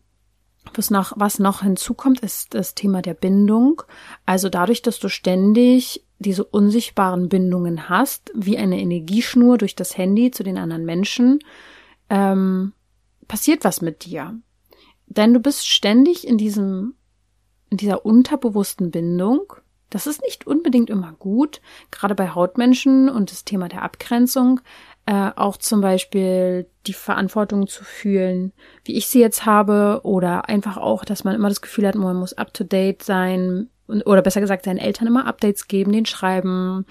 was 0.75 0.91
noch, 0.91 1.13
was 1.15 1.39
noch 1.39 1.63
hinzukommt, 1.63 2.19
ist 2.19 2.53
das 2.53 2.75
Thema 2.75 3.01
der 3.01 3.15
Bindung. 3.15 3.81
Also 4.27 4.49
dadurch, 4.49 4.83
dass 4.83 4.99
du 4.99 5.09
ständig 5.09 6.05
diese 6.19 6.43
unsichtbaren 6.43 7.29
Bindungen 7.29 7.89
hast, 7.89 8.31
wie 8.35 8.59
eine 8.59 8.79
Energieschnur 8.79 9.57
durch 9.57 9.75
das 9.75 9.97
Handy 9.97 10.29
zu 10.29 10.43
den 10.43 10.59
anderen 10.59 10.85
Menschen, 10.85 11.39
ähm, 12.11 12.73
passiert 13.33 13.63
was 13.63 13.81
mit 13.81 14.05
dir. 14.05 14.39
Denn 15.07 15.33
du 15.33 15.39
bist 15.39 15.67
ständig 15.67 16.27
in 16.27 16.37
diesem, 16.37 16.93
in 17.71 17.77
dieser 17.77 18.05
unterbewussten 18.05 18.91
Bindung. 18.91 19.53
Das 19.89 20.05
ist 20.05 20.21
nicht 20.21 20.45
unbedingt 20.45 20.91
immer 20.91 21.13
gut, 21.13 21.59
gerade 21.89 22.13
bei 22.13 22.29
Hautmenschen 22.29 23.09
und 23.09 23.31
das 23.31 23.43
Thema 23.43 23.69
der 23.69 23.81
Abgrenzung 23.81 24.59
äh, 25.07 25.31
auch 25.35 25.57
zum 25.57 25.81
Beispiel 25.81 26.67
die 26.85 26.93
Verantwortung 26.93 27.65
zu 27.65 27.83
fühlen, 27.83 28.53
wie 28.85 28.97
ich 28.97 29.07
sie 29.07 29.21
jetzt 29.21 29.47
habe, 29.47 30.01
oder 30.03 30.47
einfach 30.47 30.77
auch, 30.77 31.03
dass 31.03 31.23
man 31.23 31.33
immer 31.33 31.49
das 31.49 31.63
Gefühl 31.63 31.87
hat, 31.87 31.95
man 31.95 32.15
muss 32.15 32.33
up 32.33 32.53
to 32.53 32.63
date 32.63 33.01
sein, 33.01 33.67
oder 33.87 34.21
besser 34.21 34.41
gesagt, 34.41 34.65
seinen 34.65 34.77
Eltern 34.77 35.07
immer 35.07 35.25
Updates 35.25 35.67
geben, 35.67 35.91
den 35.91 36.05
schreiben. 36.05 36.85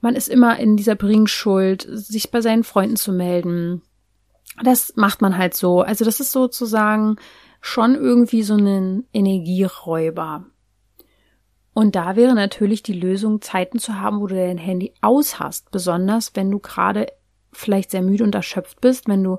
Man 0.00 0.16
ist 0.16 0.28
immer 0.28 0.58
in 0.58 0.76
dieser 0.76 0.96
Bringschuld, 0.96 1.86
sich 1.88 2.32
bei 2.32 2.40
seinen 2.40 2.64
Freunden 2.64 2.96
zu 2.96 3.12
melden. 3.12 3.82
Das 4.62 4.94
macht 4.96 5.22
man 5.22 5.38
halt 5.38 5.54
so. 5.54 5.82
Also 5.82 6.04
das 6.04 6.20
ist 6.20 6.32
sozusagen 6.32 7.16
schon 7.60 7.94
irgendwie 7.94 8.42
so 8.42 8.54
ein 8.54 9.04
Energieräuber. 9.12 10.46
Und 11.74 11.94
da 11.94 12.16
wäre 12.16 12.34
natürlich 12.34 12.82
die 12.82 12.98
Lösung, 12.98 13.40
Zeiten 13.40 13.78
zu 13.78 14.00
haben, 14.00 14.20
wo 14.20 14.26
du 14.26 14.34
dein 14.34 14.58
Handy 14.58 14.94
aus 15.00 15.38
hast, 15.38 15.70
besonders 15.70 16.34
wenn 16.34 16.50
du 16.50 16.58
gerade 16.58 17.06
vielleicht 17.52 17.92
sehr 17.92 18.02
müde 18.02 18.24
und 18.24 18.34
erschöpft 18.34 18.80
bist, 18.80 19.08
wenn 19.08 19.22
du 19.22 19.38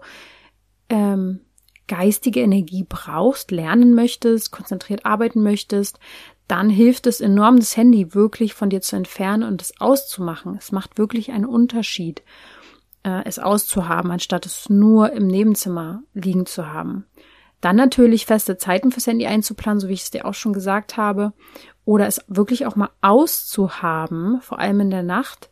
ähm, 0.89 1.41
geistige 1.87 2.39
Energie 2.39 2.85
brauchst, 2.87 3.51
lernen 3.51 3.93
möchtest, 3.93 4.51
konzentriert 4.51 5.05
arbeiten 5.05 5.41
möchtest, 5.41 5.99
dann 6.47 6.69
hilft 6.69 7.07
es 7.07 7.21
enorm, 7.21 7.57
das 7.57 7.75
Handy 7.75 8.13
wirklich 8.15 8.53
von 8.53 8.69
dir 8.69 8.81
zu 8.81 8.95
entfernen 8.95 9.43
und 9.43 9.61
es 9.61 9.79
auszumachen. 9.79 10.55
Es 10.57 10.71
macht 10.71 10.97
wirklich 10.97 11.31
einen 11.31 11.45
Unterschied, 11.45 12.23
äh, 13.03 13.23
es 13.25 13.39
auszuhaben, 13.39 14.11
anstatt 14.11 14.45
es 14.45 14.69
nur 14.69 15.11
im 15.11 15.27
Nebenzimmer 15.27 16.03
liegen 16.13 16.45
zu 16.45 16.71
haben. 16.71 17.05
Dann 17.61 17.75
natürlich 17.75 18.25
feste 18.25 18.57
Zeiten 18.57 18.91
fürs 18.91 19.07
Handy 19.07 19.27
einzuplanen, 19.27 19.79
so 19.79 19.89
wie 19.89 19.93
ich 19.93 20.03
es 20.03 20.11
dir 20.11 20.25
auch 20.25 20.33
schon 20.33 20.53
gesagt 20.53 20.95
habe. 20.97 21.33
Oder 21.83 22.07
es 22.07 22.23
wirklich 22.27 22.65
auch 22.65 22.75
mal 22.75 22.89
auszuhaben, 23.01 24.41
vor 24.41 24.59
allem 24.59 24.79
in 24.79 24.91
der 24.91 25.03
Nacht 25.03 25.49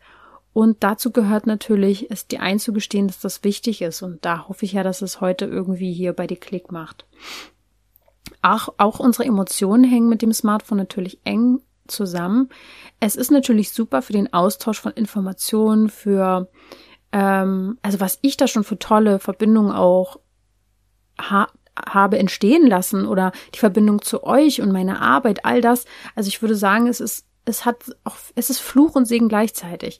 und 0.57 0.77
dazu 0.83 1.11
gehört 1.11 1.45
natürlich, 1.45 2.09
es 2.09 2.25
dir 2.25 2.41
einzugestehen, 2.41 3.05
dass 3.05 3.19
das 3.19 3.43
wichtig 3.43 3.83
ist. 3.83 4.01
Und 4.01 4.25
da 4.25 4.47
hoffe 4.47 4.65
ich 4.65 4.71
ja, 4.71 4.81
dass 4.81 5.03
es 5.03 5.21
heute 5.21 5.45
irgendwie 5.45 5.93
hier 5.93 6.13
bei 6.13 6.25
dir 6.25 6.37
Klick 6.37 6.71
macht. 6.71 7.05
Auch, 8.41 8.69
auch 8.79 8.99
unsere 8.99 9.25
Emotionen 9.25 9.83
hängen 9.83 10.09
mit 10.09 10.23
dem 10.23 10.33
Smartphone 10.33 10.79
natürlich 10.79 11.19
eng 11.25 11.59
zusammen. 11.85 12.49
Es 12.99 13.15
ist 13.15 13.29
natürlich 13.29 13.71
super 13.71 14.01
für 14.01 14.13
den 14.13 14.33
Austausch 14.33 14.81
von 14.81 14.93
Informationen, 14.93 15.89
für 15.89 16.49
ähm, 17.11 17.77
also 17.81 17.99
was 17.99 18.19
ich 18.21 18.37
da 18.37 18.47
schon 18.47 18.63
für 18.63 18.79
tolle 18.79 19.19
Verbindungen 19.19 19.71
auch 19.71 20.19
ha 21.19 21.47
habe 21.85 22.17
entstehen 22.17 22.65
lassen 22.65 23.05
oder 23.05 23.31
die 23.53 23.59
Verbindung 23.59 24.01
zu 24.01 24.23
euch 24.23 24.61
und 24.61 24.71
meine 24.71 24.99
Arbeit, 24.99 25.45
all 25.45 25.61
das. 25.61 25.85
Also 26.15 26.27
ich 26.27 26.41
würde 26.41 26.55
sagen, 26.55 26.87
es 26.87 26.99
ist 26.99 27.27
es 27.45 27.65
hat 27.65 27.95
auch, 28.03 28.15
es 28.35 28.49
ist 28.49 28.59
Fluch 28.59 28.95
und 28.95 29.05
Segen 29.05 29.29
gleichzeitig. 29.29 29.99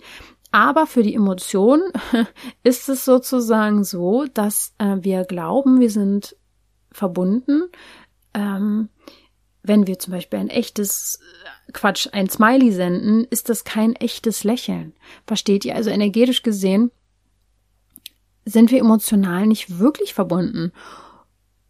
Aber 0.51 0.88
für 0.88 1.03
die 1.03 1.16
Emotion 1.16 1.82
ist 2.64 2.89
es 2.89 3.05
sozusagen 3.05 3.84
so, 3.84 4.26
dass 4.34 4.74
äh, 4.78 4.97
wir 5.01 5.24
glauben, 5.26 5.80
wir 5.80 5.89
sind 5.89 6.36
verbunden. 6.91 7.64
Ähm, 8.34 8.89
wenn 9.64 9.88
wir 9.88 9.99
zum 9.99 10.14
Beispiel 10.14 10.39
ein 10.39 10.49
echtes 10.49 11.20
äh, 11.68 11.72
Quatsch, 11.74 12.08
ein 12.12 12.30
Smiley 12.30 12.72
senden, 12.72 13.26
ist 13.26 13.49
das 13.49 13.66
kein 13.66 13.93
echtes 13.95 14.43
Lächeln. 14.43 14.93
Versteht 15.26 15.66
ihr? 15.66 15.76
Also 15.76 15.89
energetisch 15.89 16.43
gesehen 16.43 16.91
sind 18.50 18.72
wir 18.72 18.80
emotional 18.80 19.45
nicht 19.45 19.80
wirklich 19.80 20.14
verbunden. 20.14 20.72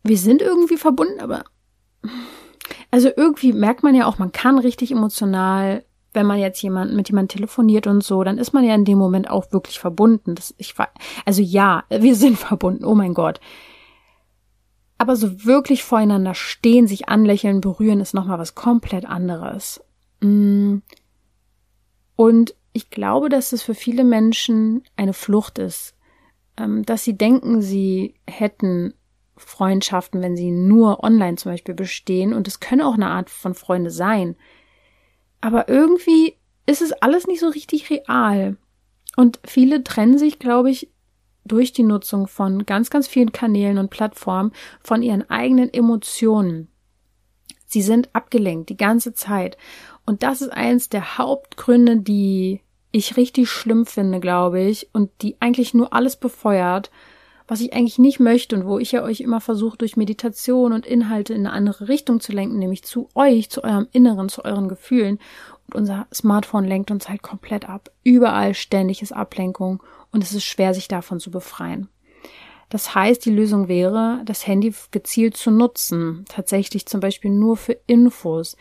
Wir 0.04 0.18
sind 0.18 0.42
irgendwie 0.42 0.78
verbunden, 0.78 1.20
aber 1.20 1.44
also 2.92 3.10
irgendwie 3.16 3.54
merkt 3.54 3.84
man 3.84 3.96
ja 3.96 4.06
auch, 4.06 4.20
man 4.20 4.32
kann 4.32 4.58
richtig 4.60 4.92
emotional 4.92 5.84
wenn 6.18 6.26
man 6.26 6.40
jetzt 6.40 6.62
jemanden 6.64 6.96
mit 6.96 7.10
jemandem 7.10 7.38
telefoniert 7.38 7.86
und 7.86 8.04
so, 8.04 8.24
dann 8.24 8.40
ist 8.40 8.52
man 8.52 8.64
ja 8.64 8.74
in 8.74 8.86
dem 8.86 8.98
Moment 8.98 9.30
auch 9.30 9.52
wirklich 9.52 9.80
verbunden. 9.80 10.36
Das, 10.36 10.54
ich, 10.58 10.74
also 11.26 11.42
ja, 11.42 11.84
wir 11.90 12.16
sind 12.16 12.38
verbunden, 12.40 12.86
oh 12.86 12.96
mein 12.96 13.14
Gott. 13.14 13.40
Aber 14.98 15.16
so 15.16 15.46
wirklich 15.46 15.84
voreinander 15.84 16.34
stehen, 16.34 16.88
sich 16.88 17.08
anlächeln, 17.08 17.62
berühren, 17.62 18.02
ist 18.02 18.16
nochmal 18.16 18.40
was 18.40 18.56
komplett 18.56 19.06
anderes. 19.06 19.84
Mm. 20.22 20.78
Und 22.16 22.56
ich 22.74 22.90
glaube, 22.90 23.30
dass 23.30 23.54
es 23.54 23.62
für 23.62 23.76
viele 23.76 24.04
Menschen 24.04 24.84
eine 24.96 25.14
Flucht 25.14 25.60
ist, 25.60 25.94
dass 26.58 27.04
sie 27.04 27.18
denken, 27.18 27.62
sie 27.62 28.16
hätten 28.28 28.94
Freundschaften, 29.38 30.22
wenn 30.22 30.36
sie 30.36 30.52
nur 30.52 31.04
online 31.04 31.38
zum 31.38 31.52
Beispiel 31.52 31.76
bestehen. 31.76 32.34
Und 32.34 32.48
es 32.48 32.60
können 32.60 32.82
auch 32.82 32.96
eine 32.96 33.08
Art 33.08 33.30
von 33.30 33.54
Freunde 33.54 33.92
sein. 33.92 34.36
Aber 35.40 35.70
irgendwie 35.70 36.36
ist 36.66 36.82
es 36.82 36.92
alles 36.94 37.28
nicht 37.28 37.40
so 37.40 37.48
richtig 37.48 37.90
real. 37.90 38.58
Und 39.16 39.40
viele 39.46 39.84
trennen 39.84 40.18
sich, 40.18 40.40
glaube 40.40 40.70
ich, 40.70 40.92
durch 41.46 41.72
die 41.72 41.84
Nutzung 41.84 42.28
von 42.28 42.66
ganz, 42.66 42.90
ganz 42.90 43.08
vielen 43.08 43.32
Kanälen 43.32 43.78
und 43.78 43.90
Plattformen 43.90 44.52
von 44.82 45.02
ihren 45.02 45.30
eigenen 45.30 45.74
Emotionen. 45.74 46.68
Sie 47.66 47.82
sind 47.82 48.14
abgelenkt 48.14 48.70
die 48.70 48.78
ganze 48.78 49.14
Zeit. 49.14 49.58
Und 50.06 50.24
das 50.24 50.42
ist 50.42 50.52
eins 50.52 50.90
der 50.90 51.18
Hauptgründe, 51.18 51.98
die 51.98 52.62
ich 52.92 53.18
richtig 53.18 53.50
schlimm 53.50 53.86
finde, 53.86 54.20
glaube 54.20 54.62
ich, 54.62 54.90
und 54.94 55.10
die 55.22 55.36
eigentlich 55.40 55.74
nur 55.74 55.94
alles 55.94 56.16
befeuert, 56.16 56.90
was 57.48 57.62
ich 57.62 57.74
eigentlich 57.74 57.98
nicht 57.98 58.20
möchte 58.20 58.56
und 58.56 58.66
wo 58.66 58.78
ich 58.78 58.92
ja 58.92 59.04
euch 59.04 59.22
immer 59.22 59.40
versuche, 59.40 59.78
durch 59.78 59.96
Meditation 59.96 60.74
und 60.74 60.86
Inhalte 60.86 61.34
in 61.34 61.48
eine 61.48 61.54
andere 61.54 61.88
Richtung 61.88 62.20
zu 62.20 62.34
lenken, 62.34 62.60
nämlich 62.60 62.84
zu 62.84 63.10
euch, 63.16 63.50
zu 63.50 63.64
eurem 63.64 63.88
Inneren, 63.94 64.28
zu 64.28 64.44
euren 64.44 64.68
Gefühlen. 64.68 65.20
Und 65.68 65.76
unser 65.76 66.08
Smartphone 66.14 66.66
lenkt 66.66 66.92
uns 66.92 67.08
halt 67.08 67.22
komplett 67.22 67.70
ab. 67.70 67.90
Überall 68.04 68.54
ständig 68.54 69.02
ist 69.02 69.14
Ablenkung 69.14 69.82
und 70.12 70.24
es 70.24 70.34
ist 70.34 70.44
schwer, 70.44 70.74
sich 70.74 70.90
davon 70.90 71.20
zu 71.20 71.32
befreien. 71.32 71.88
Das 72.70 72.94
heißt, 72.94 73.26
die 73.26 73.32
Lösung 73.32 73.70
wäre, 73.70 74.22
das 74.26 74.46
Handy 74.46 74.74
gezielt 74.92 75.38
zu 75.38 75.52
nutzen, 75.52 76.26
tatsächlich 76.28 76.86
zum 76.86 77.00
Beispiel 77.00 77.32
nur 77.32 77.56
für 77.56 77.78
Infos, 77.88 78.58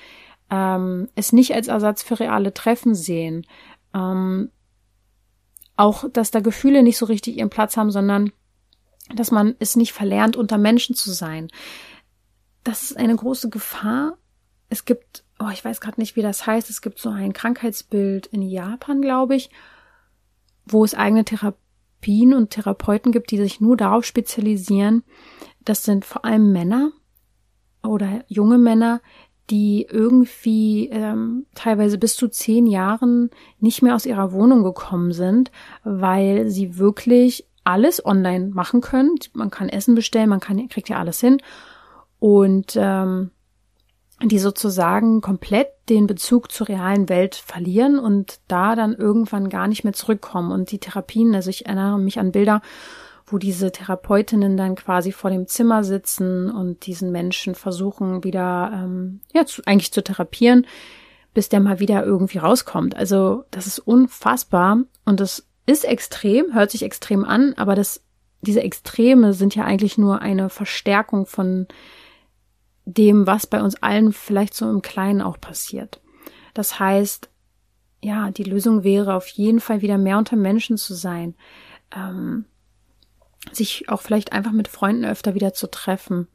ähm, 0.48 1.08
es 1.16 1.32
nicht 1.32 1.54
als 1.54 1.66
Ersatz 1.66 2.04
für 2.04 2.20
reale 2.20 2.54
Treffen 2.54 2.94
sehen, 2.94 3.46
ähm, 3.96 4.50
auch, 5.76 6.04
dass 6.12 6.30
da 6.30 6.40
Gefühle 6.40 6.82
nicht 6.82 6.98
so 6.98 7.06
richtig 7.06 7.38
ihren 7.38 7.50
Platz 7.50 7.76
haben, 7.76 7.90
sondern 7.90 8.32
dass 9.14 9.30
man 9.30 9.54
es 9.58 9.76
nicht 9.76 9.92
verlernt, 9.92 10.36
unter 10.36 10.58
Menschen 10.58 10.96
zu 10.96 11.12
sein. 11.12 11.48
Das 12.64 12.82
ist 12.82 12.96
eine 12.96 13.14
große 13.14 13.50
Gefahr. 13.50 14.18
Es 14.68 14.84
gibt, 14.84 15.24
oh, 15.38 15.48
ich 15.52 15.64
weiß 15.64 15.80
gerade 15.80 16.00
nicht, 16.00 16.16
wie 16.16 16.22
das 16.22 16.46
heißt, 16.46 16.68
es 16.70 16.80
gibt 16.80 16.98
so 16.98 17.10
ein 17.10 17.32
Krankheitsbild 17.32 18.26
in 18.26 18.42
Japan, 18.42 19.00
glaube 19.00 19.36
ich, 19.36 19.50
wo 20.64 20.84
es 20.84 20.94
eigene 20.94 21.24
Therapien 21.24 22.34
und 22.34 22.50
Therapeuten 22.50 23.12
gibt, 23.12 23.30
die 23.30 23.38
sich 23.38 23.60
nur 23.60 23.76
darauf 23.76 24.04
spezialisieren. 24.04 25.04
Das 25.60 25.84
sind 25.84 26.04
vor 26.04 26.24
allem 26.24 26.52
Männer 26.52 26.90
oder 27.84 28.24
junge 28.26 28.58
Männer, 28.58 29.00
die 29.50 29.86
irgendwie 29.88 30.88
ähm, 30.90 31.46
teilweise 31.54 31.98
bis 31.98 32.16
zu 32.16 32.28
zehn 32.28 32.66
Jahren 32.66 33.30
nicht 33.60 33.82
mehr 33.82 33.94
aus 33.94 34.06
ihrer 34.06 34.32
Wohnung 34.32 34.64
gekommen 34.64 35.12
sind, 35.12 35.50
weil 35.84 36.48
sie 36.50 36.78
wirklich 36.78 37.46
alles 37.64 38.04
online 38.04 38.48
machen 38.48 38.80
können. 38.80 39.14
Man 39.34 39.50
kann 39.50 39.68
Essen 39.68 39.94
bestellen, 39.94 40.28
man 40.28 40.40
kann, 40.40 40.68
kriegt 40.68 40.88
ja 40.88 40.98
alles 40.98 41.20
hin. 41.20 41.38
Und 42.18 42.76
ähm, 42.76 43.30
die 44.22 44.38
sozusagen 44.38 45.20
komplett 45.20 45.68
den 45.88 46.06
Bezug 46.06 46.50
zur 46.50 46.68
realen 46.68 47.08
Welt 47.08 47.34
verlieren 47.34 47.98
und 47.98 48.40
da 48.48 48.74
dann 48.74 48.94
irgendwann 48.94 49.50
gar 49.50 49.68
nicht 49.68 49.84
mehr 49.84 49.92
zurückkommen. 49.92 50.52
Und 50.52 50.70
die 50.72 50.78
Therapien, 50.78 51.34
also 51.34 51.50
ich 51.50 51.66
erinnere 51.66 51.98
mich 51.98 52.18
an 52.18 52.32
Bilder, 52.32 52.62
wo 53.26 53.38
diese 53.38 53.72
Therapeutinnen 53.72 54.56
dann 54.56 54.76
quasi 54.76 55.10
vor 55.10 55.30
dem 55.30 55.48
Zimmer 55.48 55.82
sitzen 55.82 56.50
und 56.50 56.86
diesen 56.86 57.10
Menschen 57.10 57.54
versuchen 57.54 58.22
wieder, 58.22 58.70
ähm, 58.72 59.20
ja, 59.34 59.44
zu, 59.44 59.62
eigentlich 59.66 59.92
zu 59.92 60.02
therapieren, 60.02 60.66
bis 61.34 61.48
der 61.48 61.60
mal 61.60 61.80
wieder 61.80 62.04
irgendwie 62.04 62.38
rauskommt. 62.38 62.96
Also 62.96 63.44
das 63.50 63.66
ist 63.66 63.80
unfassbar 63.80 64.78
und 65.04 65.18
das 65.20 65.46
ist 65.66 65.84
extrem, 65.84 66.54
hört 66.54 66.70
sich 66.70 66.84
extrem 66.84 67.24
an, 67.24 67.54
aber 67.56 67.74
das, 67.74 68.04
diese 68.42 68.62
Extreme 68.62 69.32
sind 69.32 69.56
ja 69.56 69.64
eigentlich 69.64 69.98
nur 69.98 70.20
eine 70.22 70.48
Verstärkung 70.48 71.26
von 71.26 71.66
dem, 72.84 73.26
was 73.26 73.48
bei 73.48 73.60
uns 73.60 73.82
allen 73.82 74.12
vielleicht 74.12 74.54
so 74.54 74.70
im 74.70 74.82
Kleinen 74.82 75.20
auch 75.20 75.40
passiert. 75.40 76.00
Das 76.54 76.78
heißt, 76.78 77.28
ja, 78.02 78.30
die 78.30 78.44
Lösung 78.44 78.84
wäre 78.84 79.14
auf 79.14 79.26
jeden 79.28 79.58
Fall 79.58 79.82
wieder 79.82 79.98
mehr 79.98 80.18
unter 80.18 80.36
Menschen 80.36 80.76
zu 80.76 80.94
sein, 80.94 81.34
ähm, 81.94 82.44
sich 83.56 83.88
auch 83.88 84.02
vielleicht 84.02 84.32
einfach 84.32 84.52
mit 84.52 84.68
Freunden 84.68 85.04
öfter 85.04 85.34
wieder 85.34 85.52
zu 85.52 85.70
treffen 85.70 86.28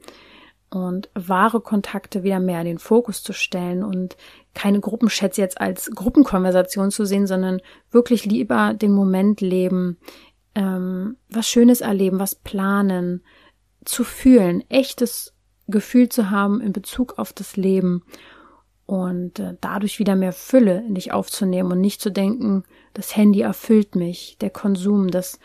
und 0.69 1.09
wahre 1.13 1.59
Kontakte 1.59 2.23
wieder 2.23 2.39
mehr 2.39 2.61
in 2.61 2.65
den 2.65 2.79
Fokus 2.79 3.23
zu 3.23 3.33
stellen 3.33 3.83
und 3.83 4.15
keine 4.53 4.79
Gruppenchats 4.79 5.37
jetzt 5.37 5.59
als 5.59 5.91
Gruppenkonversation 5.91 6.91
zu 6.91 7.05
sehen, 7.05 7.27
sondern 7.27 7.61
wirklich 7.91 8.25
lieber 8.25 8.73
den 8.73 8.93
Moment 8.93 9.41
leben, 9.41 9.97
ähm, 10.55 11.17
was 11.29 11.47
Schönes 11.47 11.81
erleben, 11.81 12.19
was 12.19 12.35
planen, 12.35 13.23
zu 13.83 14.03
fühlen, 14.03 14.63
echtes 14.69 15.33
Gefühl 15.67 16.09
zu 16.09 16.29
haben 16.29 16.61
in 16.61 16.71
Bezug 16.71 17.17
auf 17.17 17.33
das 17.33 17.57
Leben 17.57 18.03
und 18.85 19.39
äh, 19.39 19.55
dadurch 19.61 19.99
wieder 19.99 20.15
mehr 20.15 20.33
Fülle 20.33 20.83
in 20.87 20.95
dich 20.95 21.11
aufzunehmen 21.11 21.71
und 21.71 21.81
nicht 21.81 22.01
zu 22.01 22.11
denken, 22.11 22.63
das 22.93 23.15
Handy 23.15 23.41
erfüllt 23.41 23.95
mich, 23.95 24.37
der 24.39 24.49
Konsum, 24.49 25.09
das 25.09 25.39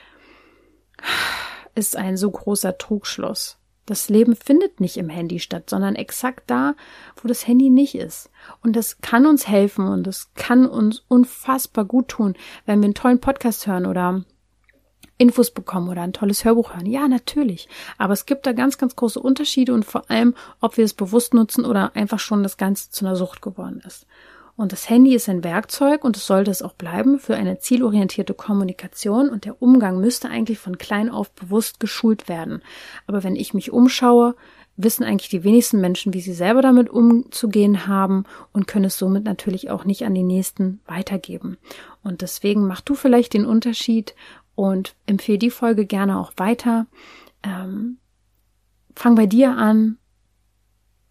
ist 1.76 1.96
ein 1.96 2.16
so 2.16 2.30
großer 2.30 2.78
Trugschluss. 2.78 3.58
Das 3.86 4.08
Leben 4.08 4.34
findet 4.34 4.80
nicht 4.80 4.96
im 4.96 5.08
Handy 5.08 5.38
statt, 5.38 5.70
sondern 5.70 5.94
exakt 5.94 6.50
da, 6.50 6.74
wo 7.22 7.28
das 7.28 7.46
Handy 7.46 7.70
nicht 7.70 7.94
ist. 7.94 8.30
Und 8.62 8.74
das 8.74 8.98
kann 9.00 9.26
uns 9.26 9.46
helfen 9.46 9.86
und 9.86 10.04
das 10.04 10.32
kann 10.34 10.66
uns 10.66 11.04
unfassbar 11.06 11.84
gut 11.84 12.08
tun, 12.08 12.34
wenn 12.66 12.80
wir 12.80 12.86
einen 12.86 12.94
tollen 12.94 13.20
Podcast 13.20 13.68
hören 13.68 13.86
oder 13.86 14.24
Infos 15.18 15.52
bekommen 15.52 15.88
oder 15.88 16.02
ein 16.02 16.12
tolles 16.12 16.44
Hörbuch 16.44 16.74
hören. 16.74 16.86
Ja, 16.86 17.06
natürlich. 17.06 17.68
Aber 17.96 18.12
es 18.12 18.26
gibt 18.26 18.44
da 18.46 18.52
ganz, 18.52 18.76
ganz 18.76 18.96
große 18.96 19.20
Unterschiede 19.20 19.72
und 19.72 19.84
vor 19.84 20.10
allem, 20.10 20.34
ob 20.60 20.76
wir 20.76 20.84
es 20.84 20.92
bewusst 20.92 21.32
nutzen 21.32 21.64
oder 21.64 21.94
einfach 21.94 22.18
schon 22.18 22.42
das 22.42 22.56
Ganze 22.56 22.90
zu 22.90 23.06
einer 23.06 23.16
Sucht 23.16 23.40
geworden 23.40 23.82
ist. 23.86 24.06
Und 24.56 24.72
das 24.72 24.88
Handy 24.88 25.14
ist 25.14 25.28
ein 25.28 25.44
Werkzeug 25.44 26.02
und 26.02 26.16
es 26.16 26.26
sollte 26.26 26.50
es 26.50 26.62
auch 26.62 26.72
bleiben 26.72 27.18
für 27.18 27.36
eine 27.36 27.58
zielorientierte 27.58 28.32
Kommunikation 28.32 29.28
und 29.28 29.44
der 29.44 29.60
Umgang 29.60 30.00
müsste 30.00 30.30
eigentlich 30.30 30.58
von 30.58 30.78
klein 30.78 31.10
auf 31.10 31.30
bewusst 31.32 31.78
geschult 31.78 32.28
werden. 32.28 32.62
Aber 33.06 33.22
wenn 33.22 33.36
ich 33.36 33.52
mich 33.52 33.70
umschaue, 33.70 34.34
wissen 34.78 35.04
eigentlich 35.04 35.28
die 35.28 35.44
wenigsten 35.44 35.80
Menschen, 35.80 36.14
wie 36.14 36.20
sie 36.20 36.32
selber 36.32 36.62
damit 36.62 36.88
umzugehen 36.88 37.86
haben 37.86 38.24
und 38.52 38.66
können 38.66 38.86
es 38.86 38.98
somit 38.98 39.24
natürlich 39.24 39.70
auch 39.70 39.84
nicht 39.84 40.04
an 40.04 40.14
die 40.14 40.22
nächsten 40.22 40.80
weitergeben. 40.86 41.58
Und 42.02 42.22
deswegen 42.22 42.66
mach 42.66 42.80
du 42.80 42.94
vielleicht 42.94 43.34
den 43.34 43.46
Unterschied 43.46 44.14
und 44.54 44.94
empfehle 45.06 45.38
die 45.38 45.50
Folge 45.50 45.84
gerne 45.84 46.18
auch 46.18 46.32
weiter. 46.36 46.86
Ähm, 47.42 47.98
fang 48.94 49.14
bei 49.16 49.26
dir 49.26 49.50
an, 49.56 49.98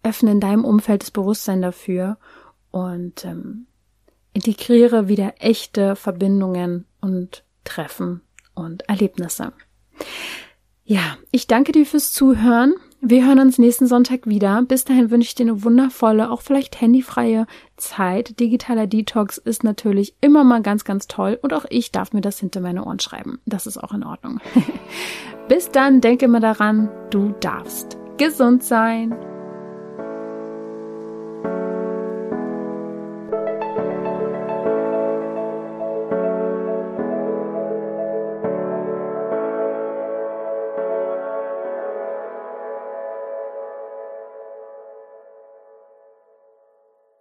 öffne 0.02 0.32
in 0.32 0.40
deinem 0.40 0.64
Umfeld 0.64 1.02
das 1.02 1.10
Bewusstsein 1.10 1.62
dafür 1.62 2.18
und 2.76 3.24
ähm, 3.24 3.66
integriere 4.34 5.08
wieder 5.08 5.36
echte 5.38 5.96
Verbindungen 5.96 6.84
und 7.00 7.42
Treffen 7.64 8.20
und 8.54 8.86
Erlebnisse. 8.86 9.54
Ja, 10.84 11.16
ich 11.30 11.46
danke 11.46 11.72
dir 11.72 11.86
fürs 11.86 12.12
Zuhören. 12.12 12.74
Wir 13.00 13.26
hören 13.26 13.38
uns 13.38 13.56
nächsten 13.56 13.86
Sonntag 13.86 14.26
wieder. 14.26 14.60
Bis 14.60 14.84
dahin 14.84 15.10
wünsche 15.10 15.28
ich 15.28 15.34
dir 15.34 15.44
eine 15.44 15.64
wundervolle, 15.64 16.30
auch 16.30 16.42
vielleicht 16.42 16.78
handyfreie 16.78 17.46
Zeit. 17.78 18.38
Digitaler 18.40 18.86
Detox 18.86 19.38
ist 19.38 19.64
natürlich 19.64 20.14
immer 20.20 20.44
mal 20.44 20.60
ganz, 20.60 20.84
ganz 20.84 21.06
toll 21.06 21.38
und 21.40 21.54
auch 21.54 21.64
ich 21.70 21.92
darf 21.92 22.12
mir 22.12 22.20
das 22.20 22.40
hinter 22.40 22.60
meine 22.60 22.84
Ohren 22.84 23.00
schreiben. 23.00 23.40
Das 23.46 23.66
ist 23.66 23.78
auch 23.78 23.94
in 23.94 24.04
Ordnung. 24.04 24.38
Bis 25.48 25.70
dann, 25.70 26.02
denke 26.02 26.26
immer 26.26 26.40
daran, 26.40 26.90
du 27.08 27.32
darfst 27.40 27.96
gesund 28.18 28.62
sein. 28.62 29.16